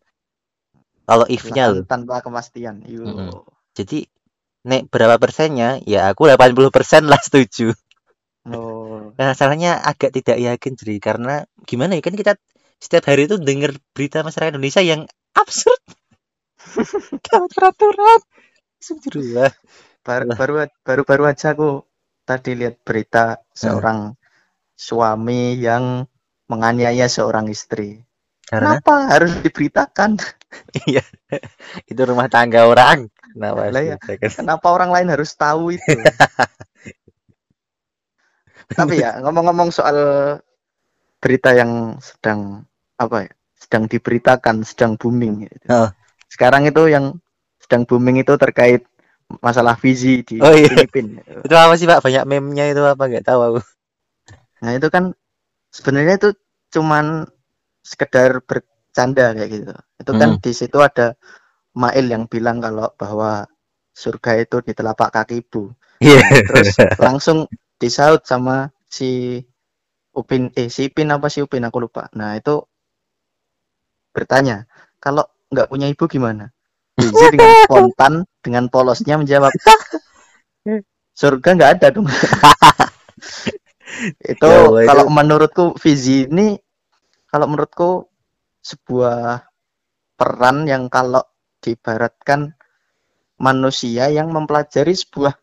Kalau 1.08 1.24
if-nya 1.24 1.72
loh. 1.72 1.88
Tanpa 1.88 2.20
kemastian 2.20 2.84
Yo. 2.84 3.08
Mm-mm. 3.08 3.32
Jadi 3.72 4.04
nek 4.68 4.92
berapa 4.92 5.16
persennya? 5.16 5.80
Ya 5.88 6.12
aku 6.12 6.28
80% 6.28 7.08
lah 7.08 7.20
setuju. 7.24 7.72
oh 8.52 8.75
masalahnya 9.16 9.80
agak 9.80 10.12
tidak 10.12 10.36
yakin 10.36 10.72
jadi 10.76 10.96
karena 11.00 11.34
gimana 11.64 11.96
ya 11.96 12.02
kan 12.04 12.14
kita 12.14 12.36
setiap 12.76 13.08
hari 13.08 13.24
itu 13.24 13.40
dengar 13.40 13.72
berita 13.96 14.20
masyarakat 14.20 14.52
Indonesia 14.52 14.84
yang 14.84 15.08
absurd. 15.32 15.80
Gawat 17.26 17.50
peraturan. 17.56 18.20
Astagfirullah. 18.76 19.50
baru 20.06 20.38
baru 20.38 20.52
baru 20.86 21.02
baru 21.02 21.22
aja 21.26 21.50
aku 21.50 21.82
tadi 22.22 22.54
lihat 22.54 22.78
berita 22.86 23.42
seorang 23.50 24.14
suami 24.78 25.58
yang 25.58 26.06
menganiaya 26.46 27.10
seorang 27.10 27.50
istri 27.50 28.06
Karena 28.46 28.78
kenapa 28.78 29.10
harus 29.10 29.34
diberitakan 29.42 30.22
iya 30.86 31.02
itu 31.90 32.00
rumah 32.06 32.30
tangga 32.30 32.70
orang. 32.70 33.10
Kenapa 33.34 33.68
ya. 33.74 33.98
kenapa 34.30 34.66
orang 34.70 34.94
lain 34.94 35.08
harus 35.10 35.34
tahu 35.34 35.74
itu 35.74 35.98
tapi 38.72 38.98
ya 38.98 39.22
ngomong-ngomong 39.22 39.70
soal 39.70 39.96
berita 41.18 41.54
yang 41.54 41.96
sedang 41.98 42.66
apa 42.98 43.28
ya 43.28 43.32
sedang 43.56 43.86
diberitakan 43.86 44.62
sedang 44.62 44.94
booming 44.94 45.46
gitu. 45.46 45.66
Oh. 45.70 45.88
sekarang 46.28 46.66
itu 46.66 46.86
yang 46.90 47.16
sedang 47.62 47.86
booming 47.86 48.20
itu 48.20 48.34
terkait 48.36 48.84
masalah 49.42 49.74
visi 49.74 50.22
di 50.22 50.38
Oh, 50.38 50.54
iya. 50.54 50.70
Filipina 50.70 51.18
Itu 51.42 51.50
apa 51.50 51.74
sih 51.74 51.82
Pak? 51.82 51.98
Banyak 51.98 52.24
meme-nya 52.30 52.70
itu 52.70 52.78
apa 52.78 53.10
nggak 53.10 53.26
tahu 53.26 53.40
aku. 53.42 53.60
nah 54.62 54.70
itu 54.72 54.86
kan 54.88 55.12
sebenarnya 55.68 56.14
itu 56.16 56.30
cuman 56.72 57.26
sekedar 57.82 58.40
bercanda 58.42 59.34
kayak 59.34 59.50
gitu 59.52 59.72
itu 60.00 60.12
kan 60.14 60.30
Hmm. 60.36 60.42
di 60.42 60.52
situ 60.52 60.78
ada 60.80 61.14
Mail 61.76 62.06
yang 62.08 62.24
bilang 62.24 62.58
kalau 62.58 62.88
bahwa 62.96 63.44
surga 63.92 64.40
itu 64.40 64.64
di 64.64 64.72
telapak 64.72 65.12
kaki 65.12 65.44
ibu 65.44 65.70
Iya. 66.00 66.22
terus 66.48 66.72
langsung 66.96 67.48
disaut 67.76 68.24
sama 68.24 68.72
si 68.88 69.42
Upin 70.16 70.48
eh 70.56 70.72
si 70.72 70.88
Ipin 70.88 71.12
apa 71.12 71.28
si 71.28 71.44
Upin 71.44 71.68
aku 71.68 71.84
lupa. 71.84 72.08
Nah 72.16 72.40
itu 72.40 72.64
bertanya 74.16 74.64
kalau 74.96 75.28
nggak 75.52 75.68
punya 75.68 75.86
ibu 75.92 76.04
gimana? 76.08 76.48
Wizi 76.96 77.24
dengan 77.36 77.52
spontan 77.68 78.12
dengan 78.40 78.64
polosnya 78.72 79.20
menjawab 79.20 79.52
surga 81.20 81.48
nggak 81.52 81.72
ada 81.76 81.86
dong. 81.92 82.08
Itu 84.32 84.44
Ya 84.48 84.88
kalau 84.88 85.06
menurutku 85.12 85.76
visi 85.80 86.24
ini 86.26 86.56
kalau 87.28 87.46
menurutku 87.48 88.08
sebuah 88.64 89.46
peran 90.16 90.64
yang 90.64 90.88
kalau 90.88 91.22
diibaratkan 91.60 92.56
manusia 93.36 94.08
yang 94.08 94.32
mempelajari 94.32 94.96
sebuah 94.96 95.36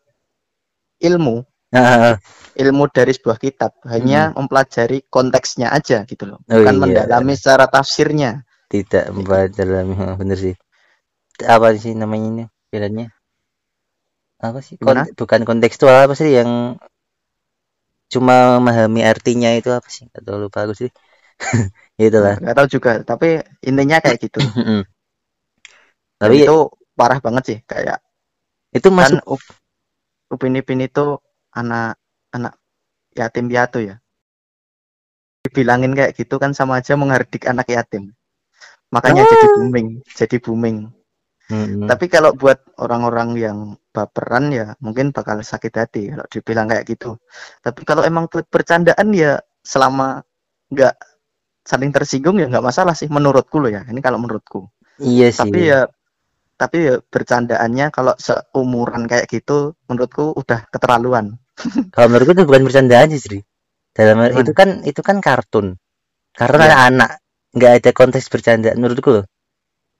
ilmu 0.98 1.46
Nah, 1.74 2.16
ilmu 2.62 2.84
dari 2.96 3.12
sebuah 3.16 3.38
kitab 3.44 3.72
hanya 3.92 4.30
mempelajari 4.38 4.98
konteksnya 5.10 5.68
aja 5.78 5.98
gitu 6.06 6.24
loh 6.30 6.38
Hmm. 6.46 6.54
Oh 6.54 6.62
bukan 6.62 6.74
iya. 6.78 6.82
mendalami 6.82 7.34
secara 7.34 7.66
tafsirnya 7.74 8.30
tidak 8.72 9.04
dalam 9.58 9.86
oh, 9.96 10.14
bener 10.20 10.38
sih. 10.44 10.54
Apa 11.54 11.68
sih 11.82 11.92
namanya 12.00 12.26
ini? 12.32 12.44
Bedanya? 12.72 13.06
Apa 14.46 14.60
sih? 14.66 14.74
Kon- 14.78 15.02
Gimana? 15.02 15.02
bukan 15.18 15.40
kontekstual 15.48 15.96
apa 16.04 16.14
sih 16.20 16.30
yang 16.38 16.50
cuma 18.12 18.34
memahami 18.60 19.00
artinya 19.12 19.50
itu 19.58 19.70
apa 19.78 19.88
sih? 19.96 20.06
Atau 20.18 20.34
lupa 20.42 20.58
aku 20.64 20.74
sih. 20.80 20.90
Itulah. 22.06 22.34
nggak 22.42 22.56
tahu 22.58 22.68
juga 22.70 22.90
tapi 23.02 23.42
intinya 23.66 23.98
kayak 24.02 24.18
gitu 24.22 24.38
Dan 26.18 26.30
Tapi 26.30 26.34
itu, 26.40 26.46
itu 26.46 26.56
parah 26.94 27.18
banget 27.18 27.42
sih 27.48 27.58
kayak 27.66 27.98
masuk 28.74 29.18
kan 29.18 29.34
Up- 29.34 29.52
Upin 30.34 30.58
Ipin 30.58 30.80
itu 30.82 31.04
anak 31.54 31.96
anak 32.34 32.58
yatim 33.14 33.46
piatu 33.46 33.78
ya. 33.80 33.96
Dibilangin 35.46 35.94
kayak 35.94 36.18
gitu 36.18 36.36
kan 36.42 36.52
sama 36.52 36.82
aja 36.82 36.98
menghardik 36.98 37.46
anak 37.46 37.70
yatim. 37.70 38.12
Makanya 38.90 39.22
Ah. 39.24 39.30
jadi 39.30 39.46
booming 39.58 39.88
jadi 40.18 40.36
booming. 40.42 40.78
Mm-mm. 41.44 41.84
tapi 41.84 42.08
kalau 42.08 42.32
buat 42.32 42.56
orang-orang 42.80 43.36
yang 43.36 43.58
baperan 43.92 44.48
ya 44.48 44.72
mungkin 44.80 45.12
bakal 45.12 45.44
sakit 45.44 45.76
hati 45.76 46.02
kalau 46.08 46.24
dibilang 46.32 46.72
kayak 46.72 46.88
gitu. 46.88 47.20
Tapi 47.60 47.84
kalau 47.84 48.00
emang 48.00 48.32
buat 48.32 48.48
bercandaan 48.48 49.12
ya 49.12 49.44
selama 49.60 50.24
nggak 50.72 50.96
saling 51.68 51.92
tersinggung 51.92 52.40
ya 52.40 52.48
nggak 52.48 52.64
masalah 52.64 52.96
sih 52.96 53.12
menurutku 53.12 53.60
loh 53.60 53.68
ya. 53.68 53.84
Ini 53.84 54.00
kalau 54.00 54.16
menurutku. 54.24 54.72
Iya 54.96 55.28
sih. 55.36 55.44
tapi 55.44 55.60
ya 55.68 55.84
tapi 56.56 56.76
ya 56.86 56.94
bercandaannya 57.02 57.92
kalau 57.92 58.16
seumuran 58.16 59.04
kayak 59.04 59.28
gitu 59.28 59.76
menurutku 59.84 60.32
udah 60.32 60.64
keterlaluan 60.72 61.36
Kalau 61.94 62.06
menurutku 62.10 62.32
itu 62.34 62.44
bukan 62.48 62.62
bercandaan 62.66 63.08
sih, 63.14 63.20
Sri. 63.22 63.38
Dalam 63.94 64.18
Gimana? 64.26 64.40
itu 64.42 64.52
kan 64.52 64.68
itu 64.82 65.00
kan 65.06 65.22
kartun. 65.22 65.78
Kartun 66.34 66.60
Iya. 66.60 66.66
anak-anak, 66.74 67.10
nggak 67.54 67.72
ada 67.82 67.90
konteks 67.94 68.26
bercanda 68.32 68.70
menurutku 68.74 69.10
loh. 69.22 69.24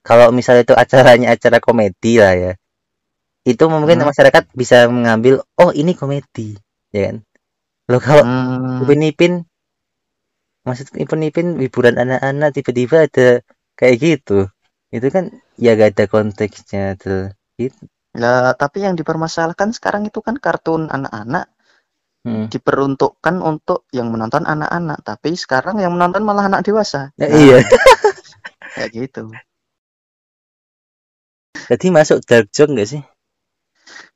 Kalau 0.04 0.34
misalnya 0.34 0.66
itu 0.68 0.74
acaranya 0.76 1.32
acara 1.32 1.58
komedi 1.62 2.18
lah 2.20 2.34
ya. 2.34 2.52
Itu 3.46 3.68
mungkin 3.70 4.00
Hmm. 4.02 4.08
masyarakat 4.10 4.50
bisa 4.56 4.88
mengambil, 4.88 5.44
oh 5.60 5.70
ini 5.72 5.92
komedi, 5.94 6.56
ya 6.92 7.12
kan? 7.12 7.16
Loh 7.92 8.00
kalau 8.00 8.24
Hmm, 8.24 8.82
Upin 8.84 9.00
Ipin 9.04 9.32
maksud 10.64 10.90
Upin 10.96 11.20
Ipin 11.28 11.48
hiburan 11.60 11.96
anak-anak 12.00 12.56
tiba-tiba 12.56 13.04
ada 13.06 13.28
kayak 13.78 13.96
gitu. 14.00 14.48
Itu 14.90 15.06
kan 15.12 15.30
ya 15.60 15.76
gak 15.76 15.96
ada 15.96 16.04
konteksnya 16.10 16.96
tuh. 16.96 17.30
Lah 18.14 18.54
tapi 18.54 18.86
yang 18.86 18.94
dipermasalahkan 18.94 19.74
sekarang 19.74 20.06
itu 20.06 20.22
kan 20.22 20.38
kartun 20.38 20.86
anak-anak 20.90 21.50
Hmm. 22.24 22.48
diperuntukkan 22.48 23.36
untuk 23.44 23.84
yang 23.92 24.08
menonton 24.08 24.48
anak-anak. 24.48 25.04
Tapi 25.04 25.36
sekarang 25.36 25.76
yang 25.76 25.92
menonton 25.92 26.24
malah 26.24 26.48
anak 26.48 26.64
dewasa. 26.64 27.12
Nah, 27.20 27.28
Nah, 27.28 27.36
iya. 27.36 27.58
kayak 28.80 28.90
gitu. 28.96 29.28
Jadi 31.68 31.86
masuk 31.92 32.24
dark 32.24 32.48
joke 32.48 32.72
nggak 32.72 32.88
sih? 32.88 33.02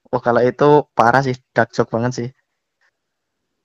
oh 0.08 0.20
kalau 0.24 0.40
itu 0.40 0.88
parah 0.96 1.20
sih. 1.20 1.36
Dark 1.52 1.68
joke 1.76 1.92
banget 1.92 2.12
sih. 2.16 2.28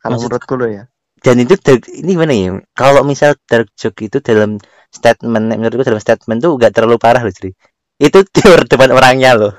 Kalau 0.04 0.20
Maksud- 0.20 0.28
menurutku 0.28 0.54
lo 0.60 0.68
ya. 0.68 0.84
Dan 1.24 1.40
itu 1.40 1.56
dark, 1.56 1.88
ini 1.88 2.12
gimana 2.20 2.36
ya? 2.36 2.50
Kalau 2.76 3.08
misal 3.08 3.40
dark 3.48 3.72
joke 3.80 4.04
itu 4.04 4.20
dalam 4.20 4.60
statement 4.92 5.56
menurutku 5.56 5.88
dalam 5.88 6.04
statement 6.04 6.44
tuh 6.44 6.60
gak 6.60 6.76
terlalu 6.76 7.00
parah 7.00 7.24
loh 7.24 7.32
Cri 7.32 7.56
itu 7.96 8.20
di 8.36 8.42
depan 8.68 8.92
orangnya 8.92 9.40
loh 9.40 9.56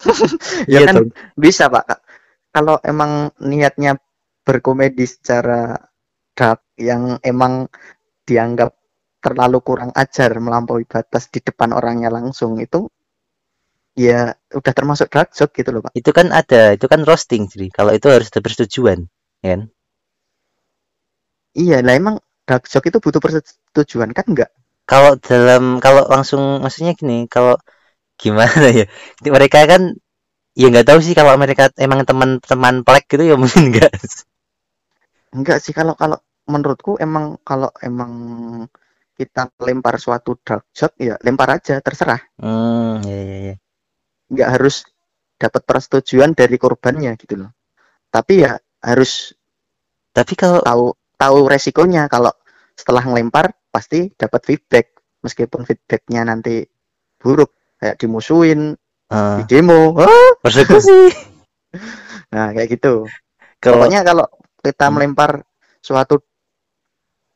Ya 0.72 0.80
Iya 0.80 0.86
kan, 0.86 0.96
dong. 0.96 1.10
bisa 1.36 1.64
pak. 1.72 1.84
Kalau 2.54 2.76
emang 2.84 3.32
niatnya 3.42 3.92
berkomedi 4.46 5.04
secara 5.08 5.76
dark 6.38 6.60
yang 6.80 7.18
emang 7.24 7.68
dianggap 8.28 8.72
terlalu 9.24 9.58
kurang 9.68 9.92
ajar 9.96 10.32
melampaui 10.40 10.84
batas 10.86 11.24
di 11.34 11.40
depan 11.42 11.70
orangnya 11.78 12.10
langsung 12.12 12.52
itu 12.62 12.80
ya 13.96 14.20
udah 14.58 14.72
termasuk 14.78 15.08
dark 15.12 15.30
joke 15.36 15.52
gitu 15.58 15.70
loh 15.74 15.82
pak. 15.86 15.94
Itu 15.98 16.10
kan 16.16 16.26
ada 16.40 16.62
itu 16.78 16.86
kan 16.92 17.00
roasting 17.08 17.42
Cri 17.50 17.66
kalau 17.76 17.90
itu 17.98 18.06
harus 18.14 18.28
ada 18.30 18.40
persetujuan 18.44 18.98
ya 19.42 19.48
kan? 19.54 19.60
Iya 21.62 21.78
lah 21.86 21.94
emang 22.00 22.16
dark 22.48 22.64
joke 22.70 22.86
itu 22.90 22.98
butuh 23.04 23.20
persetujuan 23.24 24.10
kan 24.16 24.24
enggak? 24.30 24.50
Kalau 24.90 25.12
dalam 25.18 25.62
kalau 25.84 26.02
langsung 26.14 26.42
maksudnya 26.62 26.92
gini 27.00 27.26
kalau 27.26 27.54
gimana 28.20 28.66
ya? 28.72 28.84
Mereka 29.24 29.58
kan 29.68 29.82
ya 30.56 30.66
nggak 30.72 30.88
tahu 30.88 30.98
sih 31.04 31.12
kalau 31.12 31.36
mereka 31.36 31.68
emang 31.76 32.02
teman-teman 32.08 32.80
plek 32.80 33.04
gitu 33.12 33.22
ya 33.28 33.36
mungkin 33.40 33.72
enggak 33.72 33.92
Enggak 35.36 35.58
sih 35.60 35.76
kalau 35.76 35.92
kalau 35.92 36.16
menurutku 36.48 36.96
emang 36.96 37.36
kalau 37.44 37.68
emang 37.84 38.12
kita 39.16 39.48
lempar 39.60 39.96
suatu 39.96 40.36
dark 40.40 40.68
shot 40.72 40.92
ya 41.00 41.16
lempar 41.24 41.60
aja 41.60 41.80
terserah. 41.80 42.20
hmm 42.40 43.04
ya 43.04 43.20
ya 43.20 43.38
ya 43.52 43.54
Nggak 44.32 44.48
harus 44.56 44.84
dapat 45.36 45.62
persetujuan 45.64 46.32
dari 46.32 46.56
korbannya 46.56 47.16
gitu 47.20 47.36
loh. 47.44 47.50
Tapi 48.08 48.44
ya 48.44 48.56
harus 48.84 49.32
tapi 50.12 50.32
kalau 50.36 50.60
tahu 50.64 50.84
tahu 51.20 51.38
resikonya. 51.48 52.08
Kalau 52.08 52.32
setelah 52.76 53.04
ngelempar 53.04 53.52
pasti 53.72 54.12
dapat 54.16 54.40
feedback. 54.44 54.86
Meskipun 55.24 55.64
feedbacknya 55.66 56.22
nanti 56.28 56.62
buruk 57.18 57.55
kayak 57.80 57.96
dimusuhin 58.00 58.74
eh, 59.10 59.36
di 59.40 59.42
demo 59.48 59.96
ah, 60.00 60.30
persekusi. 60.42 61.12
Nah 62.32 62.50
kayak 62.56 62.68
gitu. 62.78 63.04
Kalau 63.60 63.84
pokoknya 63.84 64.00
kalau 64.06 64.26
kita 64.64 64.86
Hmm. 64.88 64.94
melempar 64.96 65.30
suatu 65.84 66.18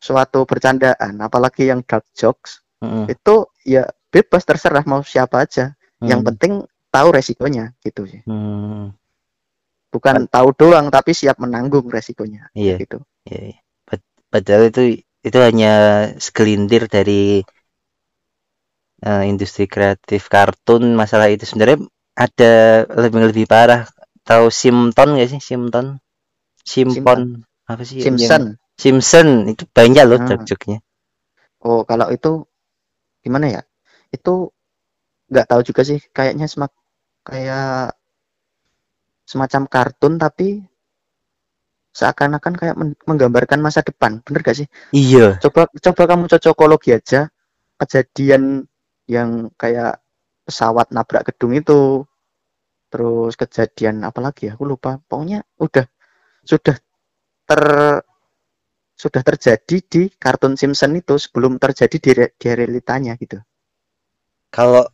suatu 0.00 0.48
bercandaan 0.48 1.20
apalagi 1.20 1.68
yang 1.68 1.84
dark 1.84 2.08
jokes 2.16 2.64
Mm, 2.80 3.12
itu 3.12 3.44
ya 3.60 3.84
bebas 4.08 4.40
terserah 4.48 4.80
mau 4.88 5.04
siapa 5.04 5.44
aja. 5.44 5.76
Yang 6.00 6.20
mm, 6.24 6.28
penting 6.32 6.52
tahu 6.88 7.08
resikonya 7.12 7.76
gitu 7.84 8.08
sih. 8.08 8.24
Mm, 8.24 8.96
bukan 9.92 10.16
tahu 10.32 10.48
doang 10.56 10.88
tapi 10.88 11.12
siap 11.12 11.36
menanggung 11.36 11.92
resikonya 11.92 12.48
iya. 12.56 12.80
gitu. 12.80 13.04
Iya 13.28 13.40
iya. 13.52 13.58
Pad- 13.84 14.16
padahal 14.32 14.72
itu 14.72 15.04
itu 15.20 15.38
hanya 15.44 15.72
segelintir 16.16 16.88
dari 16.88 17.44
eh, 19.08 19.24
industri 19.30 19.64
kreatif 19.70 20.28
kartun 20.32 20.82
masalah 20.96 21.28
itu 21.32 21.44
sebenarnya 21.48 21.78
ada 22.16 22.54
lebih 23.02 23.20
lebih 23.32 23.46
parah. 23.48 23.88
Tahu 24.28 24.46
Simpton 24.52 25.16
gak 25.18 25.30
sih? 25.32 25.40
Simpton 25.42 25.98
Simpon 26.64 27.20
apa 27.66 27.82
sih? 27.88 28.00
Yang- 28.00 28.20
Simpson. 28.20 28.42
Simpson. 28.80 29.28
Itu 29.52 29.64
banyak 29.68 30.04
loh 30.08 30.18
joke-nya 30.48 30.78
oh 31.60 31.84
kalau 31.84 32.08
itu 32.16 32.44
gimana 33.24 33.46
ya? 33.54 33.62
Itu 34.12 34.52
nggak 35.30 35.46
tahu 35.50 35.60
juga 35.68 35.82
sih. 35.88 36.00
Kayaknya 36.16 36.46
semak 36.52 36.72
kayak 37.28 37.94
semacam 39.30 39.62
kartun 39.74 40.14
tapi 40.20 40.48
seakan-akan 41.90 42.54
kayak 42.54 42.76
men- 42.78 42.98
menggambarkan 43.06 43.58
masa 43.58 43.82
depan. 43.82 44.22
Bener 44.22 44.40
gak 44.46 44.56
sih? 44.62 44.66
Iya. 44.94 45.38
Coba 45.42 45.66
coba 45.70 46.02
kamu 46.06 46.24
cocokologi 46.30 46.90
aja. 46.94 47.26
Kejadian 47.80 48.69
yang 49.10 49.50
kayak 49.58 49.98
pesawat 50.46 50.94
nabrak 50.94 51.26
gedung 51.34 51.58
itu. 51.58 52.06
Terus 52.90 53.34
kejadian 53.34 54.06
apa 54.06 54.22
lagi 54.22 54.50
ya? 54.50 54.54
Aku 54.54 54.66
lupa. 54.66 55.02
Pokoknya 55.10 55.42
udah 55.58 55.86
sudah 56.46 56.78
ter 57.46 57.62
sudah 58.94 59.22
terjadi 59.24 59.76
di 59.80 60.02
kartun 60.12 60.54
Simpson 60.60 60.92
itu 60.92 61.16
sebelum 61.16 61.56
terjadi 61.56 61.96
di, 61.96 62.10
re- 62.12 62.34
di 62.36 62.48
realitanya 62.52 63.16
gitu. 63.16 63.40
Kalau 64.52 64.84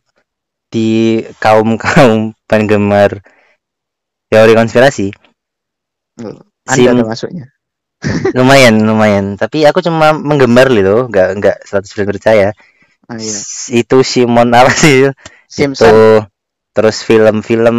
di 0.71 1.23
kaum 1.43 1.75
kaum 1.83 2.31
penggemar 2.49 3.19
teori 4.31 4.53
konspirasi 4.55 5.07
anda 6.67 6.73
Sim- 6.73 6.99
termasuknya 7.03 7.45
lumayan 8.37 8.77
lumayan. 8.85 9.25
Tapi 9.41 9.65
aku 9.65 9.81
cuma 9.81 10.13
menggemar 10.13 10.69
gitu 10.69 11.09
nggak 11.09 11.27
nggak 11.41 11.57
100% 11.65 12.05
percaya 12.05 12.53
ah, 13.11 13.17
iya. 13.19 13.39
Itu 13.81 13.97
Simon 14.11 14.49
apa 14.55 14.71
sih? 14.71 15.11
Simpson. 15.47 15.87
Itu. 15.87 15.95
Terus 16.75 16.97
film-film 17.07 17.77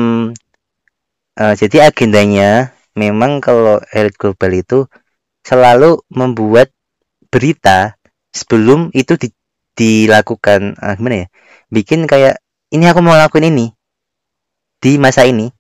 eh, 1.43 1.55
jadi 1.61 1.77
agendanya 1.91 2.51
memang 2.99 3.41
kalau 3.47 3.79
elit 3.95 4.15
global 4.21 4.53
itu 4.53 4.79
selalu 5.47 6.01
membuat 6.13 6.69
berita 7.33 7.97
sebelum 8.35 8.91
itu 8.97 9.15
di- 9.23 9.37
dilakukan 9.79 10.61
eh, 10.79 10.95
gimana 10.99 11.17
ya? 11.27 11.29
Bikin 11.75 12.01
kayak 12.11 12.41
ini 12.75 12.85
aku 12.91 13.01
mau 13.05 13.17
lakuin 13.19 13.51
ini. 13.53 13.67
Di 14.83 14.99
masa 14.99 15.27
ini 15.27 15.51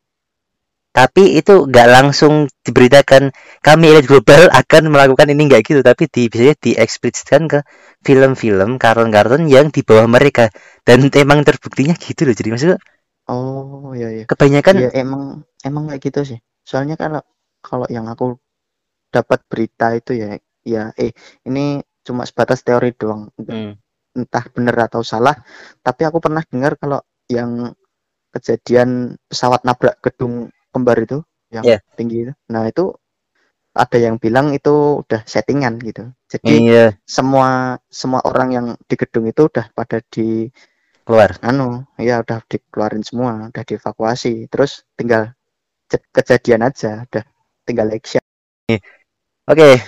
tapi 0.98 1.38
itu 1.38 1.70
nggak 1.70 1.88
langsung 1.94 2.50
diberitakan 2.66 3.30
kami 3.62 3.94
elit 3.94 4.10
global 4.10 4.50
akan 4.66 4.90
melakukan 4.90 5.30
ini 5.30 5.46
nggak 5.46 5.62
gitu. 5.62 5.80
Tapi 5.86 6.10
di 6.10 6.26
biasanya 6.26 6.58
dieksplisitkan 6.58 7.42
ke 7.46 7.58
film-film 8.02 8.82
kartun-kartun 8.82 9.46
yang 9.46 9.70
di 9.70 9.86
bawah 9.86 10.10
mereka. 10.10 10.50
Dan 10.82 11.06
emang 11.22 11.46
terbuktinya 11.46 11.94
gitu 11.94 12.26
loh 12.26 12.34
jadi 12.34 12.50
maksudnya 12.50 12.78
oh 13.28 13.92
iya 13.92 14.08
iya. 14.10 14.24
kebanyakan 14.24 14.74
Iya 14.80 14.90
emang 15.06 15.22
emang 15.62 15.94
kayak 15.94 16.02
gitu 16.02 16.20
sih. 16.34 16.38
Soalnya 16.66 16.98
kalau 16.98 17.22
kalau 17.62 17.86
yang 17.86 18.10
aku 18.10 18.34
dapat 19.14 19.38
berita 19.46 19.94
itu 19.94 20.18
ya 20.18 20.34
ya 20.66 20.90
eh 20.98 21.14
ini 21.46 21.78
cuma 22.02 22.26
sebatas 22.26 22.66
teori 22.66 22.90
doang. 22.98 23.30
Hmm, 23.38 23.78
Entah 24.18 24.44
benar 24.50 24.90
atau 24.90 25.06
salah, 25.06 25.36
tapi 25.84 26.02
aku 26.02 26.18
pernah 26.18 26.42
dengar 26.42 26.74
kalau 26.74 26.98
yang 27.30 27.70
kejadian 28.34 29.14
pesawat 29.30 29.62
nabrak 29.62 30.00
gedung 30.02 30.48
kembar 30.78 31.02
itu 31.02 31.18
yang 31.50 31.64
Iya. 31.66 31.78
tinggi 31.98 32.30
itu. 32.30 32.32
Nah, 32.54 32.70
itu 32.70 32.94
ada 33.78 33.98
yang 33.98 34.18
bilang 34.18 34.50
itu 34.50 35.02
udah 35.06 35.22
settingan 35.22 35.78
gitu. 35.82 36.10
Jadi 36.26 36.54
iya. 36.66 36.86
semua 37.06 37.78
semua 37.86 38.22
orang 38.26 38.48
yang 38.50 38.66
di 38.86 38.94
gedung 38.98 39.30
itu 39.30 39.46
udah 39.46 39.70
pada 39.70 40.02
di 40.10 40.50
keluar. 41.06 41.38
Anu 41.40 41.86
ya 41.94 42.20
udah 42.20 42.42
dikeluarin 42.50 43.06
semua 43.06 43.48
udah 43.54 43.64
dievakuasi. 43.64 44.50
Terus 44.50 44.82
tinggal 44.98 45.32
kejadian 46.10 46.66
aja 46.66 47.06
udah 47.06 47.24
tinggal 47.62 47.88
action. 47.94 48.20
Oke 49.48 49.80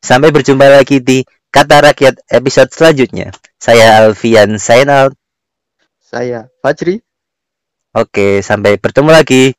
sampai 0.00 0.32
berjumpa 0.32 0.66
lagi 0.66 0.98
di 1.04 1.22
kata 1.52 1.84
rakyat 1.92 2.32
episode 2.32 2.72
selanjutnya. 2.72 3.28
Saya 3.60 4.02
Alfian 4.02 4.56
sign 4.56 4.88
out 4.88 5.12
saya 6.00 6.48
Fajri. 6.64 7.04
Oke 7.92 8.40
sampai 8.40 8.80
bertemu 8.80 9.10
lagi 9.12 9.52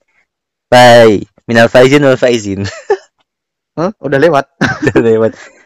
bye. 0.70 1.22
Minal 1.50 1.68
faizin 1.68 2.06
wal 2.06 2.18
faizin. 2.18 2.66
Hah? 3.78 3.92
udah 4.04 4.20
lewat. 4.22 4.46
Lewat 4.96 5.34